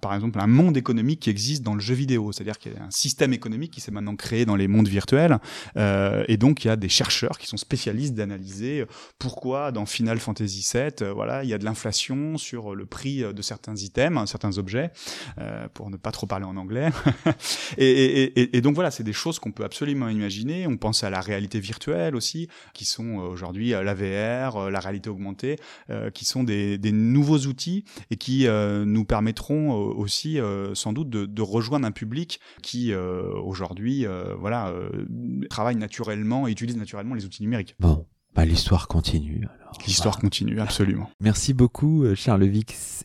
par 0.00 0.14
exemple 0.14 0.40
un 0.40 0.46
monde 0.46 0.76
économique 0.76 1.20
qui 1.20 1.30
existe 1.30 1.62
dans 1.62 1.74
le 1.74 1.80
jeu 1.80 1.94
vidéo, 1.94 2.32
c'est-à-dire 2.32 2.58
qu'il 2.58 2.72
y 2.72 2.76
a 2.76 2.82
un 2.82 2.90
système 2.90 3.32
économique 3.32 3.72
qui 3.72 3.80
s'est 3.80 3.90
maintenant 3.90 4.16
créé 4.16 4.44
dans 4.44 4.56
les 4.56 4.68
mondes 4.68 4.88
virtuels 4.88 5.38
et 5.76 6.36
donc 6.36 6.64
il 6.64 6.68
y 6.68 6.70
a 6.70 6.76
des 6.76 6.88
chercheurs 6.88 7.38
qui 7.38 7.46
sont 7.46 7.56
spécialistes 7.56 8.14
d'analyser 8.14 8.84
pourquoi 9.18 9.72
dans 9.72 9.86
Final 9.86 10.18
Fantasy 10.18 10.66
VII, 10.72 11.10
voilà, 11.14 11.44
il 11.44 11.50
y 11.50 11.54
a 11.54 11.58
de 11.58 11.64
l'inflation 11.64 12.36
sur 12.36 12.74
le 12.74 12.86
prix 12.86 13.22
de 13.22 13.42
certains 13.42 13.76
items, 13.76 14.28
certains 14.30 14.58
objets, 14.58 14.90
pour 15.74 15.90
ne 15.90 15.96
pas 15.96 16.12
trop 16.12 16.26
parler 16.26 16.46
en 16.46 16.56
anglais. 16.56 16.90
et 17.78 18.60
donc 18.60 18.74
voilà, 18.74 18.90
c'est 18.90 19.04
des 19.04 19.12
choses 19.12 19.38
qu'on 19.38 19.52
peut 19.52 19.64
absolument 19.64 20.08
imaginer. 20.08 20.66
On 20.66 20.76
pense 20.76 21.04
à 21.04 21.10
la 21.10 21.20
réalité 21.20 21.60
virtuelle 21.60 22.09
aussi, 22.14 22.48
qui 22.74 22.84
sont 22.84 23.18
euh, 23.18 23.28
aujourd'hui 23.28 23.74
euh, 23.74 23.82
la 23.82 23.94
VR, 23.94 24.56
euh, 24.56 24.70
la 24.70 24.80
réalité 24.80 25.10
augmentée, 25.10 25.56
qui 26.14 26.24
sont 26.24 26.44
des, 26.44 26.78
nouveaux 26.92 27.38
outils 27.38 27.84
et 28.10 28.16
qui 28.16 28.46
nous 28.48 29.04
permettront 29.04 29.72
aussi 29.72 30.38
sans 30.74 30.92
doute 30.92 31.10
de, 31.10 31.42
rejoindre 31.42 31.86
un 31.86 31.90
public 31.90 32.40
qui 32.62 32.94
aujourd'hui 32.94 34.06
voilà 34.38 34.72
travaille 35.48 35.76
naturellement 35.76 36.46
et 36.46 36.52
utilise 36.52 36.76
naturellement 36.76 37.14
les 37.14 37.24
outils 37.24 37.42
numériques. 37.42 37.76
Bon, 37.80 38.06
bah, 38.34 38.44
l'histoire 38.44 38.88
continue. 38.88 39.46
L'histoire 39.86 40.18
continue, 40.18 40.60
absolument. 40.60 41.10
Merci 41.20 41.54
beaucoup, 41.54 42.04
Charles 42.14 42.44
Vix. 42.44 43.04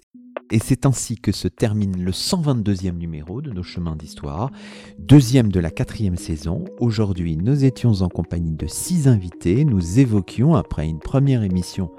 Et 0.51 0.59
c'est 0.59 0.85
ainsi 0.85 1.17
que 1.17 1.31
se 1.31 1.47
termine 1.47 2.03
le 2.03 2.11
122e 2.11 2.97
numéro 2.97 3.41
de 3.41 3.51
nos 3.51 3.63
chemins 3.63 3.95
d'histoire, 3.95 4.51
deuxième 4.99 5.51
de 5.51 5.59
la 5.59 5.71
quatrième 5.71 6.17
saison. 6.17 6.65
Aujourd'hui, 6.79 7.35
nous 7.35 7.65
étions 7.65 8.01
en 8.01 8.09
compagnie 8.09 8.55
de 8.55 8.67
six 8.67 9.07
invités. 9.07 9.65
Nous 9.65 9.99
évoquions, 9.99 10.55
après 10.55 10.87
une 10.87 10.99
première 10.99 11.43
émission 11.43 11.89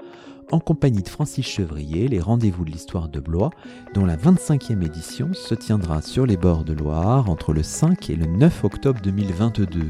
en 0.51 0.59
compagnie 0.59 1.03
de 1.03 1.09
Francis 1.09 1.45
Chevrier 1.45 2.07
les 2.07 2.19
rendez-vous 2.19 2.63
de 2.63 2.71
l'histoire 2.71 3.09
de 3.09 3.19
Blois, 3.19 3.49
dont 3.93 4.05
la 4.05 4.15
25e 4.15 4.85
édition 4.85 5.33
se 5.33 5.55
tiendra 5.55 6.01
sur 6.01 6.25
les 6.25 6.37
bords 6.37 6.63
de 6.63 6.73
Loire 6.73 7.29
entre 7.29 7.53
le 7.53 7.63
5 7.63 8.09
et 8.09 8.15
le 8.15 8.25
9 8.25 8.63
octobre 8.63 9.01
2022. 9.03 9.89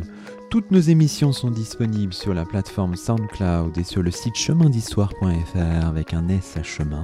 Toutes 0.50 0.72
nos 0.72 0.80
émissions 0.80 1.32
sont 1.32 1.52
disponibles 1.52 2.14
sur 2.14 2.34
la 2.34 2.46
plateforme 2.46 2.96
SoundCloud 2.96 3.78
et 3.78 3.84
sur 3.84 4.02
le 4.02 4.12
site 4.12 4.36
chemindhistoire.fr 4.36 5.86
avec 5.86 6.14
un 6.14 6.28
S 6.30 6.58
à 6.58 6.64
chemin. 6.64 7.04